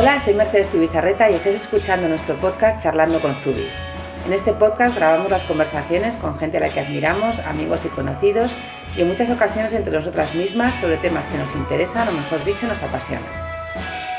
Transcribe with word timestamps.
Hola, 0.00 0.20
soy 0.20 0.34
Mercedes 0.34 0.68
Tubizarreta 0.68 1.28
y 1.28 1.34
estáis 1.34 1.56
escuchando 1.56 2.06
nuestro 2.06 2.36
podcast 2.36 2.80
Charlando 2.80 3.20
con 3.20 3.34
Zubi. 3.42 3.68
En 4.26 4.32
este 4.32 4.52
podcast 4.52 4.94
grabamos 4.94 5.28
las 5.28 5.42
conversaciones 5.42 6.14
con 6.18 6.38
gente 6.38 6.58
a 6.58 6.60
la 6.60 6.68
que 6.68 6.78
admiramos, 6.78 7.40
amigos 7.40 7.80
y 7.84 7.88
conocidos, 7.88 8.52
y 8.96 9.00
en 9.00 9.08
muchas 9.08 9.28
ocasiones 9.28 9.72
entre 9.72 9.92
nosotras 9.92 10.32
mismas 10.36 10.76
sobre 10.76 10.98
temas 10.98 11.26
que 11.26 11.38
nos 11.38 11.52
interesan 11.52 12.06
o 12.06 12.12
mejor 12.12 12.44
dicho 12.44 12.68
nos 12.68 12.80
apasionan. 12.80 13.26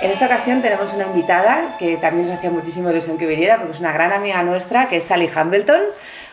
En 0.02 0.12
esta 0.12 0.26
ocasión 0.26 0.62
tenemos 0.62 0.94
una 0.94 1.06
invitada 1.06 1.78
que 1.80 1.96
también 1.96 2.28
nos 2.28 2.38
hacía 2.38 2.50
muchísima 2.50 2.92
ilusión 2.92 3.18
que 3.18 3.26
viniera 3.26 3.56
porque 3.56 3.72
es 3.72 3.80
una 3.80 3.94
gran 3.94 4.12
amiga 4.12 4.44
nuestra 4.44 4.90
que 4.90 4.98
es 4.98 5.06
Sally 5.06 5.30
Hambleton. 5.34 5.80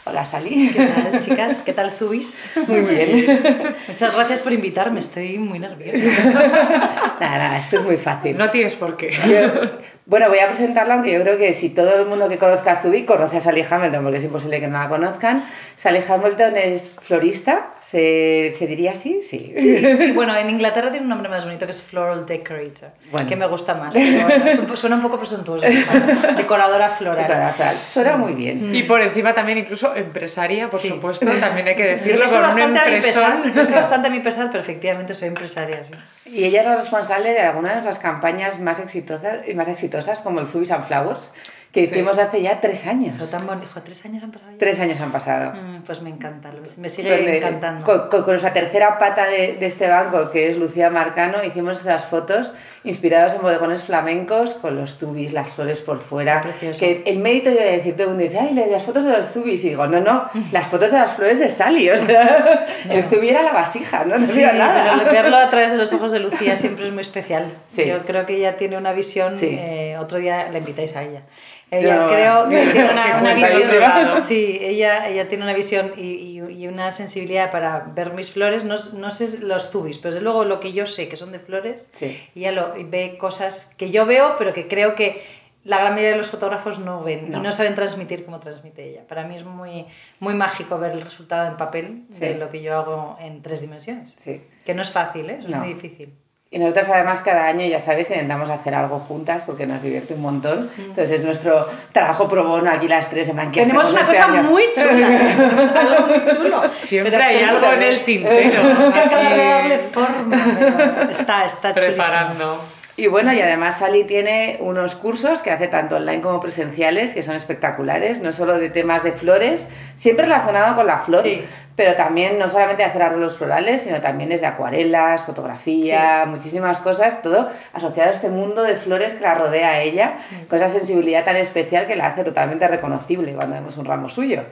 Hola 0.08 0.24
Sally. 0.24 0.70
¿Qué 0.72 0.86
tal 0.86 1.20
chicas? 1.20 1.62
¿Qué 1.62 1.72
tal 1.72 1.90
Zubis? 1.90 2.48
Muy 2.68 2.80
bien. 2.82 3.40
Muchas 3.88 4.14
gracias 4.14 4.40
por 4.40 4.52
invitarme, 4.52 5.00
estoy 5.00 5.36
muy 5.38 5.58
nerviosa. 5.58 6.06
Nada, 7.20 7.38
nada, 7.38 7.58
esto 7.58 7.78
es 7.78 7.82
muy 7.82 7.96
fácil. 7.96 8.36
No 8.36 8.50
tienes 8.50 8.74
por 8.76 8.96
qué. 8.96 9.12
Yo- 9.26 9.78
bueno, 10.04 10.28
voy 10.28 10.38
a 10.38 10.46
presentarla, 10.48 10.94
aunque 10.94 11.12
yo 11.12 11.22
creo 11.22 11.38
que 11.38 11.54
si 11.54 11.70
todo 11.70 11.98
el 12.00 12.06
mundo 12.06 12.28
que 12.28 12.38
conozca 12.38 12.72
a 12.72 12.82
Zubi 12.82 13.04
conoce 13.04 13.38
a 13.38 13.40
Sally 13.40 13.64
Hamilton, 13.68 14.02
porque 14.04 14.18
es 14.18 14.24
imposible 14.24 14.60
que 14.60 14.68
no 14.68 14.78
la 14.78 14.88
conozcan. 14.88 15.44
Sally 15.76 16.00
Hamilton 16.08 16.56
es 16.56 16.92
florista, 17.02 17.70
¿se, 17.88 18.54
se 18.58 18.66
diría 18.66 18.92
así? 18.92 19.20
Sí. 19.22 19.54
Sí, 19.56 19.96
sí, 19.96 20.12
bueno, 20.12 20.36
en 20.36 20.50
Inglaterra 20.50 20.90
tiene 20.90 21.04
un 21.04 21.08
nombre 21.08 21.28
más 21.28 21.44
bonito 21.44 21.66
que 21.66 21.70
es 21.72 21.80
Floral 21.82 22.26
Decorator, 22.26 22.90
Bueno. 23.12 23.28
que 23.28 23.36
me 23.36 23.46
gusta 23.46 23.74
más. 23.74 23.94
pero 24.28 24.44
es 24.44 24.58
un 24.58 24.76
suena 24.76 24.96
un 24.96 25.02
poco 25.02 25.18
presuntuoso. 25.18 25.64
¿no? 25.68 26.32
Decoradora 26.36 26.90
floral. 26.90 27.54
Sea, 27.56 27.74
Suena 27.92 28.16
muy 28.16 28.32
bien. 28.32 28.74
Y 28.74 28.82
por 28.82 29.00
encima 29.00 29.34
también 29.34 29.58
incluso 29.58 29.94
empresaria, 29.94 30.68
por 30.68 30.80
Sí. 30.80 30.88
supuesto, 30.88 31.26
también 31.40 31.68
hay 31.68 31.76
que 31.76 31.84
decirlo, 31.86 32.24
Eso 32.24 32.34
con 32.34 32.42
un 32.44 32.48
bastante 32.48 32.90
mi 32.90 33.00
pesar, 33.00 33.42
eso 33.56 33.74
bastante 33.74 34.08
a 34.08 34.10
mi 34.10 34.20
pesar, 34.20 34.48
pero 34.50 34.60
efectivamente 34.62 35.14
soy 35.14 35.28
empresaria. 35.28 35.84
sí. 35.84 35.94
Y 36.28 36.44
ella 36.44 36.60
es 36.62 36.66
la 36.66 36.76
responsable 36.76 37.30
de 37.32 37.40
algunas 37.40 37.70
de 37.70 37.76
nuestras 37.76 38.00
campañas 38.00 38.58
más 38.58 38.80
exitosas, 38.80 39.38
más 39.54 39.68
exitosas 39.68 40.20
como 40.22 40.40
el 40.40 40.46
Zubi 40.48 40.66
Sunflowers, 40.66 41.32
que 41.76 41.86
Sí. 41.86 41.92
hicimos 41.94 42.18
hace 42.18 42.40
ya 42.42 42.60
tres 42.60 42.86
años. 42.86 43.14
Eso 43.14 43.26
tan 43.26 43.46
bonito. 43.46 43.68
¿Tres 43.84 44.04
años 44.06 44.22
han 44.22 44.32
pasado 44.32 44.50
ya? 44.52 44.58
Tres 44.58 44.80
años 44.80 45.00
han 45.00 45.12
pasado. 45.12 45.52
Mm, 45.52 45.82
Pues 45.86 46.00
me 46.02 46.10
encanta, 46.10 46.50
me 46.78 46.88
sigue 46.88 47.14
Donde, 47.16 47.36
encantando. 47.36 47.84
Con, 47.84 48.08
con- 48.08 48.22
con 48.22 48.32
nuestra 48.32 48.52
tercera 48.52 48.98
pata 48.98 49.26
de, 49.26 49.54
de 49.54 49.66
este 49.66 49.86
banco, 49.88 50.30
que 50.30 50.50
es 50.50 50.56
Lucía 50.56 50.90
Marcano, 50.90 51.44
hicimos 51.44 51.80
esas 51.80 52.06
fotos 52.06 52.52
inspirados 52.82 53.34
en 53.34 53.42
bodegones 53.42 53.82
flamencos 53.82 54.54
con 54.54 54.76
los 54.76 54.96
zubis, 54.96 55.32
las 55.32 55.48
flores 55.50 55.80
por 55.80 56.00
fuera. 56.00 56.40
Precioso. 56.42 56.78
Que 56.80 57.02
el 57.06 57.18
mérito, 57.18 57.50
yo 57.50 57.56
voy 57.56 57.64
a 57.68 57.72
decir, 57.72 57.94
todo 57.94 58.04
el 58.04 58.08
mundo 58.10 58.24
dice, 58.24 58.38
ay, 58.38 58.54
las 58.70 58.82
fotos 58.84 59.04
de 59.04 59.10
los 59.10 59.26
zubis. 59.28 59.64
Y 59.64 59.70
digo, 59.70 59.86
no, 59.86 60.00
no, 60.00 60.28
las 60.52 60.66
fotos 60.68 60.90
de 60.90 60.98
las 60.98 61.12
flores 61.12 61.38
de 61.38 61.50
Sally. 61.50 61.90
O 61.90 61.98
sea, 61.98 62.66
el 62.90 63.02
zubi 63.04 63.28
era 63.28 63.42
la 63.42 63.52
vasija, 63.52 64.04
no, 64.04 64.16
no 64.16 64.26
Sí, 64.26 64.40
nada. 64.42 64.94
pero 65.04 65.10
verlo 65.12 65.36
a 65.36 65.50
través 65.50 65.72
de 65.72 65.76
los 65.78 65.92
ojos 65.96 66.12
de 66.12 66.20
Lucía 66.20 66.54
siempre 66.56 66.86
es 66.86 66.92
muy 66.92 67.02
especial. 67.02 67.46
Sí. 67.74 67.84
Yo 67.86 68.00
creo 68.00 68.24
que 68.26 68.36
ella 68.36 68.52
tiene 68.56 68.76
una 68.76 68.92
visión, 68.92 69.36
Sí. 69.36 69.56
eh, 69.60 69.96
otro 69.98 70.18
día 70.18 70.48
la 70.50 70.58
invitáis 70.58 70.94
a 70.96 71.02
ella. 71.02 71.22
Ella 71.70 72.06
creo 72.08 72.48
que 72.48 72.72
tiene 72.72 72.90
una, 72.92 73.18
una 73.20 73.34
visión, 73.34 73.80
lado. 73.80 74.16
sí, 74.18 74.58
ella, 74.60 75.08
ella 75.08 75.28
tiene 75.28 75.42
una 75.44 75.52
visión 75.54 75.92
y, 75.96 76.02
y- 76.02 76.36
y 76.62 76.68
una 76.68 76.92
sensibilidad 76.92 77.50
para 77.50 77.80
ver 77.94 78.12
mis 78.12 78.30
flores, 78.30 78.64
no, 78.64 78.76
no 78.96 79.10
sé 79.10 79.40
los 79.40 79.70
tubis, 79.72 79.98
pero 79.98 80.14
desde 80.14 80.22
luego 80.24 80.44
lo 80.44 80.60
que 80.60 80.72
yo 80.72 80.86
sé 80.86 81.08
que 81.08 81.16
son 81.16 81.32
de 81.32 81.38
flores, 81.40 81.86
Sí. 81.94 82.18
ella 82.34 82.52
lo, 82.52 82.72
ve 82.88 83.18
cosas 83.18 83.74
que 83.76 83.90
yo 83.90 84.06
veo, 84.06 84.36
pero 84.38 84.52
que 84.52 84.68
creo 84.68 84.94
que 84.94 85.22
la 85.64 85.78
gran 85.80 85.94
mayoría 85.94 86.12
de 86.12 86.18
los 86.18 86.30
fotógrafos 86.30 86.78
no 86.78 87.02
ven 87.02 87.30
No. 87.32 87.38
y 87.38 87.40
no 87.40 87.50
saben 87.50 87.74
transmitir 87.74 88.24
como 88.24 88.38
transmite 88.38 88.84
ella. 88.88 89.02
Para 89.08 89.24
mí 89.26 89.36
es 89.36 89.44
muy, 89.44 89.86
muy 90.20 90.34
mágico 90.34 90.78
ver 90.78 90.92
el 90.92 91.00
resultado 91.02 91.48
en 91.48 91.56
papel 91.56 92.04
de 92.10 92.36
lo 92.38 92.48
que 92.50 92.62
yo 92.62 92.76
hago 92.78 93.16
en 93.20 93.42
tres 93.42 93.60
dimensiones. 93.62 94.14
Sí. 94.20 94.40
Que 94.64 94.72
no 94.74 94.82
es 94.82 94.90
fácil, 94.92 95.28
¿eh? 95.28 95.38
Eso 95.40 95.48
No. 95.48 95.56
es 95.56 95.62
muy 95.64 95.74
difícil. 95.74 96.14
Y 96.48 96.58
nosotras 96.60 96.88
además 96.88 97.22
cada 97.22 97.46
año 97.46 97.66
ya 97.66 97.80
sabéis 97.80 98.06
que 98.06 98.14
intentamos 98.14 98.48
hacer 98.48 98.72
algo 98.74 99.00
juntas 99.00 99.42
porque 99.44 99.66
nos 99.66 99.82
divierte 99.82 100.14
un 100.14 100.22
montón. 100.22 100.70
Entonces 100.78 101.10
es 101.10 101.24
nuestro 101.24 101.66
trabajo 101.92 102.28
pro 102.28 102.44
bono 102.44 102.70
aquí 102.70 102.86
las 102.86 103.10
tres. 103.10 103.28
En 103.28 103.34
plan, 103.34 103.50
¿qué 103.50 103.62
Tenemos 103.62 103.90
una 103.90 104.02
hacemos 104.02 104.16
cosa 104.16 104.28
este 104.28 104.38
año? 104.38 104.50
muy 104.50 104.64
chula, 104.74 105.16
¿eh? 105.16 105.34
tenemos 105.36 105.74
algo 105.76 106.06
muy 106.06 106.36
chulo. 106.36 106.62
Siempre 106.78 107.16
hay 107.22 107.42
algo 107.42 107.72
en 107.72 107.82
el 107.82 108.04
tintero. 108.04 108.60
Acabo 108.94 109.28
de 109.34 109.36
darle 109.44 109.78
forma, 109.78 111.08
está, 111.10 111.44
está 111.46 111.74
chulísimo. 111.74 111.96
preparando. 111.96 112.60
Y 112.98 113.08
bueno, 113.08 113.30
y 113.34 113.40
además 113.40 113.80
Sally 113.80 114.04
tiene 114.04 114.56
unos 114.60 114.94
cursos 114.94 115.42
que 115.42 115.50
hace 115.50 115.68
tanto 115.68 115.96
online 115.96 116.22
como 116.22 116.40
presenciales 116.40 117.12
que 117.12 117.22
son 117.22 117.34
espectaculares, 117.36 118.20
no 118.22 118.32
solo 118.32 118.58
de 118.58 118.70
temas 118.70 119.02
de 119.02 119.12
flores, 119.12 119.68
siempre 119.98 120.24
relacionado 120.24 120.76
con 120.76 120.86
la 120.86 121.00
flor, 121.00 121.22
Sí. 121.22 121.44
Pero 121.76 121.94
también 121.94 122.38
no 122.38 122.48
solamente 122.48 122.82
hacer 122.82 123.02
arreglos 123.02 123.36
florales, 123.36 123.82
sino 123.82 124.00
también 124.00 124.30
desde 124.30 124.46
acuarelas, 124.46 125.22
fotografía, 125.24 126.24
muchísimas 126.26 126.80
cosas, 126.80 127.22
todo 127.22 127.50
asociado 127.74 128.10
a 128.10 128.14
este 128.14 128.30
mundo 128.30 128.62
de 128.62 128.76
flores 128.76 129.12
que 129.12 129.20
la 129.20 129.34
rodea 129.34 129.68
a 129.68 129.80
ella, 129.82 130.18
con 130.48 130.58
esa 130.58 130.70
sensibilidad 130.70 131.24
tan 131.24 131.36
especial 131.36 131.86
que 131.86 131.94
la 131.94 132.06
hace 132.06 132.24
totalmente 132.24 132.66
reconocible 132.66 133.34
cuando 133.34 133.54
vemos 133.56 133.76
un 133.76 133.84
ramo 133.84 134.08
suyo. 134.08 134.42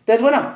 Entonces, 0.00 0.20
bueno, 0.20 0.54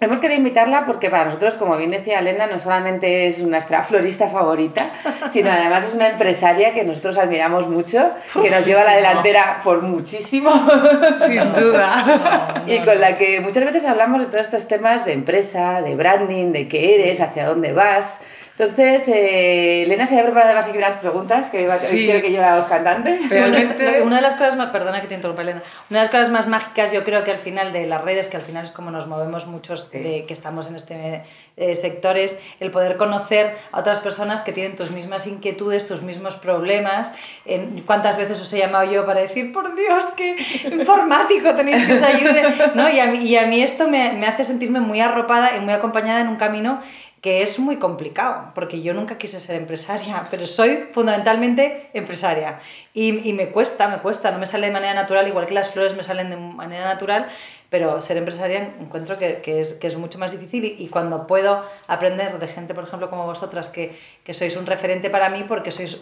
Hemos 0.00 0.20
querido 0.20 0.38
invitarla 0.38 0.86
porque 0.86 1.10
para 1.10 1.24
nosotros, 1.24 1.54
como 1.56 1.76
bien 1.76 1.90
decía 1.90 2.20
Elena, 2.20 2.46
no 2.46 2.60
solamente 2.60 3.26
es 3.26 3.40
nuestra 3.40 3.82
florista 3.88 4.28
favorita, 4.28 4.90
sino 5.32 5.50
además 5.50 5.86
es 5.88 5.94
una 5.94 6.10
empresaria 6.10 6.72
que 6.72 6.84
nosotros 6.84 7.18
admiramos 7.18 7.68
mucho, 7.68 8.12
que 8.40 8.48
nos 8.48 8.64
lleva 8.64 8.82
a 8.82 8.84
la 8.84 8.96
delantera 8.96 9.60
por 9.64 9.82
muchísimo 9.82 10.50
Sin 11.26 11.52
duda. 11.52 12.62
y 12.66 12.78
con 12.78 13.00
la 13.00 13.18
que 13.18 13.40
muchas 13.40 13.64
veces 13.64 13.84
hablamos 13.84 14.20
de 14.20 14.26
todos 14.26 14.42
estos 14.42 14.68
temas 14.68 15.04
de 15.04 15.14
empresa, 15.14 15.82
de 15.82 15.96
branding, 15.96 16.52
de 16.52 16.68
qué 16.68 16.94
eres, 16.94 17.20
hacia 17.20 17.46
dónde 17.46 17.72
vas. 17.72 18.20
Entonces, 18.58 19.06
eh, 19.06 19.84
Elena 19.84 20.04
se 20.06 20.14
había 20.14 20.24
preparado 20.24 20.50
además 20.50 20.66
aquí 20.68 20.78
unas 20.78 20.94
preguntas 20.96 21.48
que 21.50 21.64
Sí. 21.68 22.06
quiero 22.06 22.20
que 22.20 22.32
yo 22.32 22.40
la 22.40 22.56
voz 22.58 22.66
cantante. 22.68 23.16
Sí, 23.18 23.28
bueno, 23.30 23.46
Realmente- 23.56 24.02
una 24.02 24.16
de 24.16 24.22
las 24.22 24.34
cosas 24.34 24.56
más, 24.56 24.70
perdona 24.70 25.00
que 25.00 25.06
te 25.06 25.14
interrumpa 25.14 25.42
Elena, 25.42 25.62
una 25.90 26.00
de 26.00 26.04
las 26.06 26.10
cosas 26.10 26.30
más 26.30 26.48
mágicas 26.48 26.92
yo 26.92 27.04
creo 27.04 27.22
que 27.22 27.30
al 27.30 27.38
final 27.38 27.72
de 27.72 27.86
las 27.86 28.02
redes, 28.02 28.26
que 28.26 28.36
al 28.36 28.42
final 28.42 28.64
es 28.64 28.72
como 28.72 28.90
nos 28.90 29.06
movemos 29.06 29.46
muchos 29.46 29.88
Sí. 29.92 29.98
de 29.98 30.24
que 30.26 30.34
estamos 30.34 30.66
en 30.68 30.74
este 30.74 31.22
eh, 31.56 31.74
sector, 31.76 32.16
es 32.16 32.40
el 32.60 32.70
poder 32.70 32.96
conocer 32.96 33.56
a 33.72 33.80
otras 33.80 34.00
personas 34.00 34.42
que 34.42 34.52
tienen 34.52 34.76
tus 34.76 34.90
mismas 34.92 35.26
inquietudes, 35.26 35.86
tus 35.88 36.02
mismos 36.02 36.36
problemas. 36.36 37.12
En, 37.46 37.82
¿Cuántas 37.82 38.16
veces 38.18 38.40
os 38.40 38.52
he 38.52 38.58
llamado 38.58 38.90
yo 38.90 39.04
para 39.06 39.20
decir, 39.20 39.52
por 39.52 39.74
Dios, 39.74 40.04
qué 40.16 40.36
informático 40.70 41.54
tenéis 41.54 41.84
que 41.84 41.94
os 41.94 42.02
ayude? 42.02 42.42
¿No? 42.74 42.88
Y, 42.88 43.00
a 43.00 43.06
mí, 43.06 43.18
y 43.26 43.36
a 43.36 43.46
mí 43.46 43.60
esto 43.62 43.88
me, 43.88 44.12
me 44.12 44.26
hace 44.26 44.44
sentirme 44.44 44.80
muy 44.80 45.00
arropada 45.00 45.56
y 45.56 45.60
muy 45.60 45.72
acompañada 45.74 46.20
en 46.20 46.28
un 46.28 46.36
camino 46.36 46.80
que 47.28 47.42
es 47.42 47.58
muy 47.58 47.76
complicado, 47.76 48.52
porque 48.54 48.80
yo 48.80 48.94
nunca 48.94 49.18
quise 49.18 49.38
ser 49.38 49.56
empresaria, 49.56 50.26
pero 50.30 50.46
soy 50.46 50.86
fundamentalmente 50.94 51.90
empresaria. 51.92 52.60
Y, 52.94 53.28
y 53.28 53.34
me 53.34 53.50
cuesta, 53.50 53.86
me 53.86 53.98
cuesta, 53.98 54.30
no 54.30 54.38
me 54.38 54.46
sale 54.46 54.68
de 54.68 54.72
manera 54.72 54.94
natural, 54.94 55.28
igual 55.28 55.46
que 55.46 55.52
las 55.52 55.68
flores 55.68 55.94
me 55.94 56.04
salen 56.04 56.30
de 56.30 56.38
manera 56.38 56.86
natural, 56.86 57.28
pero 57.70 58.00
ser 58.00 58.16
empresaria 58.16 58.70
encuentro 58.80 59.18
que, 59.18 59.40
que 59.42 59.60
es, 59.60 59.74
que 59.74 59.86
es 59.88 59.96
mucho 59.96 60.18
más 60.18 60.32
difícil 60.32 60.64
y, 60.64 60.76
y 60.78 60.88
cuando 60.88 61.26
puedo 61.26 61.64
aprender 61.86 62.38
de 62.38 62.48
gente, 62.48 62.72
por 62.72 62.84
ejemplo, 62.84 63.10
como 63.10 63.26
vosotras, 63.26 63.68
que, 63.68 63.94
que 64.24 64.32
sois 64.32 64.56
un 64.56 64.64
referente 64.64 65.10
para 65.10 65.28
mí, 65.28 65.44
porque 65.46 65.70
sois, 65.70 66.00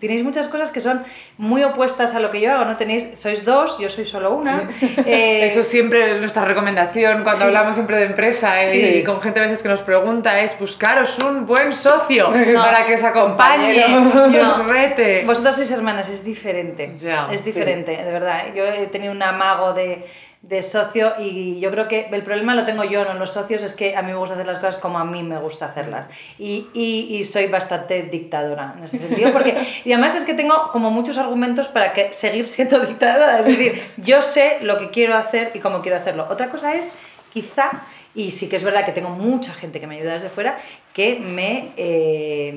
tenéis 0.00 0.24
muchas 0.24 0.48
cosas 0.48 0.72
que 0.72 0.80
son 0.80 1.04
muy 1.38 1.62
opuestas 1.62 2.16
a 2.16 2.20
lo 2.20 2.32
que 2.32 2.40
yo 2.40 2.52
hago, 2.52 2.64
¿no? 2.64 2.76
Tenéis, 2.76 3.12
sois 3.16 3.44
dos, 3.44 3.78
yo 3.78 3.88
soy 3.88 4.04
solo 4.06 4.34
una. 4.34 4.68
Eh, 5.06 5.46
Eso 5.46 5.62
siempre 5.62 6.14
es 6.14 6.20
nuestra 6.20 6.44
recomendación 6.44 7.22
cuando 7.22 7.42
Sí. 7.42 7.46
hablamos 7.46 7.74
siempre 7.74 7.96
de 7.98 8.06
empresa 8.06 8.62
eh, 8.64 8.70
Sí. 8.72 8.98
y 8.98 9.04
con 9.04 9.20
gente 9.20 9.38
a 9.40 9.42
veces 9.44 9.62
que 9.62 9.68
nos 9.68 9.80
pregunta 9.80 10.40
es 10.40 10.58
buscaros 10.58 11.16
un 11.18 11.46
buen 11.46 11.72
socio 11.74 12.30
No. 12.30 12.62
para 12.62 12.86
que 12.86 12.94
os 12.94 13.02
acompañe 13.04 13.74
y 13.76 13.82
os 14.36 14.58
No. 14.58 14.64
rete. 14.64 15.24
Vosotras 15.24 15.56
sois 15.56 15.70
hermanas, 15.70 16.08
es 16.08 16.24
diferente. 16.24 16.92
Ya, 16.98 17.28
es 17.30 17.42
sí. 17.42 17.52
diferente, 17.52 17.96
de 17.96 18.10
verdad. 18.12 18.46
Yo 18.54 18.64
he 18.64 18.86
tenido 18.88 19.12
un 19.12 19.22
amago 19.22 19.72
de, 19.74 20.04
de 20.48 20.62
socio 20.62 21.14
y 21.18 21.58
yo 21.58 21.70
creo 21.70 21.88
que 21.88 22.08
el 22.12 22.22
problema 22.22 22.54
lo 22.54 22.64
tengo 22.64 22.84
yo, 22.84 23.04
no 23.04 23.14
los 23.14 23.32
socios, 23.32 23.62
es 23.62 23.74
que 23.74 23.96
a 23.96 24.02
mí 24.02 24.12
me 24.12 24.18
gusta 24.18 24.34
hacer 24.34 24.46
las 24.46 24.58
cosas 24.58 24.76
como 24.76 24.98
a 24.98 25.04
mí 25.04 25.22
me 25.22 25.38
gusta 25.38 25.66
hacerlas. 25.66 26.08
Y, 26.38 26.66
y, 26.74 27.16
y 27.16 27.24
soy 27.24 27.46
bastante 27.46 28.02
dictadora 28.02 28.74
en 28.76 28.84
ese 28.84 28.98
sentido, 28.98 29.32
porque 29.32 29.66
y 29.84 29.92
además 29.92 30.14
es 30.14 30.24
que 30.24 30.34
tengo 30.34 30.70
como 30.70 30.90
muchos 30.90 31.16
argumentos 31.16 31.68
para 31.68 31.92
que 31.92 32.12
seguir 32.12 32.46
siendo 32.46 32.80
dictadora. 32.80 33.40
Es 33.40 33.46
decir, 33.46 33.82
yo 33.96 34.20
sé 34.20 34.58
lo 34.60 34.78
que 34.78 34.90
quiero 34.90 35.16
hacer 35.16 35.52
y 35.54 35.60
cómo 35.60 35.80
quiero 35.80 35.96
hacerlo. 35.96 36.26
Otra 36.28 36.50
cosa 36.50 36.74
es, 36.74 36.94
quizá, 37.32 37.70
y 38.14 38.30
sí 38.32 38.48
que 38.48 38.56
es 38.56 38.64
verdad 38.64 38.84
que 38.84 38.92
tengo 38.92 39.10
mucha 39.10 39.54
gente 39.54 39.80
que 39.80 39.86
me 39.86 39.96
ayuda 39.96 40.12
desde 40.12 40.28
fuera, 40.28 40.58
que 40.92 41.20
me 41.20 41.72
eh, 41.78 42.54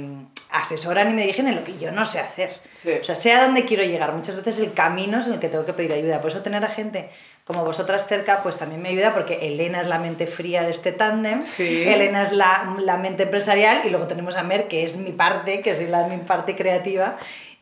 asesoran 0.52 1.10
y 1.12 1.14
me 1.14 1.22
dirigen 1.22 1.48
en 1.48 1.56
lo 1.56 1.64
que 1.64 1.78
yo 1.78 1.92
no 1.92 2.04
sé 2.04 2.20
hacer. 2.20 2.58
Sí. 2.74 2.92
O 3.02 3.04
sea, 3.04 3.16
sé 3.16 3.32
a 3.32 3.44
dónde 3.44 3.64
quiero 3.64 3.84
llegar. 3.84 4.12
Muchas 4.12 4.36
veces 4.36 4.60
el 4.60 4.74
camino 4.74 5.20
es 5.20 5.28
en 5.28 5.34
el 5.34 5.40
que 5.40 5.48
tengo 5.48 5.66
que 5.66 5.74
pedir 5.74 5.94
ayuda. 5.94 6.22
Por 6.22 6.32
eso 6.32 6.42
tener 6.42 6.64
a 6.66 6.68
gente 6.68 7.10
como 7.48 7.64
vosotras 7.64 8.06
cerca, 8.08 8.44
pues 8.44 8.58
también 8.58 8.82
me 8.82 8.90
ayuda 8.90 9.14
porque 9.14 9.48
Elena 9.48 9.80
es 9.80 9.88
la 9.88 10.00
mente 10.00 10.28
fría 10.28 10.64
de 10.64 10.72
este 10.72 10.92
tándem, 10.92 11.44
Sí. 11.44 11.84
Elena 11.84 12.24
es 12.24 12.34
la, 12.34 12.76
la 12.80 12.98
mente 12.98 13.24
empresarial 13.24 13.84
y 13.86 13.90
luego 13.90 14.06
tenemos 14.06 14.36
a 14.36 14.44
Mer, 14.44 14.68
que 14.68 14.84
es 14.84 14.98
mi 14.98 15.14
parte, 15.14 15.62
que 15.62 15.72
es 15.72 15.90
la, 15.90 16.08
mi 16.08 16.18
parte 16.18 16.58
creativa 16.58 17.16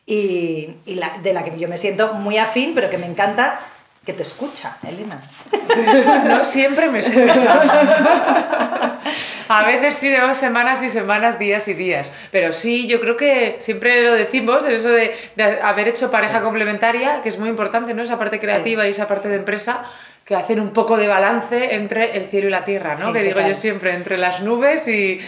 y, 0.04 0.70
y 0.86 0.96
la, 0.96 1.18
de 1.22 1.32
la 1.32 1.44
que 1.44 1.56
yo 1.56 1.68
me 1.68 1.78
siento 1.78 2.14
muy 2.14 2.36
afín, 2.36 2.74
pero 2.74 2.90
que 2.90 2.98
me 2.98 3.06
encanta 3.06 3.60
que 4.04 4.12
te 4.12 4.22
escucha, 4.22 4.76
Elena. 4.86 5.22
No 6.24 6.42
siempre 6.44 6.90
me 6.90 6.98
escucha. 6.98 8.98
A 9.48 9.64
veces 9.64 9.96
sí, 9.98 10.08
llevamos 10.08 10.38
semanas 10.38 10.82
y 10.82 10.90
semanas, 10.90 11.38
días 11.38 11.68
y 11.68 11.74
días. 11.74 12.10
Pero 12.32 12.52
sí, 12.52 12.86
yo 12.86 13.00
creo 13.00 13.16
que 13.16 13.56
siempre 13.60 14.02
lo 14.02 14.12
decimos, 14.12 14.64
en 14.64 14.72
eso 14.72 14.88
de, 14.88 15.14
de 15.36 15.60
haber 15.60 15.88
hecho 15.88 16.10
pareja 16.10 16.40
complementaria, 16.42 17.22
que 17.22 17.28
es 17.28 17.38
muy 17.38 17.48
importante, 17.48 17.94
¿no? 17.94 18.02
Esa 18.02 18.18
parte 18.18 18.40
creativa 18.40 18.86
y 18.86 18.90
esa 18.90 19.06
parte 19.06 19.28
de 19.28 19.36
empresa 19.36 19.84
que 20.24 20.34
hacen 20.34 20.58
un 20.58 20.72
poco 20.72 20.96
de 20.96 21.06
balance 21.06 21.76
entre 21.76 22.16
el 22.16 22.26
cielo 22.26 22.48
y 22.48 22.50
la 22.50 22.64
tierra, 22.64 22.96
¿no? 22.96 23.08
Sí, 23.08 23.12
que 23.12 23.22
digo 23.22 23.40
yo 23.40 23.54
siempre, 23.54 23.94
entre 23.94 24.18
las 24.18 24.40
nubes 24.40 24.88
y, 24.88 25.20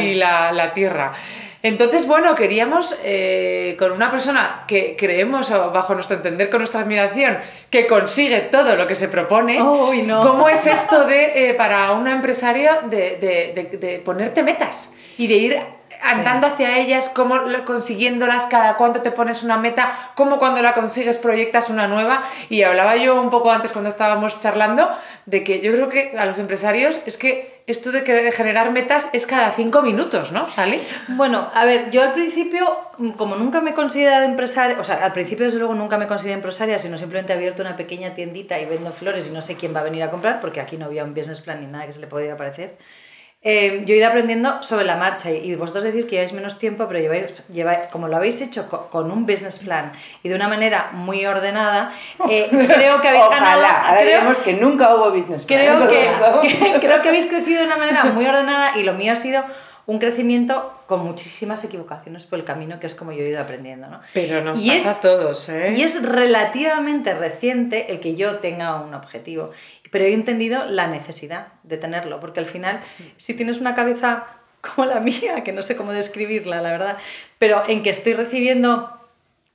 y 0.00 0.14
la, 0.14 0.50
la 0.52 0.72
tierra. 0.72 1.12
Entonces, 1.66 2.06
bueno, 2.06 2.34
queríamos 2.34 2.96
eh, 3.02 3.74
con 3.78 3.90
una 3.92 4.10
persona 4.10 4.64
que 4.68 4.94
creemos, 4.96 5.50
o 5.50 5.70
bajo 5.72 5.94
nuestro 5.94 6.16
entender, 6.16 6.48
con 6.48 6.60
nuestra 6.60 6.80
admiración, 6.82 7.38
que 7.70 7.86
consigue 7.86 8.40
todo 8.42 8.76
lo 8.76 8.86
que 8.86 8.94
se 8.94 9.08
propone. 9.08 9.60
Uy, 9.60 10.02
no. 10.02 10.22
¿Cómo 10.26 10.48
es 10.48 10.64
esto 10.66 11.04
de, 11.04 11.50
eh, 11.50 11.54
para 11.54 11.92
una 11.92 12.12
empresaria 12.12 12.82
de, 12.82 13.16
de- 13.16 13.52
de- 13.70 13.76
de 13.78 13.98
ponerte 13.98 14.42
metas 14.42 14.94
y 15.18 15.26
de 15.26 15.34
ir 15.34 15.58
andando 16.02 16.46
hacia 16.46 16.78
ellas, 16.78 17.10
cómo 17.14 17.36
consiguiéndolas, 17.64 18.44
cada 18.46 18.76
cuánto 18.76 19.00
te 19.02 19.10
pones 19.10 19.42
una 19.42 19.56
meta, 19.56 20.12
cómo 20.14 20.38
cuando 20.38 20.62
la 20.62 20.74
consigues 20.74 21.18
proyectas 21.18 21.68
una 21.70 21.88
nueva? 21.88 22.22
Y 22.48 22.62
hablaba 22.62 22.96
yo 22.96 23.20
un 23.20 23.30
poco 23.30 23.50
antes 23.50 23.72
cuando 23.72 23.88
estábamos 23.90 24.40
charlando 24.40 24.88
de 25.24 25.42
que 25.42 25.60
yo 25.60 25.72
creo 25.72 25.88
que 25.88 26.14
a 26.16 26.26
los 26.26 26.38
empresarios 26.38 26.96
es 27.06 27.16
que 27.16 27.55
esto 27.66 27.90
de 27.90 28.02
generar 28.32 28.70
metas 28.70 29.10
es 29.12 29.26
cada 29.26 29.50
cinco 29.52 29.82
minutos, 29.82 30.30
¿no, 30.30 30.48
Sally? 30.50 30.80
Bueno, 31.08 31.50
a 31.52 31.64
ver, 31.64 31.90
yo 31.90 32.02
al 32.02 32.12
principio, 32.12 32.78
como 33.16 33.34
nunca 33.34 33.60
me 33.60 33.70
he 33.70 33.74
considerado 33.74 34.24
empresaria, 34.24 34.78
o 34.78 34.84
sea, 34.84 35.04
al 35.04 35.12
principio 35.12 35.46
desde 35.46 35.58
luego 35.58 35.74
nunca 35.74 35.98
me 35.98 36.06
consideré 36.06 36.34
empresaria, 36.34 36.78
sino 36.78 36.96
simplemente 36.96 37.32
he 37.32 37.36
abierto 37.36 37.62
una 37.62 37.76
pequeña 37.76 38.14
tiendita 38.14 38.60
y 38.60 38.66
vendo 38.66 38.92
flores 38.92 39.28
y 39.28 39.34
no 39.34 39.42
sé 39.42 39.56
quién 39.56 39.74
va 39.74 39.80
a 39.80 39.84
venir 39.84 40.04
a 40.04 40.10
comprar, 40.10 40.40
porque 40.40 40.60
aquí 40.60 40.76
no 40.76 40.86
había 40.86 41.02
un 41.02 41.12
business 41.12 41.40
plan 41.40 41.60
ni 41.60 41.66
nada 41.66 41.86
que 41.86 41.92
se 41.92 42.00
le 42.00 42.06
podía 42.06 42.36
parecer. 42.36 42.76
Eh, 43.48 43.84
yo 43.86 43.94
he 43.94 43.98
ido 43.98 44.08
aprendiendo 44.08 44.60
sobre 44.64 44.84
la 44.84 44.96
marcha 44.96 45.30
y, 45.30 45.36
y 45.36 45.54
vosotros 45.54 45.84
decís 45.84 46.04
que 46.06 46.12
lleváis 46.16 46.32
menos 46.32 46.58
tiempo, 46.58 46.86
pero 46.88 46.98
lleváis, 46.98 47.44
lleváis- 47.48 47.88
como 47.92 48.08
lo 48.08 48.16
habéis 48.16 48.40
hecho 48.42 48.68
co- 48.68 48.88
con, 48.90 49.08
un 49.12 49.24
business 49.24 49.60
plan 49.60 49.92
y 50.24 50.28
de 50.28 50.34
una 50.34 50.48
manera 50.48 50.88
muy 50.92 51.24
ordenada, 51.26 51.92
eh, 52.28 52.48
creo 52.50 53.00
que 53.00 53.06
habéis 53.06 53.22
Ojalá, 53.24 53.40
ganado... 53.40 53.66
ahora 53.86 54.00
creo- 54.00 54.42
que 54.42 54.52
nunca 54.54 54.92
hubo 54.96 55.12
business 55.12 55.44
plan. 55.44 55.60
Creo 55.60 55.88
que, 55.88 56.48
que- 56.48 56.80
creo 56.80 57.02
que 57.02 57.08
habéis 57.08 57.26
crecido 57.26 57.60
de 57.60 57.66
una 57.66 57.76
manera 57.76 58.02
muy 58.06 58.26
ordenada 58.26 58.76
y 58.78 58.82
lo 58.82 58.94
mío 58.94 59.12
ha 59.12 59.16
sido 59.16 59.44
un 59.86 59.98
crecimiento 60.00 60.72
con 60.86 61.04
muchísimas 61.04 61.62
equivocaciones 61.64 62.24
por 62.24 62.38
el 62.40 62.44
camino, 62.44 62.80
que 62.80 62.86
es 62.88 62.94
como 62.96 63.12
yo 63.12 63.22
he 63.22 63.28
ido 63.28 63.40
aprendiendo. 63.40 63.86
¿no? 63.88 64.00
Pero 64.14 64.42
nos 64.42 64.60
Y 64.60 64.68
pasa 64.70 64.90
es- 64.90 64.96
a 64.98 65.00
todos, 65.00 65.48
¿eh? 65.48 65.74
Y 65.76 65.82
es 65.82 66.02
relativamente 66.02 67.14
reciente 67.14 67.92
el 67.92 68.00
que 68.00 68.16
yo 68.16 68.36
tenga 68.38 68.80
un 68.80 68.94
objetivo, 68.94 69.50
pero 69.92 70.04
he 70.04 70.12
entendido 70.12 70.64
la 70.66 70.86
necesidad 70.88 71.48
de 71.62 71.76
tenerlo, 71.76 72.18
porque 72.20 72.40
al 72.40 72.46
final, 72.46 72.80
si 73.16 73.36
tienes 73.36 73.60
una 73.60 73.74
cabeza 73.74 74.24
como 74.74 74.86
la 74.86 74.98
mía, 75.00 75.44
que 75.44 75.52
no 75.52 75.62
sé 75.62 75.76
cómo 75.76 75.92
describirla, 75.92 76.60
la 76.60 76.70
verdad, 76.72 76.96
pero 77.38 77.62
en 77.68 77.82
que 77.84 77.90
estoy 77.90 78.14
recibiendo 78.14 78.90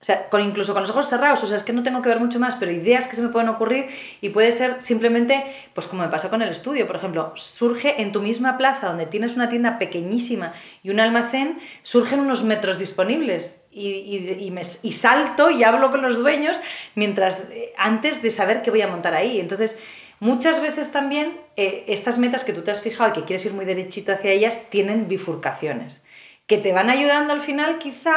o 0.02 0.04
sea, 0.04 0.30
con, 0.30 0.42
incluso 0.42 0.74
con 0.74 0.82
los 0.82 0.90
ojos 0.90 1.08
cerrados, 1.08 1.44
o 1.44 1.48
sea, 1.48 1.58
es 1.58 1.64
que 1.64 1.74
no 1.74 1.84
tengo 1.84 2.02
que 2.02 2.10
ver 2.10 2.20
mucho 2.20 2.40
más, 2.40 2.56
pero 2.56 2.72
ideas 2.72 3.08
que 3.08 3.16
se 3.16 3.22
me 3.22 3.30
pueden 3.30 3.50
ocurrir 3.50 3.86
y 4.20 4.30
puede 4.30 4.52
ser 4.52 4.82
simplemente, 4.82 5.44
pues 5.76 5.86
como 5.86 6.02
me 6.02 6.10
pasó 6.10 6.30
con 6.32 6.42
el 6.42 6.50
estudio, 6.50 6.88
por 6.88 6.96
ejemplo, 6.96 7.34
surge 7.36 8.02
en 8.02 8.12
tu 8.12 8.20
misma 8.22 8.58
plaza 8.58 8.88
donde 8.88 9.06
tienes 9.06 9.36
una 9.36 9.48
tienda 9.48 9.78
pequeñísima 9.78 10.54
y 10.82 10.90
un 10.90 11.00
almacén, 11.00 11.60
surgen 11.84 12.20
unos 12.20 12.44
metros 12.44 12.80
disponibles 12.80 13.62
y, 13.72 13.90
y- 13.90 14.54
y 14.84 14.92
salto 14.94 15.52
y 15.52 15.64
hablo 15.64 15.92
con 15.92 16.02
los 16.02 16.18
dueños 16.18 16.60
mientras, 16.96 17.50
eh, 17.52 17.72
antes 17.78 18.24
de 18.24 18.32
saber 18.32 18.64
qué 18.64 18.72
voy 18.72 18.82
a 18.82 18.88
montar 18.88 19.14
ahí. 19.14 19.40
Entonces, 19.40 19.80
muchas 20.20 20.62
veces 20.64 20.92
también 20.92 21.40
eh, 21.58 21.84
estas 21.88 22.18
metas 22.18 22.44
que 22.44 22.54
tú 22.54 22.64
te 22.64 22.72
has 22.72 22.82
fijado 22.82 23.12
y 23.12 23.14
que 23.14 23.24
quieres 23.24 23.46
ir 23.46 23.54
muy 23.54 23.66
derechito 23.66 24.12
hacia 24.12 24.32
ellas 24.32 24.66
tienen 24.72 25.08
bifurcaciones 25.08 26.04
que 26.48 26.58
te 26.58 26.74
van 26.74 26.90
ayudando 26.90 27.32
al 27.32 27.42
final 27.42 27.78
quizá 27.78 28.14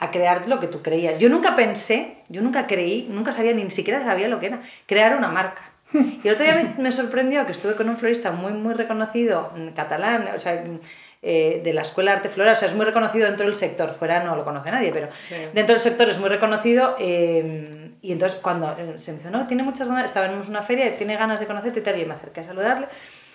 a 0.00 0.10
crear 0.10 0.48
lo 0.48 0.58
que 0.58 0.66
tú 0.66 0.82
creías. 0.82 1.18
Yo 1.18 1.28
nunca 1.28 1.54
pensé, 1.54 2.16
yo 2.28 2.40
nunca 2.42 2.66
creí, 2.66 3.06
nunca 3.10 3.30
sabía, 3.32 3.52
ni 3.52 3.70
siquiera 3.70 4.02
sabía 4.02 4.28
lo 4.28 4.40
que 4.40 4.46
era, 4.46 4.62
crear 4.86 5.14
una 5.16 5.28
marca. 5.28 5.62
Y 5.92 6.26
el 6.26 6.34
otro 6.34 6.44
día 6.44 6.54
me, 6.54 6.74
me 6.82 6.90
sorprendió 6.92 7.44
que 7.46 7.52
estuve 7.52 7.74
con 7.74 7.88
un 7.88 7.96
florista 7.98 8.30
muy, 8.32 8.52
muy 8.52 8.74
reconocido, 8.74 9.52
mm, 9.54 9.68
catalán, 9.74 10.28
o 10.34 10.38
sea, 10.40 10.54
mm, 10.66 10.80
eh, 11.22 11.60
de 11.62 11.72
la 11.74 11.82
Escuela 11.82 12.12
de 12.12 12.16
Arte 12.16 12.28
Floral, 12.30 12.54
o 12.54 12.56
sea, 12.56 12.68
es 12.68 12.74
muy 12.74 12.86
reconocido 12.86 13.26
dentro 13.26 13.44
del 13.44 13.54
sector, 13.56 13.94
fuera 13.94 14.24
no 14.24 14.36
lo 14.36 14.44
conoce 14.44 14.70
nadie, 14.70 14.90
pero 14.90 15.08
Sí. 15.20 15.34
dentro 15.52 15.74
del 15.74 15.80
sector 15.82 16.08
es 16.08 16.18
muy 16.18 16.30
reconocido. 16.30 16.96
eh, 16.98 17.90
y 18.02 18.12
entonces 18.12 18.38
cuando 18.40 18.74
eh, 18.78 18.94
se 18.96 19.12
me 19.12 19.18
dice, 19.18 19.30
no, 19.30 19.46
tiene 19.46 19.62
muchas 19.62 19.86
ganas, 19.88 20.06
estábamos 20.06 20.46
en 20.46 20.50
una 20.52 20.62
feria, 20.62 20.96
tiene 20.96 21.16
ganas 21.16 21.38
de 21.38 21.46
conocerte 21.46 21.80
y 21.80 21.82
tal, 21.82 22.00
y 22.00 22.06
me 22.06 22.14
acerqué 22.14 22.40
a 22.40 22.44
saludarle. 22.44 22.86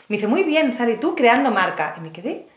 Me 0.08 0.16
dice, 0.16 0.28
muy 0.28 0.42
bien, 0.44 0.74
Sari, 0.74 0.98
tú 0.98 1.16
creando 1.16 1.52
marca. 1.52 1.94
Y 1.98 2.02
me 2.02 2.12
quedé 2.12 2.48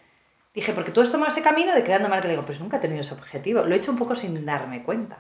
Dije, 0.59 0.73
porque 0.73 0.91
tú 0.91 1.01
has 1.01 1.13
tomado 1.13 1.31
ese 1.31 1.41
camino 1.41 1.73
de 1.73 1.85
creando 1.85 2.09
marca. 2.09 2.27
Le 2.27 2.33
digo, 2.33 2.45
pues 2.45 2.59
nunca 2.59 2.79
he 2.79 2.81
tenido 2.81 3.03
ese 3.03 3.15
objetivo. 3.15 3.63
Lo 3.63 3.77
he 3.77 3.79
hecho 3.79 3.93
un 3.93 3.97
poco 3.97 4.17
sin 4.17 4.45
darme 4.45 4.83
cuenta. 4.83 5.19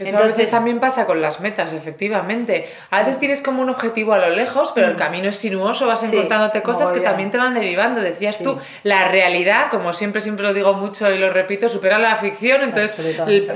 Eso 0.00 0.18
a 0.18 0.22
veces 0.22 0.50
también 0.50 0.80
pasa 0.80 1.06
con 1.06 1.22
las 1.22 1.38
metas, 1.38 1.72
efectivamente. 1.72 2.68
A 2.90 2.98
veces 2.98 3.20
tienes 3.20 3.40
como 3.40 3.62
un 3.62 3.70
objetivo 3.70 4.14
a 4.14 4.18
lo 4.18 4.30
lejos, 4.30 4.72
pero 4.74 4.88
el 4.88 4.96
camino 4.96 5.28
es 5.28 5.36
sinuoso, 5.36 5.86
vas 5.86 6.00
Sí, 6.00 6.06
encontrándote 6.06 6.62
cosas 6.62 6.90
que 6.90 6.98
también 6.98 7.30
te 7.30 7.38
van 7.38 7.54
derivando. 7.54 8.00
Decías 8.00 8.34
Sí. 8.34 8.42
tú, 8.42 8.58
la 8.82 9.06
realidad, 9.06 9.70
como 9.70 9.92
siempre, 9.92 10.20
siempre 10.22 10.44
lo 10.44 10.52
digo 10.52 10.72
mucho 10.72 11.08
y 11.08 11.18
lo 11.18 11.30
repito, 11.30 11.68
supera 11.68 12.00
la 12.00 12.16
ficción, 12.16 12.62
entonces 12.62 12.98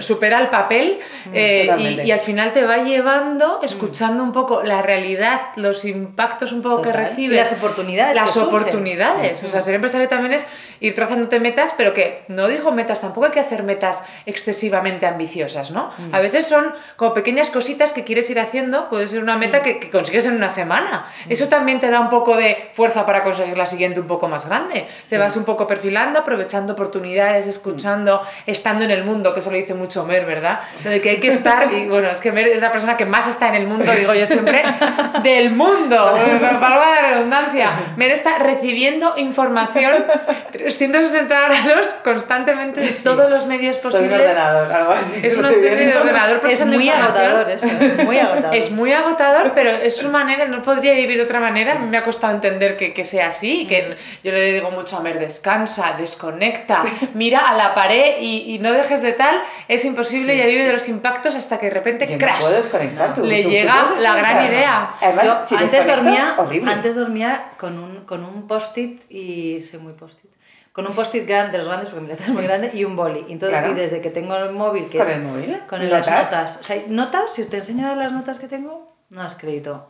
supera 0.04 0.38
el 0.40 0.50
papel 0.50 1.00
eh, 1.32 2.00
y, 2.04 2.12
al 2.12 2.20
final 2.20 2.52
te 2.52 2.64
va 2.64 2.76
llevando, 2.76 3.58
escuchando 3.60 4.22
un 4.22 4.30
poco 4.30 4.62
la 4.62 4.82
realidad, 4.82 5.40
los 5.56 5.84
impactos 5.84 6.52
un 6.52 6.62
poco 6.62 6.82
que 6.82 6.92
recibes. 6.92 7.36
Y 7.36 7.40
las 7.40 7.52
oportunidades 7.54 8.14
Las 8.14 8.36
oportunidades. 8.36 9.42
O 9.42 9.48
sea, 9.48 9.62
ser 9.62 9.74
empresario 9.74 10.08
también 10.08 10.34
es 10.34 10.46
ir 10.84 10.94
trazándote 10.94 11.40
metas, 11.40 11.72
pero 11.76 11.94
que 11.94 12.24
no 12.28 12.46
digo 12.48 12.70
metas, 12.70 13.00
tampoco 13.00 13.26
hay 13.26 13.32
que 13.32 13.40
hacer 13.40 13.62
metas 13.62 14.04
excesivamente 14.26 15.06
ambiciosas, 15.06 15.70
¿no? 15.70 15.92
Mm. 15.96 16.14
A 16.14 16.20
veces 16.20 16.46
son 16.46 16.74
como 16.96 17.14
pequeñas 17.14 17.50
cositas 17.50 17.92
que 17.92 18.04
quieres 18.04 18.28
ir 18.30 18.38
haciendo, 18.38 18.88
puede 18.90 19.08
ser 19.08 19.22
una 19.22 19.36
Mm. 19.36 19.40
meta 19.40 19.62
que, 19.62 19.80
que 19.80 19.90
consigues 19.90 20.26
en 20.26 20.34
una 20.36 20.48
semana. 20.50 21.06
Eso 21.28 21.48
también 21.48 21.80
te 21.80 21.88
da 21.90 22.00
un 22.00 22.10
poco 22.10 22.36
de 22.36 22.68
fuerza 22.72 23.06
para 23.06 23.22
conseguir 23.22 23.56
la 23.56 23.66
siguiente 23.66 23.98
un 24.00 24.06
poco 24.06 24.28
más 24.28 24.46
grande. 24.46 24.86
Te 25.08 25.16
vas 25.18 25.36
un 25.36 25.44
poco 25.44 25.66
perfilando, 25.66 26.18
aprovechando 26.20 26.74
oportunidades, 26.74 27.46
escuchando, 27.46 28.22
estando 28.46 28.84
en 28.84 28.90
el 28.90 29.04
mundo, 29.04 29.32
que 29.32 29.40
eso 29.40 29.50
lo 29.50 29.56
dice 29.56 29.74
mucho 29.74 30.04
Mer, 30.04 30.26
¿verdad? 30.26 30.60
Lo 30.84 30.90
de 30.90 31.00
que 31.00 31.10
hay 31.10 31.20
que 31.20 31.28
estar, 31.28 31.72
y 31.72 31.88
bueno, 31.88 32.08
es 32.10 32.20
que 32.20 32.30
Mer 32.32 32.48
es 32.48 32.60
la 32.62 32.70
persona 32.72 32.96
que 32.96 33.06
más 33.06 33.26
está 33.26 33.48
en 33.48 33.54
el 33.54 33.66
mundo, 33.66 33.90
digo 33.92 34.12
yo 34.14 34.26
siempre, 34.26 34.62
del 35.22 35.50
mundo, 35.50 35.96
valga 36.60 36.90
la 36.94 37.08
redundancia. 37.14 37.70
Mer 37.96 38.10
está 38.10 38.38
recibiendo 38.38 39.14
información 39.16 40.04
360 40.76 41.48
grados 41.48 41.86
constantemente 42.04 42.80
de 42.80 42.90
todos 42.92 43.30
los 43.30 43.46
medios 43.46 43.76
Soy 43.76 43.86
un 43.86 43.92
posibles. 43.92 44.20
ordenador, 44.20 44.72
algo 44.72 44.92
así. 44.92 45.20
Es 45.22 45.36
una 45.36 45.50
especie 45.50 45.86
de 45.86 45.96
ordenador 45.96 46.40
Es 46.50 46.66
muy 46.66 46.88
agotador 46.88 47.50
eso, 47.50 47.66
es 47.66 48.04
muy 48.04 48.18
agotador. 48.18 48.54
Es 48.54 48.70
muy 48.70 48.92
agotador, 48.92 49.52
pero 49.54 49.70
es 49.70 49.96
su 49.96 50.08
manera, 50.08 50.46
no 50.46 50.62
podría 50.62 50.94
vivir 50.94 51.16
de 51.18 51.24
otra 51.24 51.40
manera. 51.40 51.76
Me 51.78 51.96
ha 51.98 52.04
costado 52.04 52.34
entender 52.34 52.76
que, 52.76 52.92
que 52.92 53.04
sea 53.04 53.28
así, 53.28 53.66
que 53.66 53.96
yo 54.22 54.32
le 54.32 54.52
digo 54.52 54.70
mucho 54.70 54.96
a 54.96 55.00
Mer, 55.00 55.18
descansa, 55.18 55.94
desconecta, 55.98 56.82
mira 57.14 57.48
a 57.48 57.56
la 57.56 57.74
pared 57.74 58.14
y, 58.20 58.54
y 58.54 58.58
no 58.58 58.72
dejes 58.72 59.02
de 59.02 59.12
tal, 59.12 59.36
es 59.68 59.84
imposible, 59.84 60.36
ya 60.36 60.46
vive 60.46 60.64
de 60.66 60.72
los 60.72 60.88
impactos 60.88 61.34
hasta 61.34 61.58
que 61.58 61.66
de 61.66 61.74
repente, 61.74 62.06
Yo 62.06 62.12
no 62.14 62.18
crash, 62.18 62.40
puedo 62.40 62.52
desconectar. 62.56 63.14
tú- 63.14 63.24
le 63.24 63.42
tú- 63.42 63.50
llega 63.50 63.74
la 64.00 64.14
gran 64.14 64.46
idea. 64.46 64.90
Además, 65.00 65.24
Yo 65.24 65.38
si 65.44 65.54
antes, 65.56 65.86
dormía, 65.86 66.34
horrible. 66.38 66.72
antes 66.72 66.96
dormía 66.96 67.44
con 67.58 67.78
un, 67.78 68.04
con 68.04 68.24
un 68.24 68.46
post-it 68.46 69.02
y 69.10 69.62
soy 69.64 69.80
muy 69.80 69.92
post-it. 69.92 70.30
Con 70.74 70.88
un 70.88 70.92
post-it 70.92 71.24
grande, 71.24 71.52
de 71.52 71.58
los 71.58 71.68
grandes, 71.68 71.88
porque 71.88 72.02
mi 72.02 72.08
letra 72.08 72.26
es 72.26 72.32
muy 72.32 72.42
grande, 72.42 72.72
y 72.74 72.82
un 72.84 72.96
boli. 72.96 73.20
Entonces, 73.28 73.56
Claro. 73.56 73.70
y 73.70 73.74
desde 73.76 74.00
que 74.00 74.10
tengo 74.10 74.34
el 74.36 74.50
móvil... 74.50 74.88
Que, 74.90 74.98
¿Con 74.98 75.08
el 75.08 75.22
móvil? 75.22 75.60
Con 75.68 75.88
las 75.88 76.04
¿Notas? 76.08 76.24
notas. 76.32 76.56
O 76.60 76.64
sea, 76.64 76.82
notas, 76.88 77.32
si 77.32 77.44
te 77.48 77.58
enseño 77.58 77.86
ahora 77.88 78.02
las 78.02 78.12
notas 78.12 78.40
que 78.40 78.48
tengo, 78.48 78.84
no 79.08 79.22
has 79.22 79.36
crédito. 79.36 79.86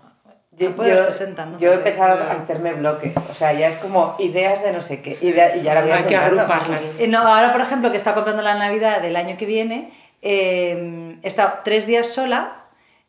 Yo, 0.53 0.69
No 0.69 0.77
puedo 0.77 0.91
yo- 0.91 0.97
dar 0.97 1.05
60, 1.11 1.47
no 1.47 1.59
yo 1.59 1.71
he 1.73 1.75
empezado 1.77 2.23
a 2.23 2.33
hacerme 2.33 2.75
bloques, 2.75 3.15
o 3.31 3.35
sea, 3.35 3.55
ya 3.55 3.69
es 3.69 3.77
como 3.77 4.15
ideas 4.19 4.63
de 4.63 4.73
no 4.73 4.83
sé 4.83 5.01
qué, 5.01 5.17
idea- 5.23 5.57
y 5.57 5.63
ya 5.63 5.81
voy 5.81 5.91
Hay 5.91 6.05
que 6.05 6.17
agruparlas. 6.17 7.01
Eh, 7.01 7.09
no, 7.09 7.19
ahora, 7.27 7.51
por 7.51 7.63
ejemplo, 7.63 7.91
que 7.91 7.97
está 7.97 8.13
comprando 8.15 8.43
la 8.43 8.55
Navidad 8.55 9.01
del 9.01 9.17
año 9.17 9.37
que 9.39 9.47
viene, 9.47 9.91
eh, 10.23 11.19
he 11.23 11.27
estado 11.27 11.55
tres 11.65 11.87
días 11.87 12.09
sola, 12.09 12.59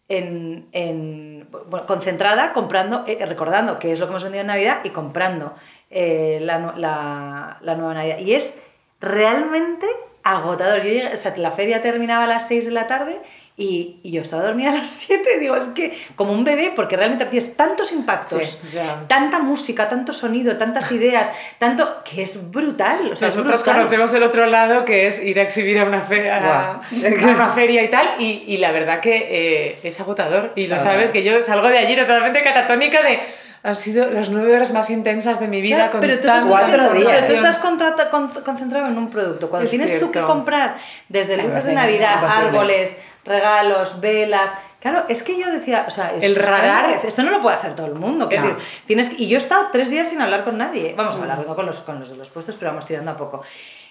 en, 0.08 0.68
en- 0.72 1.50
bueno, 1.70 1.86
concentrada, 1.88 2.54
comprando, 2.54 3.04
eh, 3.08 3.24
recordando 3.26 3.80
qué 3.80 3.92
es 3.92 4.00
lo 4.00 4.06
que 4.06 4.12
hemos 4.12 4.24
vendido 4.24 4.42
en 4.42 4.48
Navidad 4.48 4.80
y 4.84 4.90
comprando 4.92 5.54
eh, 5.96 6.38
la, 6.42 6.74
la- 6.78 7.58
la 7.62 7.76
nueva 7.76 7.94
Navidad. 7.96 8.20
Y 8.20 8.34
es 8.36 8.62
realmente 9.02 9.86
agotador. 10.24 10.84
Yo 10.84 10.90
llegué- 10.90 11.14
o 11.14 11.18
sea, 11.18 11.34
la 11.38 11.52
feria 11.52 11.82
terminaba 11.82 12.26
a 12.26 12.28
las 12.28 12.48
6 12.48 12.66
de 12.66 12.72
la 12.72 12.88
tarde 12.88 13.18
y, 13.58 14.00
y 14.04 14.12
yo 14.12 14.22
estaba 14.22 14.44
dormida 14.44 14.70
a 14.74 14.76
las 14.80 14.90
7. 14.90 15.40
Digo, 15.40 15.56
es 15.56 15.66
que 15.68 15.98
como 16.16 16.34
un 16.34 16.44
bebé, 16.44 16.74
porque 16.76 16.98
realmente 16.98 17.24
hacías 17.24 17.54
tantos 17.56 17.92
impactos, 17.94 18.60
Sí, 18.68 18.78
tanta 19.08 19.40
música, 19.40 19.88
tanto 19.88 20.12
sonido, 20.14 20.58
tantas 20.58 20.92
ideas, 20.92 21.32
tanto 21.60 22.04
que 22.04 22.24
es 22.24 22.52
brutal. 22.52 23.12
O 23.12 23.16
sea, 23.16 23.28
es 23.30 23.36
Nosotros 23.36 23.62
brutal. 23.64 23.84
conocemos 23.84 24.14
el 24.14 24.24
otro 24.24 24.46
lado 24.48 24.84
que 24.84 25.08
es 25.08 25.24
ir 25.24 25.40
a 25.40 25.44
exhibir 25.44 25.80
a 25.80 25.86
una, 25.86 26.02
fe- 26.02 26.30
a- 26.30 26.82
Guau. 26.92 27.22
a 27.32 27.34
una 27.36 27.50
feria 27.52 27.84
y 27.84 27.88
tal, 27.90 28.08
y, 28.20 28.44
y 28.48 28.58
la 28.58 28.72
verdad 28.72 29.00
que 29.00 29.16
eh, 29.70 29.80
es 29.84 30.00
agotador. 30.00 30.52
Y 30.56 30.64
lo 30.68 30.76
Claro. 30.76 30.84
sabes 30.92 31.12
que 31.12 31.24
yo 31.24 31.42
salgo 31.44 31.68
de 31.70 31.78
allí 31.78 31.96
totalmente 31.96 32.42
catatónica 32.44 33.02
de. 33.04 33.20
Han 33.66 33.76
sido 33.76 34.10
las 34.12 34.30
nueve 34.30 34.56
horas 34.56 34.72
más 34.72 34.90
intensas 34.90 35.40
de 35.40 35.48
mi 35.48 35.60
vida 35.62 35.76
Claro, 35.78 35.92
con 35.94 36.02
pero 36.02 36.14
tú, 36.16 36.20
estás, 36.28 36.46
cuatro 36.46 36.94
días. 36.94 37.12
pero 37.12 37.28
tú 37.28 37.34
estás 37.34 37.60
concentrado 38.44 38.86
en 38.88 38.98
un 38.98 39.10
producto. 39.10 39.50
Cuando 39.50 39.66
Es 39.66 39.72
tienes 39.72 40.00
tú 40.00 40.08
que 40.12 40.20
cierto. 40.20 40.32
comprar 40.32 40.78
desde 41.10 41.34
Claro, 41.34 41.50
luces 41.50 41.66
de 41.66 41.74
Navidad, 41.74 42.24
árboles, 42.26 43.02
regalos, 43.26 44.00
velas. 44.00 44.54
Claro, 44.80 45.06
es 45.08 45.24
que 45.24 45.36
yo 45.40 45.52
decía, 45.52 45.86
o 45.88 45.92
sea, 45.92 46.12
El 46.12 46.24
esto 46.24 46.40
está- 46.42 46.52
radar. 46.58 47.00
esto 47.04 47.24
no 47.24 47.32
lo 47.32 47.42
puede 47.42 47.56
hacer 47.56 47.76
todo 47.76 47.88
el 47.88 47.96
mundo. 47.96 48.26
No. 48.26 48.30
decir, 48.30 48.56
tienes 48.86 49.20
y 49.20 49.28
yo 49.28 49.38
he 49.38 49.42
estado 49.42 49.70
tres 49.72 49.90
días 49.90 50.08
sin 50.08 50.22
hablar 50.22 50.44
con 50.44 50.58
nadie. 50.60 50.94
Vamos 50.96 51.16
a 51.16 51.22
hablar 51.22 51.40
no 51.48 51.56
con 51.56 51.66
los, 51.66 51.80
con 51.80 52.00
los 52.00 52.12
de 52.12 52.18
los 52.18 52.30
puestos, 52.30 52.56
pero 52.60 52.70
vamos 52.72 52.86
tirando 52.86 53.10
a 53.12 53.18
poco. 53.18 53.42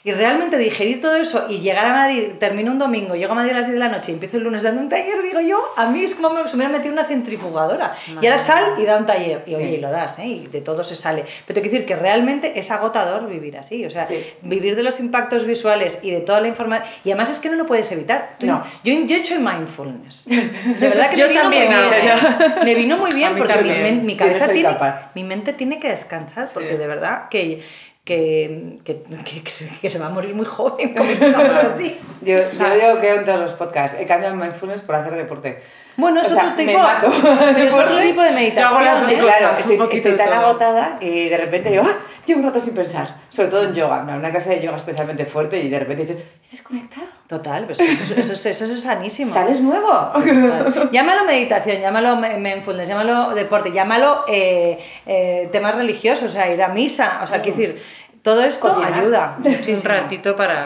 Y 0.06 0.12
realmente 0.12 0.58
digerir 0.58 1.00
todo 1.00 1.16
eso 1.16 1.46
y 1.48 1.60
llegar 1.60 1.86
a 1.86 1.92
Madrid, 1.94 2.32
termino 2.38 2.70
un 2.70 2.78
domingo, 2.78 3.14
llego 3.14 3.32
a 3.32 3.36
Madrid 3.36 3.52
a 3.52 3.60
las 3.60 3.66
10 3.68 3.72
de 3.72 3.78
la 3.80 3.88
noche 3.88 4.10
y 4.10 4.14
empiezo 4.14 4.36
el 4.36 4.42
lunes 4.42 4.62
dando 4.62 4.82
un 4.82 4.90
taller, 4.90 5.22
digo 5.22 5.40
yo, 5.40 5.58
a 5.78 5.86
mí 5.86 6.04
es 6.04 6.14
como 6.14 6.28
me, 6.28 6.46
se 6.46 6.58
me 6.58 6.64
hubiera 6.66 6.76
metido 6.78 6.92
una 6.92 7.04
centrifugadora. 7.04 7.96
y 8.20 8.26
ahora 8.26 8.38
sal 8.38 8.74
y 8.78 8.84
da 8.84 8.98
un 8.98 9.06
taller. 9.06 9.42
Y 9.46 9.54
oye, 9.54 9.64
Sí. 9.68 9.74
y 9.76 9.80
lo 9.80 9.90
das, 9.90 10.18
¿eh? 10.18 10.26
Y 10.26 10.46
de 10.48 10.60
todo 10.60 10.84
se 10.84 10.94
sale. 10.94 11.22
Pero 11.46 11.54
tengo 11.54 11.62
que 11.64 11.70
decir 11.70 11.86
que 11.86 11.96
realmente 11.96 12.58
es 12.58 12.70
agotador 12.70 13.26
vivir 13.30 13.56
así. 13.56 13.86
O 13.86 13.90
sea, 13.90 14.04
Sí. 14.04 14.22
vivir 14.42 14.76
de 14.76 14.82
los 14.82 15.00
impactos 15.00 15.46
visuales 15.46 16.00
y 16.04 16.10
de 16.10 16.20
toda 16.20 16.42
la 16.42 16.48
información. 16.48 16.86
Y 17.02 17.10
además 17.10 17.30
es 17.30 17.40
que 17.40 17.48
no 17.48 17.56
lo 17.56 17.64
puedes 17.64 17.90
evitar. 17.90 18.36
Tú- 18.38 18.46
No. 18.46 18.62
Yo, 18.84 18.92
yo 18.92 19.16
he 19.16 19.20
hecho 19.20 19.34
el 19.36 19.40
mindfulness. 19.40 20.26
De 20.26 20.86
verdad 20.86 21.08
que 21.08 21.16
Yo 21.20 21.28
me 21.28 21.32
vino 21.32 21.44
muy 21.48 21.56
bien. 21.56 21.72
¿eh? 21.72 22.54
Me 22.62 22.74
vino 22.74 22.96
muy 22.98 23.12
bien 23.12 23.36
porque 23.38 23.56
mi, 23.62 23.92
mi 24.02 24.16
cabeza 24.16 24.48
tiene, 24.52 24.76
mi 25.14 25.24
mente 25.24 25.54
tiene 25.54 25.78
que 25.78 25.88
descansar 25.88 26.46
porque 26.52 26.72
Sí. 26.72 26.76
de 26.76 26.86
verdad 26.86 27.28
que, 27.30 27.62
que, 28.04 28.78
que, 28.84 29.02
que- 29.42 29.50
se, 29.50 29.68
que 29.80 29.90
se 29.90 29.98
va 29.98 30.06
a 30.06 30.10
morir 30.10 30.34
muy 30.34 30.44
joven, 30.46 30.94
como 30.94 31.10
estamos 31.10 31.58
así. 31.64 31.98
Yo, 32.22 32.36
yo, 32.38 32.66
yo 32.94 32.98
creo 33.00 33.16
en 33.16 33.24
todos 33.24 33.40
los 33.40 33.52
podcasts. 33.54 33.96
He 33.98 34.06
cambiado 34.06 34.36
mindfulness 34.36 34.82
por 34.82 34.94
hacer 34.94 35.14
deporte. 35.14 35.58
Bueno, 35.96 36.20
O 36.20 36.22
es 36.22 36.28
sea, 36.28 36.52
otro 36.52 36.56
tipo, 36.56 36.70
es 37.56 37.74
otro 37.74 37.98
tipo 38.02 38.22
de 38.22 38.30
meditación. 38.32 38.82
Yo 38.84 38.90
hago 38.90 39.08
¿eh? 39.08 39.18
Claro, 39.18 39.56
estoy, 39.56 39.78
estoy 39.92 40.16
tan 40.16 40.28
todo. 40.28 40.38
agotada 40.38 40.98
que 40.98 41.30
de 41.30 41.36
repente 41.36 41.70
digo, 41.70 41.84
¡ah! 41.86 41.94
Llevo 42.26 42.40
un 42.40 42.46
rato 42.46 42.58
sin 42.58 42.74
pensar. 42.74 43.16
Sobre 43.28 43.48
todo 43.50 43.64
en 43.64 43.74
yoga, 43.74 44.00
una 44.02 44.30
clase 44.30 44.48
de 44.50 44.62
yoga 44.62 44.78
especialmente 44.78 45.26
fuerte 45.26 45.60
y 45.60 45.68
de 45.68 45.78
repente 45.78 46.06
dices, 46.06 46.24
¿he 46.48 46.50
desconectado? 46.52 47.06
Total, 47.26 47.66
pues 47.66 47.80
eso, 47.80 48.14
eso, 48.14 48.32
eso, 48.32 48.48
eso 48.48 48.64
es 48.64 48.82
sanísimo. 48.82 49.30
¿Sales 49.34 49.60
nuevo? 49.60 49.90
Total. 50.14 50.88
Llámalo 50.90 51.24
meditación, 51.24 51.80
llámalo 51.82 52.16
mindfulness, 52.16 52.88
llámalo 52.88 53.34
deporte, 53.34 53.72
llámalo 53.72 54.24
eh, 54.26 54.78
eh, 55.04 55.50
temas 55.52 55.74
religiosos, 55.74 56.24
o 56.24 56.34
sea, 56.34 56.50
ir 56.50 56.62
a 56.62 56.68
misa, 56.68 57.20
o 57.22 57.26
sea, 57.26 57.42
quiero 57.42 57.58
decir, 57.58 57.82
todo 58.24 58.42
esto 58.42 58.68
Cocinar. 58.68 58.94
ayuda 58.94 59.34
Un 59.44 59.52
muchísimo. 59.52 59.82
ratito 59.94 60.34
para... 60.34 60.64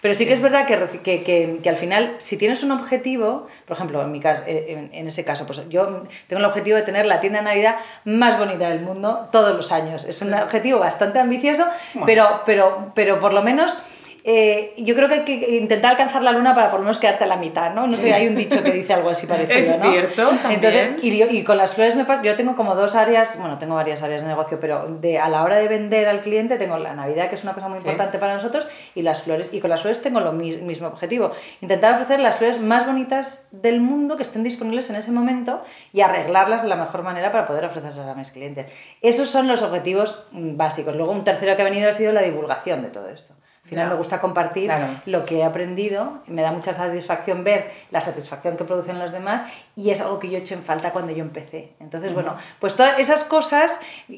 Pero 0.00 0.14
sí 0.14 0.26
que 0.26 0.34
es 0.34 0.42
verdad 0.42 0.66
que, 0.66 0.78
que, 1.02 1.24
que, 1.24 1.58
que 1.62 1.68
al 1.68 1.76
final, 1.76 2.14
si 2.18 2.36
tienes 2.36 2.62
un 2.62 2.70
objetivo, 2.70 3.48
por 3.66 3.76
ejemplo, 3.76 4.02
en 4.02 4.12
mi 4.12 4.20
caso, 4.20 4.42
eh, 4.46 4.66
en, 4.68 4.90
en 4.92 5.06
ese 5.08 5.24
caso, 5.24 5.46
pues 5.46 5.68
yo 5.70 6.04
tengo 6.28 6.38
el 6.40 6.44
objetivo 6.44 6.76
de 6.76 6.82
tener 6.82 7.06
la 7.06 7.18
tienda 7.20 7.38
de 7.40 7.46
Navidad 7.46 7.76
más 8.04 8.38
bonita 8.38 8.68
del 8.68 8.80
mundo 8.80 9.28
todos 9.32 9.56
los 9.56 9.72
años. 9.72 10.04
Es 10.04 10.20
un 10.22 10.32
objetivo 10.34 10.78
bastante 10.78 11.18
ambicioso, 11.18 11.64
Bueno. 11.94 12.06
pero, 12.06 12.42
pero, 12.46 12.92
pero 12.94 13.20
por 13.20 13.32
lo 13.32 13.42
menos 13.42 13.82
eh, 14.24 14.74
yo 14.78 14.94
creo 14.94 15.08
que 15.08 15.14
hay 15.14 15.20
que 15.24 15.56
intentar 15.56 15.92
alcanzar 15.92 16.22
la 16.22 16.30
luna 16.32 16.54
para 16.54 16.70
por 16.70 16.78
lo 16.80 16.84
menos 16.84 16.98
quedarte 16.98 17.24
a 17.24 17.26
la 17.26 17.36
mitad, 17.36 17.74
¿no? 17.74 17.86
No 17.86 17.94
sé, 17.96 18.14
hay 18.14 18.28
un 18.28 18.36
dicho 18.36 18.62
que 18.62 18.70
dice 18.70 18.92
algo 18.94 19.10
así 19.10 19.26
parecido, 19.28 19.58
Es 19.58 19.78
¿no? 19.80 19.90
cierto, 19.90 20.28
también. 20.28 20.52
Entonces, 20.52 20.90
y, 21.02 21.18
yo- 21.18 21.26
y 21.28 21.42
con 21.42 21.56
las 21.58 21.74
flores 21.74 21.96
me 21.96 22.04
pasa, 22.04 22.22
yo 22.22 22.36
tengo 22.36 22.54
como 22.54 22.74
dos 22.74 22.94
áreas, 22.94 23.38
bueno, 23.40 23.58
tengo 23.58 23.74
varias 23.74 24.02
áreas 24.02 24.22
de 24.22 24.28
negocio, 24.28 24.60
pero 24.60 24.86
de, 25.00 25.18
a 25.18 25.28
la 25.28 25.42
hora 25.42 25.56
de 25.56 25.66
vender 25.68 26.08
al 26.08 26.20
cliente 26.20 26.56
tengo 26.56 26.76
la 26.78 26.94
Navidad, 26.94 27.28
que 27.28 27.34
es 27.34 27.42
una 27.42 27.52
cosa 27.54 27.68
muy 27.68 27.80
Sí. 27.80 27.86
importante 27.86 28.18
para 28.18 28.34
nosotros, 28.34 28.68
y 28.94 29.02
las 29.02 29.22
flores. 29.22 29.52
Y 29.52 29.60
con 29.60 29.70
las 29.70 29.80
flores 29.82 30.00
tengo 30.02 30.20
lo 30.20 30.32
mi- 30.32 30.56
mismo 30.58 30.86
objetivo, 30.86 31.32
intentar 31.60 31.94
ofrecer 31.94 32.20
las 32.20 32.36
flores 32.36 32.60
más 32.60 32.86
bonitas 32.86 33.46
del 33.50 33.80
mundo 33.80 34.16
que 34.16 34.22
estén 34.22 34.42
disponibles 34.44 34.88
en 34.90 34.96
ese 34.96 35.10
momento 35.10 35.62
y 35.92 36.00
arreglarlas 36.00 36.62
de 36.62 36.68
la 36.68 36.76
mejor 36.76 37.02
manera 37.02 37.32
para 37.32 37.46
poder 37.46 37.64
ofrecerlas 37.64 38.06
a 38.06 38.14
mis 38.14 38.30
clientes. 38.30 38.66
Esos 39.00 39.30
son 39.30 39.48
los 39.48 39.62
objetivos 39.62 40.24
mm, 40.30 40.56
básicos. 40.56 40.94
Luego 40.94 41.10
un 41.12 41.24
tercero 41.24 41.56
que 41.56 41.62
ha 41.62 41.64
venido 41.64 41.88
ha 41.88 41.92
sido 41.92 42.12
la 42.12 42.22
divulgación 42.22 42.82
de 42.82 42.88
todo 42.88 43.08
esto. 43.08 43.34
Al 43.64 43.68
final 43.68 43.88
me 43.90 43.94
gusta 43.94 44.20
compartir 44.20 44.64
Claro. 44.66 45.00
lo 45.06 45.24
que 45.24 45.38
he 45.38 45.44
aprendido, 45.44 46.18
me 46.26 46.42
da 46.42 46.50
mucha 46.52 46.74
satisfacción 46.74 47.42
ver 47.44 47.70
la 47.90 48.00
satisfacción 48.00 48.56
que 48.56 48.64
producen 48.64 48.98
los 48.98 49.12
demás 49.12 49.50
y 49.76 49.90
es 49.90 50.00
algo 50.02 50.18
que 50.18 50.28
yo 50.28 50.36
he 50.36 50.40
hecho 50.40 50.54
en 50.54 50.62
falta 50.62 50.90
cuando 50.90 51.12
yo 51.12 51.22
empecé. 51.22 51.70
Entonces, 51.80 52.12
bueno, 52.12 52.36
pues 52.58 52.74
todas 52.76 52.98
esas 52.98 53.24
cosas 53.24 53.72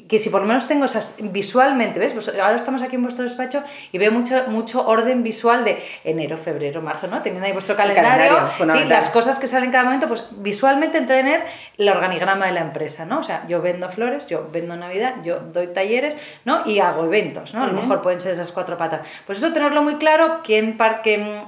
que 0.09 0.19
si 0.19 0.29
por 0.29 0.41
lo 0.41 0.47
menos 0.47 0.67
tengo 0.67 0.85
esas 0.85 1.15
visualmente, 1.19 1.99
¿ves? 1.99 2.11
Pues 2.13 2.27
ahora 2.29 2.55
estamos 2.55 2.81
aquí 2.81 2.95
en 2.95 3.03
vuestro 3.03 3.23
despacho 3.23 3.63
y 3.91 3.97
veo 3.97 4.11
mucho, 4.11 4.43
mucho 4.47 4.85
orden 4.85 5.23
visual 5.23 5.63
de 5.63 5.81
enero, 6.03 6.37
febrero, 6.37 6.81
marzo, 6.81 7.07
¿no? 7.07 7.21
Teniendo 7.21 7.45
ahí 7.45 7.53
vuestro 7.53 7.75
calendario, 7.77 8.35
calendario, 8.57 8.83
sí, 8.83 8.89
las 8.89 9.09
cosas 9.11 9.39
que 9.39 9.47
salen 9.47 9.65
en 9.65 9.71
cada 9.71 9.85
momento, 9.85 10.07
pues 10.07 10.27
visualmente 10.31 10.99
tener 11.01 11.45
el 11.77 11.87
organigrama 11.87 12.47
de 12.47 12.51
la 12.51 12.61
empresa, 12.61 13.05
¿no? 13.05 13.19
O 13.19 13.23
sea, 13.23 13.45
yo 13.47 13.61
vendo 13.61 13.89
flores, 13.89 14.27
yo 14.27 14.49
vendo 14.51 14.75
Navidad, 14.75 15.15
yo 15.23 15.39
doy 15.39 15.67
talleres, 15.67 16.17
¿no? 16.43 16.63
Y 16.65 16.79
hago 16.79 17.05
eventos, 17.05 17.53
¿no? 17.53 17.63
A 17.63 17.67
lo 17.67 17.73
mejor 17.73 18.01
pueden 18.01 18.19
ser 18.19 18.33
esas 18.33 18.51
cuatro 18.51 18.77
patas. 18.77 19.01
Pues 19.25 19.34
eso 19.37 19.53
tenerlo 19.53 19.83
muy 19.83 19.95
claro, 19.95 20.41
quién 20.43 20.77
par 20.77 21.01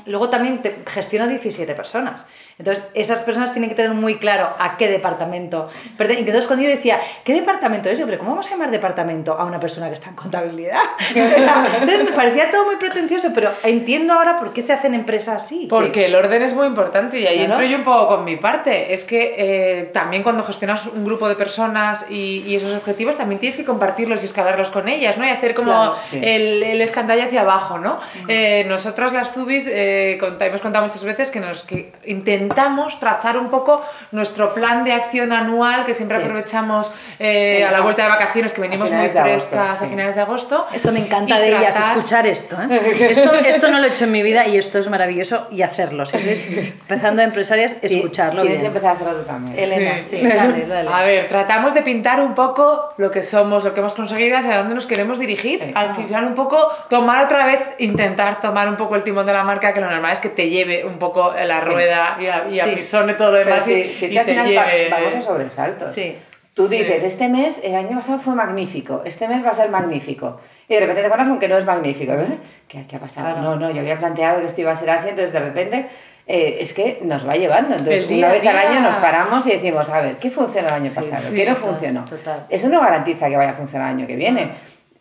luego 0.05 0.29
también 0.29 0.61
te 0.61 0.75
gestiono 0.85 1.27
17 1.27 1.73
personas. 1.73 2.25
Entonces, 2.59 2.83
esas 2.95 3.19
personas 3.19 3.51
tienen 3.53 3.69
que 3.69 3.75
tener 3.75 3.91
muy 3.91 4.15
claro 4.17 4.49
a 4.59 4.77
qué 4.77 4.87
departamento. 4.87 5.69
Entonces 5.99 6.45
cuando 6.45 6.63
yo 6.65 6.69
decía, 6.71 6.99
¿qué 7.23 7.33
departamento 7.33 7.89
es? 7.89 7.99
Yo, 7.99 8.05
pero 8.05 8.17
¿cómo 8.17 8.31
vamos 8.31 8.47
a 8.47 8.51
llamar 8.51 8.71
departamento 8.71 9.33
a 9.33 9.45
una 9.45 9.59
persona 9.59 9.87
que 9.89 9.93
está 9.93 10.09
en 10.09 10.15
contabilidad? 10.15 10.81
¿sabes? 11.13 12.03
Me 12.03 12.11
parecía 12.13 12.49
todo 12.49 12.65
muy 12.65 12.77
pretencioso, 12.77 13.29
pero 13.35 13.51
entiendo 13.63 14.13
ahora 14.13 14.39
por 14.39 14.53
qué 14.53 14.63
se 14.63 14.73
hacen 14.73 14.93
empresas 14.95 15.43
así. 15.43 15.67
Porque 15.69 16.05
el 16.05 16.15
orden 16.15 16.41
es 16.41 16.53
muy 16.53 16.65
importante 16.67 17.19
y 17.19 17.27
ahí 17.27 17.37
Claro. 17.37 17.53
entro 17.53 17.67
yo 17.67 17.77
un 17.77 17.83
poco 17.83 18.07
con 18.15 18.25
mi 18.25 18.37
parte. 18.37 18.93
Es 18.93 19.03
que 19.03 19.35
eh, 19.37 19.83
también 19.93 20.23
cuando 20.23 20.43
gestionas 20.43 20.85
un 20.87 21.05
grupo 21.05 21.29
de 21.29 21.35
personas 21.35 22.05
y, 22.09 22.43
y 22.47 22.55
esos 22.55 22.75
objetivos, 22.75 23.17
también 23.17 23.39
tienes 23.39 23.57
que 23.57 23.65
compartirlos 23.65 24.23
y 24.23 24.25
escalarlos 24.25 24.71
con 24.71 24.87
ellas, 24.87 25.17
¿no? 25.17 25.25
Y 25.25 25.29
hacer 25.29 25.53
como 25.53 25.67
Claro, 25.71 25.95
sí. 26.09 26.19
el, 26.23 26.63
el 26.63 26.81
hacia 26.81 27.41
abajo, 27.41 27.77
¿no? 27.77 27.99
Eh, 28.27 28.65
nosotras 28.67 29.13
las 29.13 29.33
Zubis 29.33 29.67
eh, 29.67 30.19
hemos 30.39 30.61
contado 30.61 30.85
muchas 30.87 31.03
veces 31.03 31.29
que, 31.29 31.39
nos, 31.39 31.63
que 31.63 31.91
intentamos 32.05 32.46
trazar 32.51 33.37
un 33.37 33.49
poco 33.49 33.81
nuestro 34.11 34.53
plan 34.53 34.83
de 34.83 34.93
acción 34.93 35.31
anual 35.33 35.85
que 35.85 35.93
siempre 35.93 36.17
Sí. 36.17 36.23
aprovechamos 36.23 36.91
eh, 37.19 37.65
a 37.67 37.71
la 37.71 37.79
A- 37.79 37.81
vuelta 37.81 38.03
de 38.03 38.09
vacaciones, 38.09 38.53
que 38.53 38.61
venimos 38.61 38.89
muy 38.91 38.99
agosto, 38.99 39.21
frescas 39.21 39.81
a 39.81 39.83
sí. 39.83 39.89
finales 39.89 40.15
de 40.15 40.21
agosto. 40.21 40.67
Esto 40.73 40.91
me 40.91 40.99
encanta 40.99 41.39
de 41.39 41.49
ellas, 41.49 41.75
escuchar 41.77 42.27
esto, 42.27 42.55
¿eh? 42.61 43.09
esto. 43.09 43.33
Esto 43.35 43.67
no 43.69 43.79
lo 43.79 43.85
he 43.87 43.89
hecho 43.89 44.05
en 44.05 44.11
mi 44.11 44.23
vida 44.23 44.47
y 44.47 44.57
esto 44.57 44.79
es 44.79 44.89
maravilloso 44.89 45.47
y 45.51 45.61
hacerlo. 45.61 46.05
Si 46.05 46.17
sois 46.19 46.39
empezando 46.57 47.21
empresarias, 47.21 47.77
escucharlo 47.81 48.41
Tienes 48.41 48.59
que 48.61 48.67
empezar 48.67 48.91
a 48.91 48.93
hacerlo 48.93 49.13
tú 49.15 49.23
también. 49.23 49.57
Elena, 49.57 50.03
sí, 50.03 50.21
dale, 50.21 50.65
dale. 50.67 50.89
A 50.91 51.03
ver, 51.03 51.27
tratamos 51.27 51.73
de 51.73 51.81
pintar 51.81 52.19
un 52.21 52.33
poco 52.35 52.93
lo 52.97 53.11
que 53.11 53.23
somos, 53.23 53.63
lo 53.63 53.73
que 53.73 53.79
hemos 53.79 53.93
conseguido, 53.93 54.37
hacia 54.37 54.57
dónde 54.57 54.75
nos 54.75 54.85
queremos 54.85 55.19
dirigir. 55.19 55.59
Sí. 55.63 55.71
Al 55.75 55.95
final 55.95 56.25
un 56.25 56.35
poco 56.35 56.57
tomar 56.89 57.25
otra 57.25 57.45
vez, 57.45 57.59
intentar 57.79 58.39
tomar 58.39 58.67
un 58.69 58.75
poco 58.77 58.95
el 58.95 59.03
timón 59.03 59.25
de 59.25 59.33
la 59.33 59.43
marca, 59.43 59.73
que 59.73 59.81
lo 59.81 59.89
normal 59.89 60.13
es 60.13 60.19
que 60.19 60.29
te 60.29 60.49
lleve 60.49 60.85
un 60.85 60.97
poco 60.99 61.33
la 61.33 61.61
Sí. 61.63 61.69
rueda 61.69 62.17
y, 62.19 62.25
a, 62.45 62.47
y 62.49 62.59
apisone 62.59 63.13
todo 63.15 63.31
lo 63.31 63.37
Pero 63.37 63.49
demás. 63.49 63.65
si, 63.65 63.73
y, 63.73 63.93
si 63.93 64.05
es 64.05 64.11
que 64.11 64.19
al 64.19 64.25
final 64.25 64.47
lleve- 64.47 64.89
vamos 64.89 65.15
a 65.15 65.21
sobresaltos. 65.21 65.91
Sí. 65.93 66.15
Tú 66.53 66.67
dices, 66.67 67.03
este 67.03 67.27
mes, 67.29 67.59
el 67.63 67.75
año 67.75 67.95
pasado 67.95 68.17
fue 68.19 68.33
magnífico, 68.33 69.03
este 69.05 69.27
mes 69.27 69.45
va 69.45 69.51
a 69.51 69.53
ser 69.53 69.69
magnífico. 69.69 70.39
Y 70.67 70.73
de 70.73 70.79
repente 70.81 71.01
te 71.01 71.05
encuentras 71.07 71.29
con 71.29 71.39
que 71.39 71.47
no 71.47 71.57
es 71.57 71.65
magnífico. 71.65 72.13
¿eh? 72.13 72.39
¿Qué, 72.67 72.85
qué 72.87 72.95
ha 72.95 72.99
pasado? 72.99 73.27
Claro. 73.27 73.41
No, 73.41 73.55
no, 73.57 73.71
yo 73.71 73.79
había 73.81 73.99
planteado 73.99 74.39
que 74.41 74.47
esto 74.47 74.61
iba 74.61 74.71
a 74.71 74.75
ser 74.75 74.89
así, 74.89 75.09
entonces 75.09 75.31
de 75.33 75.39
repente 75.39 75.87
eh, 76.25 76.57
es 76.59 76.73
que 76.73 76.99
nos 77.03 77.27
va 77.27 77.35
llevando. 77.35 77.69
Entonces, 77.75 78.07
día 78.09 78.17
una 78.25 78.33
vez 78.33 78.45
al 78.47 78.51
día. 78.53 78.69
año 78.71 78.79
nos 78.81 78.95
paramos 78.95 79.45
y 79.45 79.51
decimos, 79.51 79.87
a 79.89 80.01
ver, 80.01 80.15
¿qué 80.17 80.31
funcionó 80.31 80.69
el 80.69 80.73
año 80.73 80.89
Sí, 80.89 80.95
pasado? 80.95 81.29
sí, 81.29 81.35
¿Qué 81.35 81.45
no 81.45 81.55
total, 81.55 81.69
funcionó? 81.69 82.05
total. 82.05 82.45
Eso 82.49 82.69
no 82.69 82.81
garantiza 82.81 83.29
que 83.29 83.37
vaya 83.37 83.51
a 83.51 83.53
funcionar 83.53 83.91
el 83.91 83.97
año 83.99 84.07
que 84.07 84.15
viene. 84.15 84.49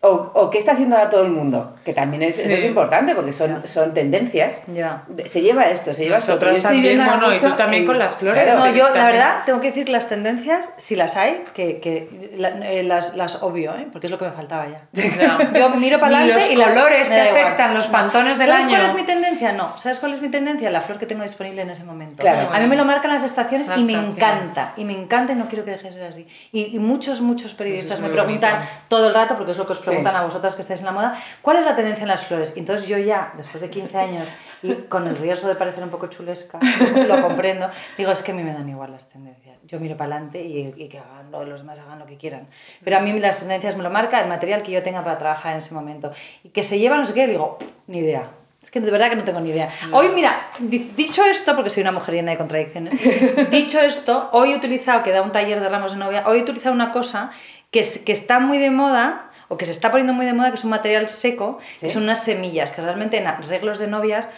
O, 0.03 0.09
o 0.35 0.50
qué 0.50 0.59
está 0.59 0.73
haciendo 0.73 0.97
ahora 0.97 1.09
todo 1.11 1.23
el 1.25 1.31
mundo, 1.33 1.75
que 1.85 1.93
también 1.93 2.23
es, 2.23 2.38
eso 2.38 2.49
Sí. 2.49 2.55
es 2.55 2.65
importante 2.65 3.15
porque 3.15 3.33
son, 3.33 3.67
son 3.67 3.93
tendencias. 3.95 4.62
Ya. 4.73 5.05
Se 5.25 5.41
lleva 5.41 5.65
esto, 5.65 5.95
se 5.95 6.05
lleva 6.05 6.19
esto. 6.19 6.33
Nosotras 6.33 6.53
Yo 6.53 6.57
estoy 6.59 6.73
también, 6.76 7.05
bueno, 7.05 7.35
y 7.35 7.38
tú 7.38 7.50
también 7.57 7.83
en- 7.83 7.87
con 7.88 7.99
las 7.99 8.15
flores. 8.15 8.43
Claro. 8.45 8.59
No, 8.61 8.67
yo 8.75 8.85
la 8.85 8.93
también. 8.93 9.07
verdad 9.12 9.38
tengo 9.47 9.61
que 9.61 9.69
decir 9.69 9.85
que 9.87 9.93
las 9.93 10.09
tendencias, 10.09 10.75
si 10.76 10.97
las 10.97 11.17
hay, 11.17 11.43
que, 11.55 11.81
que 11.81 12.31
la- 12.37 12.50
eh, 12.71 12.83
las, 12.83 13.17
las 13.17 13.43
obvio, 13.43 13.75
¿eh? 13.75 13.88
porque 13.91 14.07
es 14.07 14.11
lo 14.11 14.19
que 14.19 14.26
me 14.26 14.33
faltaba 14.33 14.67
ya. 14.69 14.83
Ya. 14.93 15.38
Yo 15.59 15.71
miro 15.71 15.99
para 15.99 16.19
adelante 16.19 16.43
los 16.43 16.50
y 16.53 16.57
la- 16.57 16.69
colores 16.69 17.09
me 17.09 17.15
te 17.15 17.21
afectan, 17.31 17.75
los 17.75 17.87
pantones 17.87 18.38
del 18.38 18.49
¿Sabes 18.49 18.65
año. 18.67 18.75
cuál 18.76 18.85
es 18.87 18.95
mi 18.95 19.03
tendencia? 19.05 19.53
No. 19.53 19.76
¿Sabes 19.79 19.99
cuál 19.99 20.12
es 20.12 20.21
mi 20.23 20.29
tendencia? 20.29 20.71
La 20.71 20.83
flor 20.83 20.99
que 20.99 21.07
tengo 21.07 21.23
disponible 21.23 21.62
en 21.62 21.71
ese 21.71 21.85
momento. 21.85 22.23
Claro. 22.23 22.50
A 22.53 22.61
mí 22.61 22.67
me 22.67 22.76
lo 22.76 22.85
marcan 22.85 23.12
las 23.12 23.25
estaciones 23.25 23.69
La 23.69 23.79
y 23.79 23.85
me 23.85 23.93
estación. 23.95 24.15
encanta. 24.17 24.73
Y 24.76 24.85
me 24.85 24.93
encanta 24.93 25.33
y 25.33 25.37
no 25.37 25.47
quiero 25.49 25.65
que 25.65 25.71
deje 25.73 25.85
de 25.88 25.93
ser 25.93 26.05
así. 26.05 26.26
Y, 26.53 26.76
y 26.76 26.79
muchos, 26.79 27.21
muchos 27.21 27.55
periodistas 27.55 27.93
Eso 27.99 28.03
me 28.03 28.09
es 28.09 28.12
muy 28.15 28.21
preguntan 28.23 28.55
bonito. 28.57 28.73
todo 28.88 29.09
el 29.09 29.15
rato, 29.15 29.37
porque 29.37 29.53
es 29.53 29.59
lo 29.59 29.67
que 29.67 29.73
os 29.73 29.86
preguntan 29.87 30.12
Sí. 30.14 30.19
a 30.19 30.23
vosotras 30.25 30.55
que 30.55 30.62
estáis 30.62 30.81
en 30.81 30.87
la 30.87 30.93
moda, 30.93 31.19
¿cuál 31.43 31.57
es 31.59 31.64
la 31.64 31.75
tendencia 31.75 32.02
en 32.02 32.09
las 32.09 32.25
flores? 32.26 32.52
Y 32.57 32.61
entonces 32.61 32.87
yo 32.88 32.99
ya, 32.99 33.33
después 33.37 33.62
de 33.62 33.71
15 33.71 33.97
años, 33.99 34.28
y 34.62 34.73
con 34.88 35.07
el 35.07 35.16
riesgo 35.16 35.49
de 35.49 35.55
parecer 35.55 35.83
un 35.85 35.90
poco 35.90 36.07
chulesca, 36.09 36.59
lo 37.07 37.23
comprendo, 37.23 37.71
digo, 37.97 38.12
es 38.12 38.23
que 38.23 38.33
a 38.33 38.35
mí 38.35 38.43
me 38.43 38.52
dan 38.52 38.69
igual 38.69 38.93
las 38.93 39.09
tendencias. 39.09 39.57
Yo 39.64 39.81
miro 39.81 39.97
para 39.97 40.14
adelante 40.16 40.43
y, 40.43 40.75
y 40.76 40.88
que 40.88 40.99
hagan, 40.99 41.31
lo- 41.31 41.45
los 41.45 41.61
demás 41.62 41.78
hagan 41.78 41.99
lo 41.99 42.07
que 42.07 42.16
quieran. 42.16 42.47
Pero 42.85 42.99
a 42.99 43.00
mí 43.00 43.19
las 43.19 43.38
tendencias 43.38 43.76
me 43.76 43.83
lo 43.83 43.90
marca 43.90 44.21
el 44.21 44.28
material 44.28 44.62
que 44.62 44.71
yo 44.73 44.83
tenga 44.83 45.02
para 45.02 45.19
trabajar 45.19 45.52
en 45.52 45.59
ese 45.59 45.75
momento. 45.75 46.12
Y 46.45 46.50
que 46.50 46.62
se 46.64 46.78
lleva 46.78 46.97
no 46.97 47.05
sé 47.05 47.14
qué, 47.14 47.26
digo, 47.26 47.59
ni 47.88 47.99
idea. 47.99 48.28
Es 48.62 48.71
que 48.73 48.81
de 48.81 48.90
verdad 48.90 49.11
que 49.11 49.16
no 49.16 49.23
tengo 49.25 49.38
ni 49.40 49.50
idea. 49.50 49.69
Hoy, 49.93 50.09
mira, 50.09 50.49
di- 50.59 50.90
dicho 50.97 51.25
esto, 51.25 51.55
porque 51.55 51.71
soy 51.71 51.83
una 51.83 51.93
mujer 51.93 52.14
llena 52.16 52.33
de 52.33 52.37
contradicciones, 52.38 52.95
dicho 53.50 53.81
esto, 53.81 54.28
hoy 54.33 54.52
he 54.52 54.57
utilizado, 54.57 55.02
que 55.05 55.12
da 55.12 55.23
un 55.23 55.31
taller 55.31 55.61
de 55.61 55.69
ramos 55.69 55.93
de 55.93 55.99
novia, 55.99 56.25
hoy 56.26 56.38
he 56.38 56.43
utilizado 56.43 56.75
una 56.75 56.90
cosa 56.90 57.31
que, 57.71 57.81
es- 57.81 57.99
que 57.99 58.11
está 58.12 58.40
muy 58.40 58.59
de 58.59 58.71
moda, 58.71 59.25
o 59.49 59.57
que 59.57 59.65
se 59.67 59.73
está 59.73 59.91
poniendo 59.91 60.12
muy 60.12 60.26
de 60.26 60.33
moda, 60.33 60.50
que 60.50 60.57
es 60.57 60.65
un 60.65 60.71
material 60.71 61.09
seco, 61.09 61.59
que 61.81 61.87
Sí. 61.88 61.91
son 61.93 62.05
unas 62.05 62.23
semillas, 62.25 62.73
que 62.73 62.83
realmente 62.83 63.19
en 63.19 63.26
arreglos 63.26 63.79
de 63.79 63.87
novias 63.87 64.29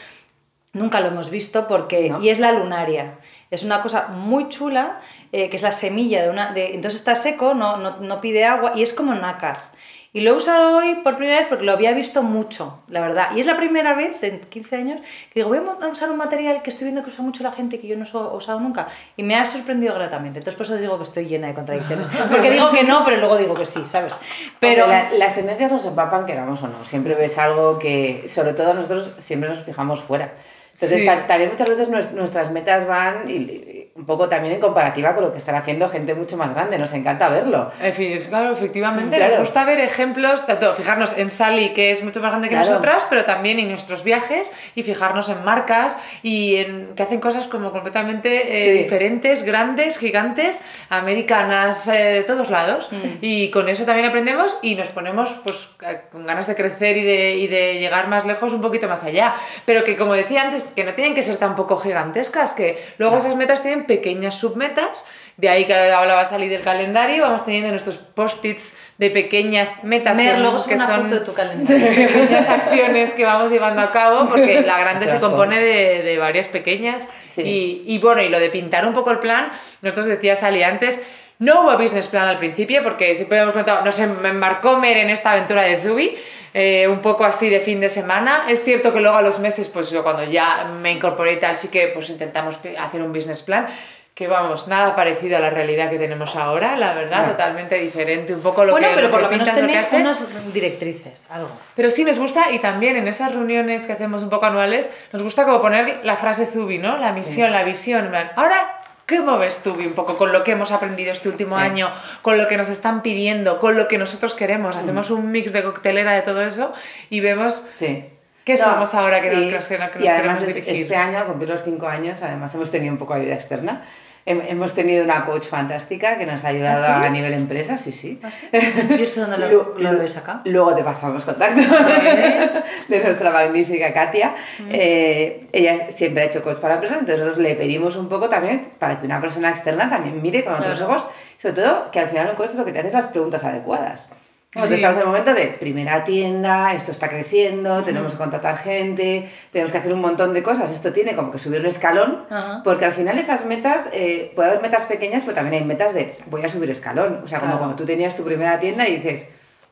nunca 0.72 1.00
lo 1.00 1.08
hemos 1.08 1.30
visto, 1.30 1.66
porque 1.66 2.10
No. 2.10 2.20
y 2.22 2.28
es 2.28 2.38
la 2.38 2.52
lunaria. 2.52 3.14
Es 3.50 3.62
una 3.64 3.80
cosa 3.80 4.08
muy 4.08 4.48
chula, 4.48 5.00
eh, 5.32 5.48
que 5.48 5.56
es 5.56 5.62
la 5.62 5.72
semilla 5.72 6.22
de 6.22 6.28
una... 6.30 6.52
De, 6.52 6.74
entonces 6.74 7.00
está 7.00 7.16
seco, 7.16 7.54
no, 7.54 7.78
no, 7.78 7.96
no 7.98 8.20
pide 8.20 8.44
agua, 8.44 8.72
y 8.76 8.82
es 8.82 8.92
como 8.92 9.14
nácar. 9.14 9.70
Y 10.12 10.22
lo 10.22 10.30
he 10.30 10.34
usado 10.34 10.76
hoy 10.78 10.94
por 11.04 11.16
primera 11.16 11.38
vez 11.40 11.48
porque 11.48 11.64
lo 11.64 11.72
había 11.72 11.92
visto 11.92 12.22
mucho, 12.22 12.82
la 12.88 13.00
verdad. 13.02 13.28
Y 13.36 13.40
es 13.40 13.46
la 13.46 13.58
primera 13.58 13.94
vez 13.94 14.16
en 14.22 14.40
15 14.40 14.76
años 14.76 15.00
que 15.32 15.40
digo, 15.40 15.48
voy 15.50 15.58
a 15.58 15.86
usar 15.88 16.10
un 16.10 16.16
material 16.16 16.62
que 16.62 16.70
estoy 16.70 16.86
viendo 16.86 17.02
que 17.02 17.10
usa 17.10 17.22
mucho 17.22 17.42
la 17.42 17.52
gente 17.52 17.78
que 17.78 17.86
yo 17.88 17.96
no 17.96 18.04
he 18.06 18.36
usado 18.36 18.58
nunca. 18.58 18.88
Y 19.18 19.22
me 19.22 19.36
ha 19.36 19.44
sorprendido 19.44 19.94
gratamente. 19.94 20.38
Entonces 20.38 20.56
por 20.56 20.64
eso 20.64 20.76
digo 20.76 20.96
que 20.96 21.04
estoy 21.04 21.26
llena 21.26 21.48
de 21.48 21.54
contradicciones. 21.54 22.06
Porque 22.30 22.50
digo 22.50 22.70
que 22.70 22.84
no, 22.84 23.04
pero 23.04 23.18
luego 23.18 23.36
digo 23.36 23.54
que 23.54 23.66
sí, 23.66 23.84
¿sabes? 23.84 24.14
Pero... 24.60 24.84
Hombre, 24.84 25.04
la- 25.12 25.18
las 25.26 25.34
tendencias 25.34 25.70
nos 25.72 25.84
empapan, 25.84 26.24
queramos 26.24 26.62
o 26.62 26.68
no. 26.68 26.84
Siempre 26.84 27.14
ves 27.14 27.36
algo 27.36 27.78
que, 27.78 28.24
sobre 28.28 28.54
todo 28.54 28.72
nosotros, 28.74 29.10
siempre 29.18 29.50
nos 29.50 29.60
fijamos 29.64 30.00
fuera. 30.00 30.32
Entonces, 30.72 31.00
Sí. 31.00 31.06
ta- 31.06 31.26
también 31.26 31.50
muchas 31.50 31.68
veces 31.68 31.88
nues- 31.88 32.12
nuestras 32.12 32.50
metas 32.50 32.86
van 32.86 33.28
y 33.28 33.87
un 33.98 34.06
poco 34.06 34.28
también 34.28 34.54
en 34.54 34.60
comparativa 34.60 35.14
con 35.14 35.24
lo 35.24 35.32
que 35.32 35.38
están 35.38 35.56
haciendo 35.56 35.88
gente 35.88 36.14
mucho 36.14 36.36
más 36.36 36.54
grande. 36.54 36.78
Nos 36.78 36.92
encanta 36.92 37.28
verlo. 37.28 37.72
En 37.82 37.92
fin, 37.92 38.12
es 38.12 38.28
claro, 38.28 38.52
efectivamente, 38.52 39.16
Claro. 39.16 39.38
nos 39.38 39.46
gusta 39.48 39.64
ver 39.64 39.80
ejemplos, 39.80 40.46
tanto 40.46 40.72
fijarnos 40.74 41.12
en 41.18 41.30
Sally, 41.32 41.70
que 41.70 41.90
es 41.90 42.04
mucho 42.04 42.20
más 42.20 42.30
grande 42.30 42.48
que 42.48 42.54
Claro. 42.54 42.70
nosotras, 42.70 43.04
pero 43.10 43.24
también 43.24 43.58
en 43.58 43.68
nuestros 43.68 44.04
viajes 44.04 44.52
y 44.76 44.84
fijarnos 44.84 45.28
en 45.28 45.44
marcas 45.44 45.98
y 46.22 46.56
en 46.56 46.94
que 46.94 47.02
hacen 47.02 47.18
cosas 47.20 47.46
como 47.48 47.72
completamente 47.72 48.28
eh, 48.46 48.72
Sí. 48.76 48.82
diferentes, 48.84 49.42
grandes, 49.42 49.98
gigantes, 49.98 50.62
americanas, 50.90 51.86
eh, 51.88 51.92
de 51.92 52.22
todos 52.24 52.50
lados. 52.50 52.88
Mm. 52.92 52.96
Y 53.20 53.50
con 53.50 53.68
eso 53.68 53.84
también 53.84 54.06
aprendemos 54.08 54.56
y 54.62 54.74
nos 54.74 54.88
ponemos 54.88 55.28
pues 55.42 55.68
con 56.12 56.26
ganas 56.26 56.46
de 56.46 56.54
crecer 56.54 56.96
y 56.96 57.04
de, 57.04 57.36
y 57.36 57.46
de 57.48 57.78
llegar 57.80 58.08
más 58.08 58.24
lejos, 58.26 58.52
un 58.52 58.60
poquito 58.60 58.86
más 58.88 59.02
allá. 59.04 59.34
Pero 59.64 59.82
que 59.84 59.96
como 59.96 60.14
decía 60.14 60.42
antes, 60.42 60.64
que 60.76 60.84
no 60.84 60.94
tienen 60.94 61.14
que 61.14 61.22
ser 61.22 61.36
tampoco 61.38 61.78
gigantescas, 61.78 62.52
que 62.52 62.78
luego 62.98 63.14
No. 63.16 63.20
esas 63.20 63.34
metas 63.36 63.62
tienen 63.62 63.86
pequeñas 63.88 64.36
submetas. 64.36 65.04
De 65.36 65.48
ahí 65.48 65.64
que 65.66 65.74
hablaba 65.74 66.24
Sally 66.24 66.48
del 66.48 66.62
calendario, 66.62 67.22
vamos 67.22 67.44
teniendo 67.44 67.70
nuestros 67.70 67.96
post-its 67.96 68.76
de 68.98 69.10
pequeñas 69.10 69.84
metas 69.84 70.16
Mer, 70.16 70.34
que, 70.34 70.40
luego 70.40 70.64
que 70.64 70.74
una 70.74 70.86
son 70.86 71.02
foto 71.04 71.14
de 71.14 71.20
tu 71.20 71.32
calendario. 71.32 71.86
pequeñas 71.94 72.48
acciones 72.48 73.12
que 73.12 73.24
vamos 73.24 73.50
llevando 73.52 73.80
a 73.82 73.92
cabo, 73.92 74.28
porque 74.28 74.62
la 74.62 74.78
grande 74.80 75.06
se 75.08 75.18
compone 75.20 75.58
de, 75.60 76.02
de 76.02 76.18
varias 76.18 76.48
pequeñas. 76.48 77.02
Sí. 77.30 77.42
Y, 77.42 77.82
y 77.86 77.98
bueno, 77.98 78.20
y 78.22 78.28
lo 78.28 78.40
de 78.40 78.50
pintar 78.50 78.84
un 78.86 78.94
poco 78.94 79.12
el 79.12 79.20
plan, 79.20 79.52
nosotros 79.82 80.06
decía 80.06 80.34
Sally 80.34 80.64
antes, 80.64 81.00
no 81.38 81.62
hubo 81.62 81.78
business 81.78 82.08
plan 82.08 82.26
al 82.26 82.38
principio, 82.38 82.82
porque 82.82 83.14
siempre 83.14 83.38
hemos 83.38 83.54
contado, 83.54 83.84
nos 83.84 83.96
em- 84.00 84.20
me 84.20 84.30
embarcó 84.30 84.76
Mer 84.78 84.96
en 84.96 85.10
esta 85.10 85.30
aventura 85.30 85.62
de 85.62 85.76
Zubi, 85.76 86.18
eh, 86.60 86.88
un 86.88 86.98
poco 87.00 87.24
así 87.24 87.48
de 87.48 87.60
fin 87.60 87.78
de 87.80 87.88
semana. 87.88 88.44
Es 88.48 88.64
cierto 88.64 88.92
que 88.92 89.00
luego 89.00 89.16
a 89.16 89.22
los 89.22 89.38
meses, 89.38 89.68
pues 89.68 89.90
yo 89.90 90.02
cuando 90.02 90.24
ya 90.24 90.64
me 90.82 90.90
incorporé 90.92 91.34
y 91.34 91.40
tal, 91.40 91.56
sí 91.56 91.68
que 91.68 91.88
pues 91.88 92.10
intentamos 92.10 92.56
hacer 92.78 93.00
un 93.02 93.12
business 93.12 93.42
plan. 93.42 93.68
Que 94.14 94.26
vamos, 94.26 94.66
nada 94.66 94.96
parecido 94.96 95.36
a 95.36 95.40
la 95.40 95.48
realidad 95.50 95.90
que 95.90 95.96
tenemos 95.96 96.34
ahora, 96.34 96.74
la 96.74 96.92
verdad, 96.92 97.22
No. 97.26 97.30
totalmente 97.30 97.76
diferente, 97.78 98.34
un 98.34 98.40
poco 98.40 98.64
lo 98.64 98.72
bueno, 98.72 98.88
que 98.88 98.94
pero 98.96 99.06
lo 99.06 99.12
por 99.12 99.20
que 99.20 99.24
lo 99.26 99.30
menos 99.30 99.48
pintas, 99.48 99.62
lo 99.62 99.68
que 99.68 99.72
tenéis 99.92 100.16
haces. 100.18 100.30
unas 100.32 100.52
directrices, 100.52 101.24
algo. 101.30 101.50
Pero 101.76 101.88
sí 101.90 102.02
nos 102.04 102.18
gusta 102.18 102.50
y 102.50 102.58
también 102.58 102.96
en 102.96 103.06
esas 103.06 103.32
reuniones 103.32 103.86
que 103.86 103.92
hacemos 103.92 104.24
un 104.24 104.28
poco 104.30 104.46
anuales, 104.46 104.90
nos 105.12 105.22
gusta 105.22 105.44
como 105.44 105.62
poner 105.62 106.00
la 106.02 106.16
frase 106.16 106.46
Zubi, 106.46 106.78
¿no? 106.78 106.96
La 106.98 107.12
misión, 107.12 107.52
la 107.52 107.62
visión, 107.62 108.12
ahora, 108.34 108.77
¿cómo 109.08 109.38
ves 109.38 109.56
Zubi 109.62 109.86
un 109.86 109.92
poco 109.94 110.16
con 110.18 110.32
lo 110.32 110.44
que 110.44 110.52
hemos 110.52 110.70
aprendido 110.70 111.12
este 111.12 111.28
último 111.28 111.56
Sí. 111.56 111.62
año, 111.64 111.90
con 112.22 112.36
lo 112.38 112.46
que 112.48 112.56
nos 112.56 112.68
están 112.68 113.02
pidiendo, 113.02 113.58
con 113.58 113.76
lo 113.76 113.88
que 113.88 113.96
nosotros 113.98 114.34
queremos? 114.34 114.76
Mm. 114.76 114.78
Hacemos 114.80 115.10
un 115.10 115.30
mix 115.30 115.52
de 115.52 115.62
coctelera 115.62 116.12
de 116.12 116.22
todo 116.22 116.42
eso 116.42 116.72
y 117.10 117.20
vemos 117.20 117.62
Sí. 117.78 118.04
qué 118.44 118.54
No, 118.54 118.64
somos 118.64 118.94
ahora 118.94 119.20
que 119.22 119.30
nos, 119.30 119.38
que 119.46 119.50
nos- 119.52 119.66
que 119.66 119.78
nos 119.78 120.04
y 120.04 120.08
además 120.08 120.38
queremos 120.40 120.54
dirigir. 120.64 120.82
este 120.84 120.96
año, 120.96 121.18
al 121.18 121.24
cumplir 121.24 121.48
los 121.48 121.62
cinco 121.62 121.86
años, 121.88 122.20
además 122.22 122.54
hemos 122.54 122.70
tenido 122.70 122.92
un 122.92 122.98
poco 122.98 123.14
de 123.14 123.20
ayuda 123.22 123.34
externa. 123.34 123.82
Hem- 124.28 124.42
Hemos 124.48 124.74
tenido 124.74 125.04
una 125.04 125.24
coach 125.24 125.44
fantástica 125.46 126.18
que 126.18 126.26
nos 126.26 126.44
ha 126.44 126.48
ayudado 126.48 126.84
¿Ah, 126.86 127.00
sí? 127.00 127.06
a 127.06 127.10
nivel 127.10 127.32
empresa, 127.32 127.78
sí, 127.78 127.92
sí. 127.92 128.20
¿Ah, 128.22 128.30
sí? 128.30 128.46
¿Y 128.98 129.02
eso 129.02 129.22
dónde 129.22 129.38
lo, 129.38 129.48
lo 129.48 129.74
lu- 129.78 129.88
habéis 129.88 130.12
sacado? 130.12 130.40
Luego 130.44 130.74
te 130.74 130.82
pasamos 130.84 131.24
contacto 131.24 131.60
de 132.88 133.00
nuestra 133.02 133.30
magnífica 133.30 133.92
Katia. 133.92 134.34
Eh, 134.70 135.46
ella 135.52 135.90
siempre 135.90 136.22
ha 136.22 136.26
hecho 136.26 136.42
cosas 136.42 136.58
para 136.60 136.74
empresas, 136.74 136.98
entonces 136.98 137.20
nosotros 137.24 137.42
le 137.42 137.54
pedimos 137.54 137.96
un 137.96 138.08
poco 138.08 138.28
también 138.28 138.68
para 138.78 138.98
que 139.00 139.06
una 139.06 139.20
persona 139.20 139.50
externa 139.50 139.88
también 139.88 140.20
mire 140.20 140.44
con 140.44 140.54
otros 140.54 140.78
Claro. 140.78 140.92
ojos, 140.92 141.06
sobre 141.40 141.54
todo 141.54 141.90
que 141.90 142.00
al 142.00 142.08
final 142.08 142.28
un 142.30 142.36
coach 142.36 142.54
lo 142.54 142.64
que 142.64 142.72
te 142.72 142.78
hace 142.80 142.88
es 142.88 142.94
las 142.94 143.06
preguntas 143.06 143.42
adecuadas. 143.44 144.08
Sí. 144.50 144.74
estamos 144.74 144.96
en 144.96 145.02
el 145.02 145.06
momento 145.08 145.34
de 145.34 145.46
primera 145.60 146.04
tienda, 146.04 146.72
esto 146.72 146.90
está 146.90 147.08
creciendo, 147.08 147.84
tenemos 147.84 148.12
que 148.12 148.18
contratar 148.18 148.56
gente, 148.56 149.28
tenemos 149.52 149.70
que 149.70 149.78
hacer 149.78 149.92
un 149.92 150.00
montón 150.00 150.32
de 150.32 150.42
cosas, 150.42 150.70
esto 150.70 150.90
tiene 150.92 151.14
como 151.14 151.30
que 151.30 151.38
subir 151.38 151.60
un 151.60 151.66
escalón, 151.66 152.24
porque 152.64 152.86
al 152.86 152.92
final 152.92 153.18
esas 153.18 153.44
metas, 153.44 153.88
eh, 153.92 154.32
puede 154.34 154.48
haber 154.48 154.62
metas 154.62 154.84
pequeñas, 154.84 155.22
pero 155.24 155.34
también 155.34 155.62
hay 155.62 155.68
metas 155.68 155.92
de 155.92 156.16
voy 156.26 156.42
a 156.44 156.48
subir 156.48 156.70
escalón. 156.70 157.20
O 157.24 157.28
sea, 157.28 157.40
como 157.40 157.50
Claro. 157.52 157.58
cuando 157.58 157.76
tú 157.76 157.84
tenías 157.84 158.16
tu 158.16 158.24
primera 158.24 158.58
tienda 158.58 158.88
y 158.88 158.96
dices, 158.96 159.28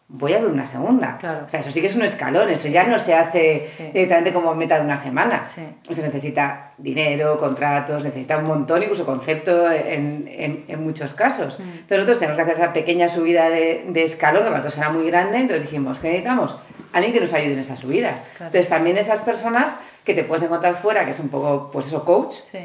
voy 0.09 0.33
a 0.33 0.37
abrir 0.37 0.53
una 0.53 0.66
segunda. 0.66 1.19
Claro. 1.19 1.45
O 1.47 1.49
sea, 1.49 1.61
eso 1.61 1.71
sí 1.73 1.81
que 1.81 1.88
es 1.88 1.97
un 1.97 2.03
escalón, 2.03 2.49
eso 2.49 2.69
ya 2.69 2.85
no 2.85 2.99
se 2.99 3.14
hace 3.14 3.66
Sí. 3.77 3.90
directamente 3.92 4.33
como 4.33 4.55
meta 4.55 4.77
de 4.79 4.85
una 4.85 4.97
semana. 4.97 5.45
Sí. 5.53 5.62
Se 5.95 6.01
necesita 6.03 6.73
dinero, 6.79 7.38
contratos, 7.38 8.05
necesita 8.05 8.38
un 8.38 8.45
montón, 8.45 8.83
incluso 8.83 9.05
concepto 9.05 9.71
en, 9.71 10.29
en- 10.31 10.64
en 10.69 10.85
muchos 10.85 11.12
casos. 11.14 11.59
Mm. 11.59 11.62
Entonces 11.62 11.97
nosotros 11.99 12.19
tenemos 12.21 12.37
que 12.37 12.42
hacer 12.42 12.55
esa 12.55 12.73
pequeña 12.73 13.09
subida 13.09 13.49
de, 13.49 13.85
de 13.88 14.05
escalón, 14.05 14.42
que 14.45 14.51
para 14.51 14.59
nosotros 14.59 14.79
era 14.79 14.90
muy 14.90 15.07
grande, 15.07 15.38
entonces 15.38 15.64
dijimos, 15.64 15.99
¿qué 15.99 16.09
necesitamos? 16.09 16.57
Alguien 16.92 17.12
que 17.12 17.21
nos 17.21 17.33
ayude 17.33 17.55
en 17.55 17.59
esa 17.59 17.77
subida. 17.77 18.11
Claro. 18.37 18.47
Entonces 18.47 18.69
también 18.69 18.97
esas 18.99 19.21
personas 19.21 19.75
que 20.05 20.14
te 20.14 20.23
puedes 20.23 20.45
encontrar 20.45 20.77
fuera, 20.77 21.05
que 21.05 21.11
es 21.11 21.19
un 21.21 21.29
poco, 21.31 21.71
pues 21.73 21.87
eso, 21.87 22.05
coach, 22.05 22.35
Sí, 22.53 22.59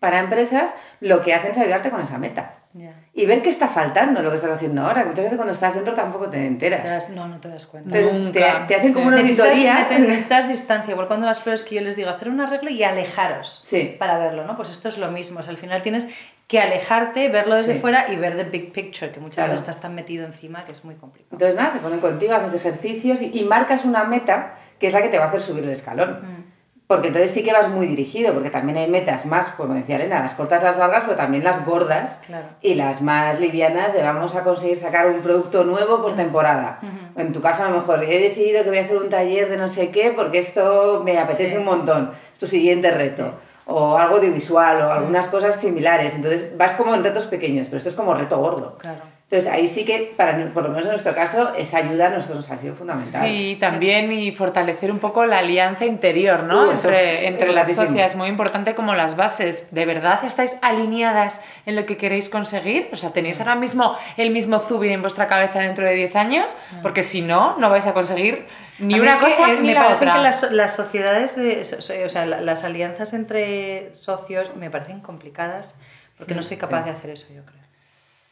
para 0.00 0.18
empresas, 0.18 0.72
lo 1.00 1.20
que 1.20 1.34
hacen 1.34 1.50
es 1.50 1.58
ayudarte 1.58 1.90
con 1.90 2.00
esa 2.00 2.16
meta. 2.16 2.54
Ya. 2.72 2.90
Y 3.14 3.26
ver 3.26 3.42
qué 3.42 3.50
está 3.50 3.68
faltando 3.68 4.22
lo 4.22 4.30
que 4.30 4.36
estás 4.36 4.52
haciendo 4.52 4.82
ahora. 4.82 5.04
Muchas 5.04 5.24
veces 5.24 5.36
cuando 5.36 5.52
estás 5.54 5.74
dentro 5.74 5.94
tampoco 5.94 6.26
te 6.30 6.38
Te 6.38 6.46
enteras. 6.46 7.08
no, 7.10 7.26
no 7.28 7.40
te 7.40 7.48
das 7.48 7.66
cuenta. 7.66 7.96
Entonces 7.98 8.32
te, 8.32 8.40
Nunca. 8.40 8.66
te 8.66 8.74
hacen 8.76 8.92
como 8.92 9.06
Sí. 9.06 9.14
una 9.14 9.20
auditoría. 9.20 9.88
nece- 9.88 9.98
necesitas 10.06 10.48
distancia, 10.48 10.92
igual 10.92 11.08
cuando 11.08 11.26
las 11.26 11.40
flores 11.40 11.62
que 11.62 11.74
yo 11.74 11.80
les 11.80 11.96
digo, 11.96 12.10
hacer 12.10 12.28
un 12.28 12.40
arreglo 12.40 12.70
y 12.70 12.82
alejaros 12.84 13.64
Sí. 13.66 13.96
para 13.98 14.18
verlo, 14.18 14.44
¿no? 14.46 14.56
Pues 14.56 14.70
esto 14.70 14.88
es 14.88 14.98
lo 14.98 15.10
mismo, 15.10 15.40
o 15.40 15.42
sea, 15.42 15.50
al 15.50 15.56
final 15.58 15.82
tienes 15.82 16.08
que 16.46 16.60
alejarte, 16.60 17.28
verlo 17.28 17.54
desde 17.56 17.74
Sí. 17.74 17.78
fuera 17.80 18.12
y 18.12 18.16
ver 18.16 18.36
the 18.36 18.44
big 18.44 18.72
picture, 18.72 19.12
que 19.12 19.20
muchas 19.20 19.36
Claro. 19.36 19.52
veces 19.52 19.68
estás 19.68 19.80
tan 19.82 19.94
metido 19.94 20.26
encima 20.26 20.64
que 20.64 20.72
es 20.72 20.84
muy 20.84 20.96
complicado. 20.96 21.32
Entonces 21.34 21.56
nada, 21.56 21.70
se 21.70 21.78
ponen 21.78 22.00
contigo, 22.00 22.34
haces 22.34 22.54
ejercicios 22.54 23.22
y, 23.22 23.30
y 23.38 23.44
marcas 23.44 23.84
una 23.84 24.04
meta 24.04 24.54
que 24.80 24.88
es 24.88 24.92
la 24.92 25.02
que 25.02 25.08
te 25.10 25.18
va 25.18 25.26
a 25.26 25.28
hacer 25.28 25.40
subir 25.40 25.62
el 25.64 25.70
escalón. 25.70 26.20
Mm. 26.22 26.50
Porque 26.90 27.06
entonces 27.06 27.30
sí 27.30 27.44
que 27.44 27.52
vas 27.52 27.68
muy 27.68 27.86
dirigido, 27.86 28.34
porque 28.34 28.50
también 28.50 28.76
hay 28.76 28.90
metas 28.90 29.24
más, 29.24 29.46
como 29.56 29.74
decía 29.74 29.94
Elena, 29.94 30.18
las 30.22 30.34
cortas, 30.34 30.60
las 30.64 30.76
largas, 30.76 31.04
pero 31.04 31.14
también 31.16 31.44
las 31.44 31.64
gordas 31.64 32.18
Claro. 32.26 32.46
y 32.60 32.74
las 32.74 33.00
más 33.00 33.38
livianas 33.38 33.92
de 33.92 34.02
vamos 34.02 34.34
a 34.34 34.42
conseguir 34.42 34.76
sacar 34.76 35.06
un 35.06 35.20
producto 35.20 35.62
nuevo 35.62 36.02
por 36.02 36.16
temporada. 36.16 36.80
En 37.16 37.32
tu 37.32 37.40
caso 37.40 37.62
a 37.62 37.68
lo 37.70 37.76
mejor 37.76 38.02
he 38.02 38.18
decidido 38.18 38.64
que 38.64 38.70
voy 38.70 38.78
a 38.78 38.82
hacer 38.82 38.96
un 38.96 39.08
taller 39.08 39.48
de 39.48 39.56
no 39.56 39.68
sé 39.68 39.90
qué 39.92 40.10
porque 40.10 40.40
esto 40.40 41.02
me 41.04 41.16
apetece 41.16 41.52
Sí. 41.52 41.56
un 41.58 41.64
montón, 41.64 42.10
es 42.32 42.38
tu 42.40 42.48
siguiente 42.48 42.90
reto. 42.90 43.34
O 43.66 43.96
algo 43.96 44.16
audiovisual 44.16 44.80
o 44.82 44.90
algunas 44.90 45.28
cosas 45.28 45.60
similares. 45.60 46.12
Entonces 46.16 46.56
vas 46.58 46.72
como 46.74 46.92
en 46.96 47.04
retos 47.04 47.26
pequeños, 47.26 47.68
pero 47.68 47.76
esto 47.78 47.90
es 47.90 47.94
como 47.94 48.14
reto 48.14 48.36
gordo. 48.38 48.78
Claro. 48.78 49.02
Entonces 49.32 49.48
ahí 49.52 49.68
sí 49.68 49.84
que, 49.84 50.12
para, 50.16 50.44
por 50.52 50.64
lo 50.64 50.70
menos 50.70 50.86
en 50.86 50.90
nuestro 50.90 51.14
caso, 51.14 51.54
esa 51.54 51.78
ayuda 51.78 52.08
a 52.08 52.10
nosotros 52.10 52.38
nos 52.38 52.50
ha 52.50 52.56
sido 52.56 52.74
fundamental. 52.74 53.22
Sí, 53.28 53.56
también 53.60 54.10
y 54.10 54.32
fortalecer 54.32 54.90
un 54.90 54.98
poco 54.98 55.24
la 55.24 55.38
alianza 55.38 55.86
interior, 55.86 56.42
¿no? 56.42 56.66
Uh, 56.66 56.70
entre 56.72 57.28
entre 57.28 57.52
las 57.52 57.72
socias, 57.72 58.16
muy 58.16 58.26
importante 58.28 58.74
como 58.74 58.92
las 58.96 59.14
bases. 59.14 59.72
¿De 59.72 59.86
verdad 59.86 60.24
estáis 60.24 60.56
alineadas 60.62 61.40
en 61.64 61.76
lo 61.76 61.86
que 61.86 61.96
queréis 61.96 62.28
conseguir? 62.28 62.88
O 62.92 62.96
sea, 62.96 63.10
¿tenéis 63.10 63.38
ahora 63.38 63.54
mismo 63.54 63.96
el 64.16 64.30
mismo 64.32 64.58
Zubi 64.58 64.88
en 64.92 65.00
vuestra 65.02 65.28
cabeza 65.28 65.60
dentro 65.60 65.84
de 65.86 65.94
10 65.94 66.16
años? 66.16 66.56
Porque 66.82 67.04
si 67.04 67.22
no, 67.22 67.56
no 67.58 67.70
vais 67.70 67.86
a 67.86 67.94
conseguir 67.94 68.46
ni 68.80 68.94
A 68.98 69.02
una 69.02 69.12
es 69.12 69.18
que, 69.20 69.24
cosa 69.26 69.52
eh, 69.52 69.56
ni 69.60 69.68
me 69.68 69.74
la 69.74 69.82
parece 69.82 69.96
otra. 70.06 70.14
que 70.14 70.20
las, 70.22 70.50
las 70.50 70.74
sociedades, 70.74 71.36
de, 71.36 71.62
o 72.04 72.08
sea, 72.08 72.26
la- 72.26 72.40
las 72.40 72.64
alianzas 72.64 73.12
entre 73.12 73.94
socios 73.94 74.56
me 74.56 74.70
parecen 74.70 74.98
complicadas 75.00 75.76
porque 76.18 76.34
no 76.34 76.42
soy 76.42 76.56
capaz 76.56 76.82
de 76.82 76.90
hacer 76.90 77.10
eso, 77.10 77.28
yo 77.32 77.44
creo. 77.44 77.59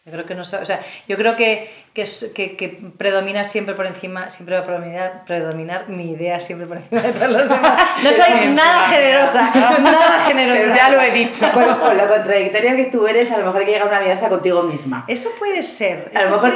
Yo 0.08 0.12
creo 0.12 0.24
que 0.24 0.34
no 0.34 0.40
o 0.40 0.44
sea, 0.44 0.80
yo 1.06 1.16
creo 1.18 1.36
que, 1.36 1.70
que, 1.92 2.06
que, 2.34 2.56
que 2.56 2.68
predomina 2.96 3.44
siempre 3.44 3.74
por 3.74 3.86
encima, 3.86 4.30
siempre 4.30 4.56
va 4.56 4.62
a 4.62 4.64
predominar, 4.64 5.24
predominar 5.26 5.88
mi 5.90 6.12
idea 6.12 6.40
siempre 6.40 6.66
por 6.66 6.78
encima 6.78 7.02
de 7.02 7.12
todos 7.12 7.30
los 7.30 7.48
demás. 7.50 7.82
No 8.02 8.12
soy 8.12 8.48
nada 8.54 8.88
generosa, 8.88 9.50
nada 9.80 10.24
generosa. 10.26 10.60
Pero 10.64 10.76
ya 10.76 10.88
lo 10.88 11.00
he 11.02 11.10
dicho. 11.10 11.46
Con, 11.52 11.64
con 11.64 11.96
lo 11.98 12.08
contradictoria 12.08 12.74
que 12.74 12.86
tú 12.86 13.06
eres, 13.06 13.30
a 13.30 13.36
lo 13.36 13.44
mejor 13.44 13.60
hay 13.60 13.66
que 13.66 13.72
llegar 13.72 13.86
a 13.86 13.90
una 13.90 13.98
alianza 13.98 14.28
contigo 14.30 14.62
misma. 14.62 15.04
Eso 15.08 15.28
puede 15.38 15.62
ser. 15.62 16.10
A 16.14 16.24
lo 16.24 16.30
mejor 16.30 16.54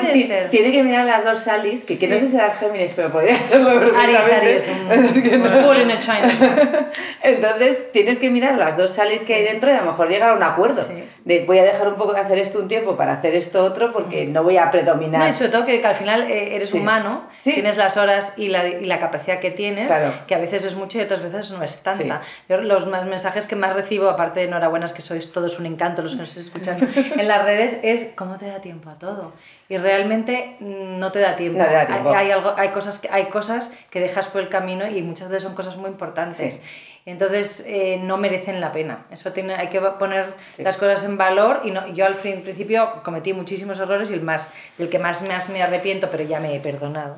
tiene 0.50 0.72
que 0.72 0.82
mirar 0.82 1.04
las 1.04 1.24
dos 1.24 1.40
Salis, 1.40 1.84
que, 1.84 1.98
que 1.98 2.08
no 2.08 2.16
sé 2.16 2.26
si 2.26 2.32
serás 2.32 2.58
Géminis, 2.58 2.92
pero 2.96 3.10
podría 3.10 3.38
serlo 3.40 3.70
Aries. 3.70 4.32
Aries, 4.32 4.68
un 4.68 5.62
bull 5.62 5.82
in 5.82 5.90
a 5.90 6.00
China. 6.00 6.90
Entonces 7.22 7.92
tienes 7.92 8.18
que 8.18 8.30
mirar 8.30 8.56
las 8.56 8.76
dos 8.76 8.92
salis 8.92 9.22
que 9.22 9.34
hay 9.34 9.42
dentro 9.44 9.70
y 9.70 9.74
a 9.74 9.80
lo 9.80 9.90
mejor 9.90 10.08
llegar 10.08 10.30
a 10.30 10.34
un 10.34 10.42
acuerdo. 10.42 10.86
Sí. 10.86 11.04
De 11.24 11.44
voy 11.44 11.58
a 11.58 11.64
dejar 11.64 11.86
un 11.88 11.94
poco 11.94 12.12
de 12.14 12.20
hacer 12.20 12.38
esto 12.38 12.58
un 12.58 12.66
tiempo 12.66 12.96
para 12.96 13.12
hacer 13.12 13.34
esto 13.34 13.64
otro 13.64 13.92
porque 13.92 14.26
no 14.26 14.42
voy 14.42 14.56
a 14.56 14.64
No, 14.66 14.70
predominar. 14.72 15.30
y 15.30 15.32
sobre 15.34 15.50
todo 15.50 15.64
que, 15.64 15.80
que 15.80 15.86
al 15.86 15.94
final 15.94 16.22
eh, 16.30 16.56
eres 16.56 16.70
Sí. 16.70 16.78
humano, 16.78 17.22
Sí. 17.40 17.52
tienes 17.54 17.76
las 17.76 17.96
horas 17.96 18.34
y 18.36 18.48
la, 18.48 18.66
y 18.68 18.84
la 18.86 18.98
capacidad 18.98 19.38
que 19.38 19.50
tienes, 19.52 19.86
Claro. 19.86 20.12
que 20.26 20.34
a 20.34 20.38
veces 20.38 20.64
es 20.64 20.74
mucho 20.74 20.98
y 20.98 21.02
otras 21.02 21.22
veces 21.22 21.50
no 21.52 21.62
es 21.62 21.82
tanta. 21.82 22.20
Sí. 22.22 22.28
Yo 22.48 22.56
los 22.60 22.86
más 22.88 23.06
mensajes 23.06 23.46
que 23.46 23.54
más 23.54 23.74
recibo, 23.74 24.08
aparte 24.08 24.40
de 24.40 24.46
enhorabuenas 24.46 24.92
que 24.92 25.02
sois 25.02 25.30
todos 25.30 25.58
un 25.60 25.66
encanto 25.66 26.02
los 26.02 26.12
que 26.14 26.18
nos 26.22 26.28
estáis 26.28 26.46
escuchando 26.46 26.86
en 27.20 27.28
las 27.28 27.44
redes, 27.44 27.78
es 27.84 28.12
cómo 28.16 28.36
te 28.36 28.46
da 28.48 28.60
tiempo 28.60 28.90
a 28.90 28.94
todo. 28.98 29.32
Y 29.68 29.78
realmente 29.78 30.56
mm, 30.60 30.98
no 30.98 31.12
te 31.12 31.20
da 31.20 31.36
tiempo. 31.36 31.58
No 31.58 31.64
te 31.66 31.72
da 31.72 31.86
tiempo. 31.86 32.10
Hay, 32.10 32.26
hay 32.26 32.30
algo, 32.32 32.52
hay, 32.56 32.70
cosas 32.70 32.98
que, 33.00 33.08
hay 33.10 33.26
cosas 33.26 33.76
que 33.90 34.00
dejas 34.00 34.26
por 34.28 34.42
el 34.42 34.48
camino 34.48 34.86
y 34.88 35.02
muchas 35.02 35.28
veces 35.28 35.44
son 35.44 35.54
cosas 35.54 35.76
muy 35.76 35.88
importantes. 35.88 36.60
Entonces 37.04 37.64
eh, 37.66 37.98
no 38.02 38.16
merecen 38.16 38.60
la 38.60 38.72
pena. 38.72 39.06
Eso 39.10 39.32
tiene, 39.32 39.54
hay 39.54 39.68
que 39.68 39.80
poner 39.80 40.26
Sí. 40.56 40.62
las 40.62 40.76
cosas 40.76 41.04
en 41.04 41.16
valor 41.18 41.62
y 41.64 41.70
no, 41.72 41.88
yo 41.88 42.06
al 42.06 42.14
fin- 42.16 42.42
principio 42.42 42.88
cometí 43.02 43.32
muchísimos 43.32 43.80
errores 43.80 44.10
y 44.10 44.14
el 44.14 44.22
más 44.22 44.48
del 44.78 44.88
que 44.88 44.98
más, 45.00 45.22
más 45.22 45.48
me 45.48 45.62
arrepiento, 45.62 46.08
pero 46.10 46.22
ya 46.22 46.38
me 46.38 46.54
he 46.54 46.60
perdonado. 46.60 47.16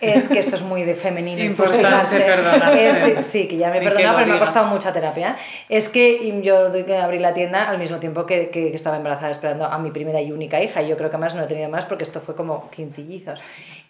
Es 0.00 0.28
que 0.28 0.40
esto 0.40 0.56
es 0.56 0.62
muy 0.62 0.82
de 0.82 0.96
femenino. 0.96 1.40
Importante 1.42 2.20
perdonarse. 2.20 3.18
Es- 3.20 3.26
sí, 3.26 3.48
que 3.48 3.56
ya 3.56 3.70
me 3.70 3.78
he 3.78 3.80
perdonado, 3.80 4.16
pero 4.18 4.28
me 4.28 4.36
ha 4.36 4.40
costado 4.40 4.66
mucha 4.66 4.92
terapia. 4.92 5.36
Es 5.70 5.88
que 5.88 6.40
yo 6.42 6.66
abrí 7.00 7.18
la 7.20 7.32
tienda 7.32 7.70
al 7.70 7.78
mismo 7.78 7.98
tiempo 7.98 8.26
que, 8.26 8.50
que- 8.50 8.70
que 8.70 8.76
estaba 8.76 8.96
embarazada 8.98 9.30
esperando 9.30 9.64
a 9.64 9.78
mi 9.78 9.92
primera 9.92 10.20
y 10.20 10.30
única 10.32 10.60
hija. 10.62 10.82
Y 10.82 10.88
yo 10.88 10.98
creo 10.98 11.10
que 11.10 11.16
más 11.16 11.34
no 11.34 11.44
he 11.44 11.46
tenido 11.46 11.70
más 11.70 11.86
porque 11.86 12.04
esto 12.04 12.20
fue 12.20 12.34
como 12.34 12.68
quintillizos. 12.70 13.40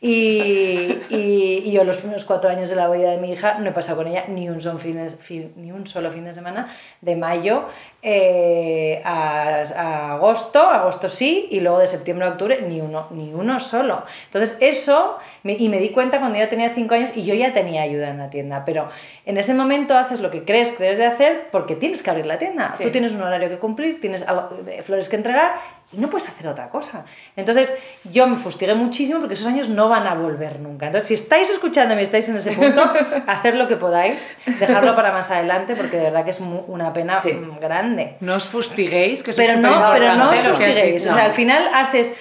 Y, 0.07 1.01
y- 1.09 1.63
y 1.65 1.73
yo 1.73 1.83
los 1.83 1.97
primeros 1.97 2.27
cuatro 2.27 2.51
años 2.51 2.69
de 2.69 2.77
la 2.77 2.91
vida 2.91 3.11
de 3.11 3.17
mi 3.17 3.33
hija 3.33 3.59
no 3.59 3.71
he 3.71 3.73
pasado 3.73 3.97
con 3.97 4.07
ella 4.07 4.25
ni 4.29 4.51
un, 4.51 4.61
son 4.61 4.79
fines, 4.79 5.17
fin- 5.19 5.53
ni 5.57 5.73
un 5.73 5.87
solo 5.87 6.11
fin 6.11 6.27
de 6.27 6.35
semana, 6.35 6.69
de 7.01 7.17
mayo 7.17 7.65
eh, 8.03 9.01
a, 9.03 9.63
a 9.77 10.13
agosto, 10.13 10.61
agosto 10.61 11.09
sí, 11.09 11.49
y 11.51 11.61
luego 11.61 11.79
de 11.79 11.87
septiembre 11.87 12.27
a 12.27 12.33
octubre 12.33 12.61
ni 12.69 12.83
uno, 12.83 13.07
ni 13.13 13.33
uno 13.33 13.59
solo. 13.61 14.05
Entonces 14.27 14.59
eso, 14.61 15.17
me- 15.43 15.55
y 15.55 15.71
me 15.71 15.79
di 15.79 15.89
cuenta 15.89 16.19
cuando 16.19 16.39
ya 16.39 16.51
tenía 16.51 16.75
cinco 16.75 16.95
años 16.95 17.17
y 17.17 17.25
yo 17.25 17.35
ya 17.35 17.55
tenía 17.55 17.81
ayuda 17.81 18.11
en 18.11 18.19
la 18.19 18.29
tienda, 18.29 18.65
pero 18.67 18.91
en 19.25 19.39
ese 19.39 19.55
momento 19.55 19.97
haces 19.97 20.21
lo 20.21 20.31
que 20.31 20.45
crees 20.45 20.73
que 20.73 20.83
debes 20.83 20.99
de 20.99 21.07
hacer 21.07 21.47
porque 21.51 21.77
tienes 21.77 22.03
que 22.03 22.11
abrir 22.11 22.27
la 22.27 22.39
tienda. 22.39 22.75
Sí. 22.77 22.85
Tú 22.85 22.91
tienes 22.91 23.15
un 23.15 23.23
horario 23.23 23.49
que 23.49 23.57
cumplir, 23.59 24.03
tienes 24.03 24.29
algo- 24.29 24.51
eh, 24.69 24.83
flores 24.83 25.09
que 25.09 25.17
entregar 25.17 25.55
y 25.97 26.01
no 26.01 26.09
puedes 26.09 26.29
hacer 26.29 26.47
otra 26.49 26.69
cosa. 26.69 27.05
Entonces 27.37 27.73
yo 28.05 28.27
me 28.27 28.37
fustigué 28.37 28.75
muchísimo 28.75 29.21
porque 29.21 29.35
esos 29.35 29.47
años 29.47 29.69
no 29.69 29.89
van 29.89 30.07
a 30.07 30.15
volver 30.15 30.61
nunca. 30.61 30.87
Entonces 30.87 31.09
si 31.09 31.15
estáis 31.15 31.51
escuchándome 31.51 32.01
y 32.01 32.05
estáis 32.05 32.29
en 32.29 32.37
ese 32.37 32.53
punto, 32.53 32.83
hacer 33.27 33.57
lo 33.57 33.69
que 33.69 33.77
podáis, 33.77 34.37
dejarlo 34.59 34.95
para 34.95 35.13
más 35.13 35.31
adelante 35.31 35.75
porque 35.77 35.97
de 35.97 36.05
verdad 36.05 36.25
que 36.25 36.31
es 36.33 36.41
una 36.41 36.93
pena 36.93 37.21
Sí. 37.21 37.33
grande. 37.61 38.17
No 38.21 38.35
os 38.35 38.45
fustiguéis, 38.45 39.23
que 39.23 39.33
Pero 39.33 39.57
no, 39.61 39.91
pero 39.93 40.15
no 40.17 40.31
os 40.31 40.39
fustiguéis. 40.41 41.07
O 41.07 41.13
sea, 41.13 41.25
al 41.27 41.33
final 41.33 41.69
haces, 41.75 42.17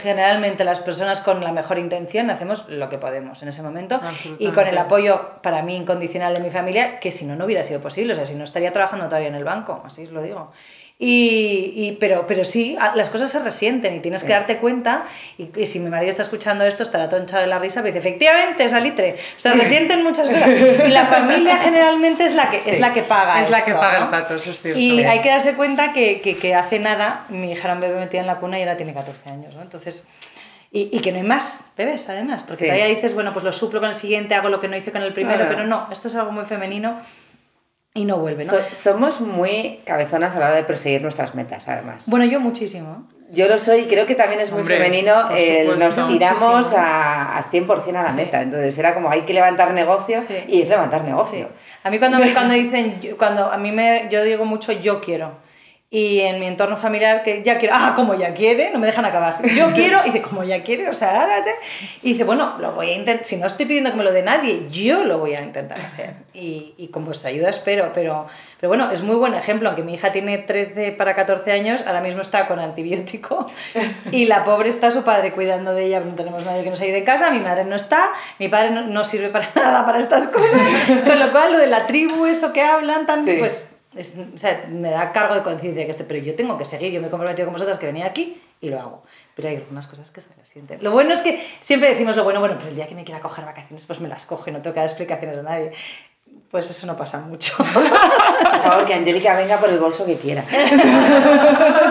generalmente 0.00 0.64
las 0.64 0.80
personas 0.80 1.20
con 1.20 1.42
la 1.42 1.52
mejor 1.52 1.78
intención 1.78 2.30
hacemos 2.30 2.68
lo 2.68 2.88
que 2.88 2.98
podemos 2.98 3.42
en 3.42 3.48
ese 3.48 3.62
momento 3.62 4.00
y 4.38 4.48
con 4.50 4.66
el 4.66 4.76
apoyo 4.78 5.40
para 5.42 5.62
mí 5.62 5.76
incondicional 5.76 6.34
de 6.34 6.40
mi 6.40 6.50
familia, 6.50 7.00
que 7.00 7.12
si 7.12 7.24
no, 7.24 7.36
no 7.36 7.44
hubiera 7.46 7.64
sido 7.64 7.80
posible. 7.80 8.12
O 8.12 8.16
sea, 8.16 8.26
si 8.26 8.34
no 8.34 8.44
estaría 8.44 8.72
trabajando 8.72 9.06
todavía 9.06 9.28
en 9.28 9.34
el 9.34 9.44
banco, 9.44 9.82
así 9.84 10.04
os 10.04 10.10
lo 10.12 10.22
digo. 10.22 10.52
Y, 11.02 11.72
y- 11.74 11.96
pero, 11.98 12.26
pero 12.26 12.44
sí, 12.44 12.76
las 12.94 13.08
cosas 13.08 13.32
se 13.32 13.40
resienten 13.42 13.96
y 13.96 14.00
tienes 14.00 14.22
que 14.22 14.32
darte 14.34 14.58
cuenta. 14.58 15.04
Y, 15.38 15.48
y 15.58 15.64
si 15.64 15.80
mi 15.80 15.88
marido 15.88 16.10
está 16.10 16.22
escuchando 16.22 16.62
esto, 16.66 16.82
estará 16.82 17.08
tonchado 17.08 17.40
de 17.40 17.46
la 17.48 17.58
risa, 17.58 17.80
pero 17.82 17.94
dice: 17.94 18.06
Efectivamente, 18.06 18.68
Salitre, 18.68 19.16
se 19.38 19.50
resienten 19.52 20.04
muchas 20.04 20.28
cosas. 20.28 20.48
Y 20.86 20.88
la 20.90 21.06
familia 21.06 21.56
generalmente 21.64 22.26
es 22.26 22.34
la 22.34 22.50
que, 22.50 22.60
es 22.70 22.80
la 22.80 22.92
que 22.92 23.00
paga. 23.02 23.40
Es 23.42 23.48
la 23.48 23.64
que 23.64 23.72
paga 23.72 23.98
¿no? 24.00 24.04
el 24.04 24.10
pato, 24.10 24.34
eso 24.34 24.50
es 24.50 24.60
cierto. 24.60 24.78
Y 24.78 25.02
hay 25.02 25.20
que 25.20 25.30
darse 25.30 25.54
cuenta 25.54 25.94
que, 25.94 26.20
que, 26.20 26.36
que 26.36 26.54
hace 26.54 26.78
nada 26.78 27.24
mi 27.30 27.50
hija 27.50 27.64
era 27.64 27.74
un 27.74 27.80
bebé 27.80 27.98
metida 27.98 28.20
en 28.20 28.26
la 28.26 28.36
cuna 28.36 28.58
y 28.58 28.62
ahora 28.62 28.76
tiene 28.76 28.92
14 28.92 29.30
años, 29.30 29.54
¿no? 29.54 29.62
Entonces, 29.62 30.02
y, 30.70 30.90
y 30.92 31.00
que 31.00 31.12
no 31.12 31.16
hay 31.18 31.24
más 31.24 31.64
bebés, 31.78 32.10
además, 32.10 32.42
porque 32.46 32.64
Sí. 32.64 32.70
todavía 32.70 32.94
dices, 32.94 33.14
bueno, 33.14 33.32
pues 33.32 33.42
lo 33.44 33.52
suplo 33.52 33.80
con 33.80 33.88
el 33.88 33.94
siguiente, 33.94 34.34
hago 34.34 34.50
lo 34.50 34.60
que 34.60 34.68
no 34.68 34.76
hice 34.76 34.92
con 34.92 35.02
el 35.02 35.14
primero, 35.14 35.44
Ah. 35.44 35.48
pero 35.48 35.66
no, 35.66 35.88
esto 35.90 36.08
es 36.08 36.14
algo 36.14 36.30
muy 36.30 36.44
femenino 36.44 36.98
y 37.94 38.04
no 38.04 38.18
vuelve, 38.18 38.44
¿no? 38.44 38.52
So- 38.52 38.60
somos 38.80 39.20
muy 39.20 39.80
cabezonas 39.84 40.34
a 40.36 40.38
la 40.38 40.46
hora 40.46 40.56
de 40.56 40.64
perseguir 40.64 41.02
nuestras 41.02 41.34
metas, 41.34 41.66
además. 41.66 42.04
Bueno, 42.06 42.24
yo 42.24 42.38
muchísimo. 42.40 43.08
Yo 43.32 43.46
lo 43.48 43.58
soy 43.60 43.80
y 43.82 43.86
creo 43.86 44.06
que 44.06 44.16
también 44.16 44.40
es 44.40 44.50
muy 44.50 44.60
Hombre, 44.60 44.76
femenino. 44.78 45.30
el 45.30 45.68
supuesto. 45.70 46.00
nos 46.02 46.08
tiramos 46.12 46.56
Muchísimo. 46.56 46.78
a, 46.82 47.38
a 47.38 47.50
100% 47.50 47.96
a 47.96 48.02
la 48.02 48.12
meta. 48.12 48.42
Entonces 48.42 48.76
era 48.76 48.92
como 48.94 49.08
hay 49.10 49.22
que 49.22 49.32
levantar 49.32 49.72
negocio 49.72 50.22
Sí. 50.26 50.34
y 50.48 50.62
es 50.62 50.68
levantar 50.68 51.04
negocio. 51.04 51.48
A 51.84 51.90
mí 51.90 51.98
cuando, 52.00 52.18
me, 52.18 52.32
cuando 52.32 52.54
dicen, 52.62 53.00
cuando 53.18 53.50
a 53.52 53.56
mí 53.56 53.70
me, 53.70 54.08
yo 54.10 54.24
digo 54.24 54.44
mucho 54.44 54.72
yo 54.72 55.00
quiero. 55.00 55.32
Y 55.92 56.20
en 56.20 56.38
mi 56.38 56.46
entorno 56.46 56.76
familiar, 56.76 57.24
que 57.24 57.42
ya 57.42 57.58
quiero, 57.58 57.74
ah, 57.76 57.94
como 57.96 58.14
ya 58.14 58.32
quiere, 58.32 58.70
no 58.70 58.78
me 58.78 58.86
dejan 58.86 59.04
acabar. 59.04 59.42
Yo 59.56 59.70
quiero, 59.74 60.00
y 60.04 60.10
dice, 60.10 60.22
como 60.22 60.44
ya 60.44 60.62
quiere, 60.62 60.88
o 60.88 60.94
sea, 60.94 61.24
árate. 61.24 61.50
Y 62.02 62.12
dice, 62.12 62.22
bueno, 62.22 62.54
lo 62.60 62.72
voy 62.74 62.90
a 62.90 62.94
intentar, 62.94 63.24
si 63.24 63.36
no 63.38 63.48
estoy 63.48 63.66
pidiendo 63.66 63.90
que 63.90 63.96
me 63.96 64.04
lo 64.04 64.12
dé 64.12 64.22
nadie, 64.22 64.68
yo 64.70 65.02
lo 65.02 65.18
voy 65.18 65.34
a 65.34 65.42
intentar 65.42 65.80
hacer. 65.80 66.14
Y, 66.32 66.74
y 66.78 66.88
con 66.88 67.04
vuestra 67.04 67.30
ayuda 67.30 67.50
espero, 67.50 67.90
pero, 67.92 68.28
pero 68.60 68.68
bueno, 68.68 68.92
es 68.92 69.02
muy 69.02 69.16
buen 69.16 69.34
ejemplo, 69.34 69.68
aunque 69.68 69.82
mi 69.82 69.94
hija 69.94 70.12
tiene 70.12 70.38
13 70.38 70.92
para 70.92 71.16
14 71.16 71.50
años, 71.50 71.84
ahora 71.84 72.00
mismo 72.02 72.22
está 72.22 72.46
con 72.46 72.60
antibiótico 72.60 73.46
y 74.12 74.26
la 74.26 74.44
pobre 74.44 74.68
está 74.68 74.92
su 74.92 75.02
padre 75.02 75.32
cuidando 75.32 75.74
de 75.74 75.86
ella, 75.86 75.98
no 75.98 76.14
tenemos 76.14 76.44
nadie 76.44 76.62
que 76.62 76.70
nos 76.70 76.80
ayude 76.80 76.98
en 76.98 77.04
casa, 77.04 77.32
mi 77.32 77.40
madre 77.40 77.64
no 77.64 77.74
está, 77.74 78.12
mi 78.38 78.46
padre 78.48 78.70
no, 78.70 78.82
no 78.86 79.02
sirve 79.02 79.30
para 79.30 79.48
nada 79.56 79.84
para 79.84 79.98
estas 79.98 80.28
cosas, 80.28 80.60
con 81.04 81.18
lo 81.18 81.32
cual 81.32 81.52
lo 81.54 81.58
de 81.58 81.66
la 81.66 81.86
tribu, 81.88 82.26
eso 82.26 82.52
que 82.52 82.62
hablan 82.62 83.06
también, 83.06 83.36
Sí. 83.36 83.40
pues 83.40 83.69
es- 83.94 84.16
o 84.34 84.38
sea, 84.38 84.64
me 84.68 84.90
da 84.90 85.12
cargo 85.12 85.34
de 85.34 85.42
conciencia 85.42 85.84
que 85.84 85.90
este, 85.90 86.04
pero 86.04 86.20
yo 86.24 86.34
tengo 86.34 86.56
que 86.58 86.64
seguir, 86.64 86.92
yo 86.92 87.00
me 87.00 87.08
he 87.08 87.10
comprometido 87.10 87.46
con 87.46 87.54
vosotras 87.54 87.78
que 87.78 87.86
venía 87.86 88.06
aquí 88.06 88.40
y 88.60 88.68
lo 88.70 88.78
hago. 88.80 89.02
Pero 89.34 89.48
hay 89.48 89.56
algunas 89.56 89.86
cosas 89.86 90.10
que 90.10 90.20
se 90.20 90.32
resienten. 90.34 90.82
Lo 90.82 90.90
bueno 90.90 91.12
es 91.12 91.20
que 91.20 91.44
siempre 91.62 91.90
decimos 91.90 92.16
lo 92.16 92.24
bueno, 92.24 92.40
bueno, 92.40 92.56
pero 92.58 92.68
el 92.68 92.76
día 92.76 92.86
que 92.86 92.94
me 92.94 93.04
quiera 93.04 93.20
coger 93.20 93.44
vacaciones, 93.44 93.86
pues 93.86 94.00
me 94.00 94.08
las 94.08 94.26
y 94.50 94.52
no 94.52 94.60
tengo 94.62 94.74
que 94.74 94.80
dar 94.80 94.88
explicaciones 94.88 95.38
a 95.38 95.42
nadie. 95.42 95.72
Pues 96.50 96.68
eso 96.70 96.86
no 96.86 96.96
pasa 96.96 97.18
mucho. 97.20 97.56
Por 97.64 98.60
favor, 98.62 98.84
que 98.84 98.94
Angélica 98.94 99.36
venga 99.36 99.56
por 99.56 99.68
el 99.68 99.78
bolso 99.78 100.04
que 100.04 100.16
quiera. 100.16 100.44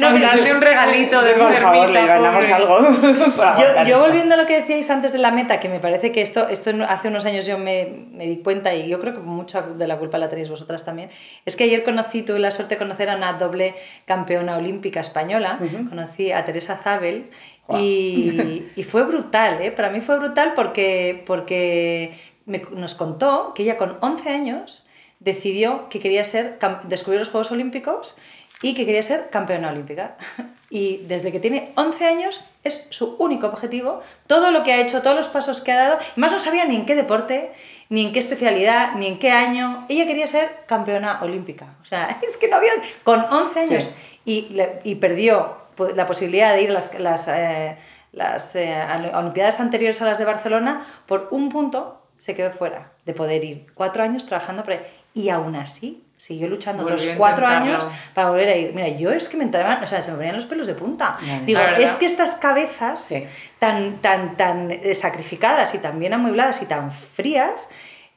No, 0.00 0.18
darle 0.20 0.52
un 0.54 0.60
regalito 0.60 1.20
de 1.22 1.32
Por 1.34 1.52
favor, 1.54 1.88
le 1.90 2.06
ganamos 2.06 2.44
pobre. 2.44 2.52
algo. 2.54 2.78
Yo, 3.88 3.98
volviendo 4.00 4.34
a 4.34 4.38
lo 4.38 4.46
que 4.46 4.60
decíais 4.60 4.90
antes 4.90 5.12
de 5.12 5.18
la 5.18 5.30
meta, 5.30 5.60
que 5.60 5.68
me 5.68 5.80
parece 5.80 6.10
que 6.12 6.22
esto, 6.22 6.48
esto 6.48 6.70
hace 6.88 7.08
unos 7.08 7.24
años 7.26 7.46
yo 7.46 7.58
me, 7.58 7.88
me 8.12 8.26
di 8.26 8.38
cuenta 8.38 8.74
y 8.74 8.88
yo 8.88 9.00
creo 9.00 9.12
que 9.14 9.20
mucha 9.20 9.62
de 9.62 9.86
la 9.86 9.98
culpa 9.98 10.18
la 10.18 10.28
tenéis 10.28 10.48
vosotras 10.50 10.84
también, 10.84 11.10
es 11.44 11.56
que 11.56 11.64
ayer 11.64 11.84
conocí, 11.84 12.22
tuve 12.22 12.38
la 12.38 12.50
suerte 12.50 12.74
de 12.74 12.78
conocer 12.78 13.10
a 13.10 13.16
una 13.16 13.34
doble 13.34 13.74
campeona 14.04 14.56
olímpica 14.56 15.00
española, 15.00 15.58
conocí 15.88 16.32
a 16.32 16.44
Teresa 16.44 16.76
Zabel 16.76 17.30
y, 17.78 18.64
y 18.76 18.82
fue 18.84 19.04
brutal, 19.04 19.60
¿eh? 19.62 19.70
para 19.70 19.90
mí 19.90 20.00
fue 20.00 20.18
brutal 20.18 20.52
porque, 20.56 21.22
porque 21.26 22.18
me- 22.46 22.62
nos 22.74 22.94
contó 22.94 23.52
que 23.54 23.62
ella 23.62 23.76
con 23.76 23.96
11 24.00 24.28
años 24.28 24.86
decidió 25.20 25.88
que 25.88 26.00
quería 26.00 26.24
ser, 26.24 26.58
descubrió 26.84 27.18
los 27.20 27.28
Juegos 27.30 27.52
Olímpicos 27.52 28.14
y 28.62 28.74
que 28.74 28.84
quería 28.86 29.02
ser 29.02 29.30
campeona 29.30 29.70
olímpica. 29.70 30.16
Y 30.72 30.98
desde 31.08 31.32
que 31.32 31.40
tiene 31.40 31.72
11 31.74 32.04
años 32.06 32.44
es 32.62 32.86
su 32.90 33.16
único 33.18 33.48
objetivo. 33.48 34.02
Todo 34.28 34.52
lo 34.52 34.62
que 34.62 34.72
ha 34.72 34.80
hecho, 34.80 35.02
todos 35.02 35.16
los 35.16 35.26
pasos 35.26 35.62
que 35.62 35.72
ha 35.72 35.76
dado, 35.76 35.98
más 36.14 36.30
no 36.30 36.38
sabía 36.38 36.64
ni 36.64 36.76
en 36.76 36.86
qué 36.86 36.94
deporte, 36.94 37.50
ni 37.88 38.06
en 38.06 38.12
qué 38.12 38.20
especialidad, 38.20 38.92
ni 38.94 39.08
en 39.08 39.18
qué 39.18 39.32
año. 39.32 39.84
Ella 39.88 40.06
quería 40.06 40.28
ser 40.28 40.58
campeona 40.66 41.18
olímpica. 41.22 41.74
O 41.82 41.84
sea, 41.84 42.20
es 42.28 42.36
que 42.36 42.46
no 42.46 42.54
había... 42.58 42.70
Con 43.02 43.18
11 43.18 43.60
años. 43.60 43.90
Sí. 44.24 44.48
Y, 44.54 44.60
y 44.84 44.94
perdió 44.94 45.56
po- 45.74 45.88
la 45.88 46.06
posibilidad 46.06 46.54
de 46.54 46.62
ir 46.62 46.70
a 46.70 46.74
las, 46.74 46.96
las, 47.00 47.26
eh, 47.26 47.76
las 48.12 48.54
eh, 48.54 49.10
Olimpiadas 49.12 49.58
anteriores 49.58 50.00
a 50.02 50.04
las 50.04 50.18
de 50.20 50.24
Barcelona 50.24 50.86
por 51.06 51.26
un 51.32 51.48
punto 51.48 52.00
se 52.18 52.36
quedó 52.36 52.52
fuera 52.52 52.92
de 53.06 53.12
poder 53.12 53.42
ir. 53.42 53.66
Cuatro 53.74 54.04
años 54.04 54.24
trabajando 54.26 54.62
por 54.62 54.74
ahí. 54.74 54.80
Y 55.14 55.28
aún 55.28 55.56
así 55.56 56.02
siguió 56.16 56.48
luchando 56.48 56.82
Volvió 56.82 56.96
otros 56.98 57.16
cuatro 57.16 57.46
años 57.46 57.82
para 58.14 58.28
volver 58.28 58.48
a 58.50 58.56
ir. 58.56 58.74
Mira, 58.74 58.88
yo 58.88 59.10
es 59.10 59.28
que 59.28 59.36
me 59.38 59.44
entraban, 59.44 59.82
o 59.82 59.86
sea, 59.86 60.02
se 60.02 60.10
me 60.10 60.18
ponían 60.18 60.36
los 60.36 60.44
pelos 60.46 60.66
de 60.66 60.74
punta. 60.74 61.16
Digo, 61.46 61.60
es 61.78 61.92
que 61.92 62.06
estas 62.06 62.32
cabezas 62.32 63.02
Sí. 63.02 63.26
tan, 63.58 63.98
tan, 64.02 64.36
tan 64.36 64.70
eh, 64.70 64.94
sacrificadas 64.94 65.74
y 65.74 65.78
tan 65.78 65.98
bien 65.98 66.12
amuebladas 66.12 66.60
y 66.62 66.66
tan 66.66 66.92
frías, 66.92 67.70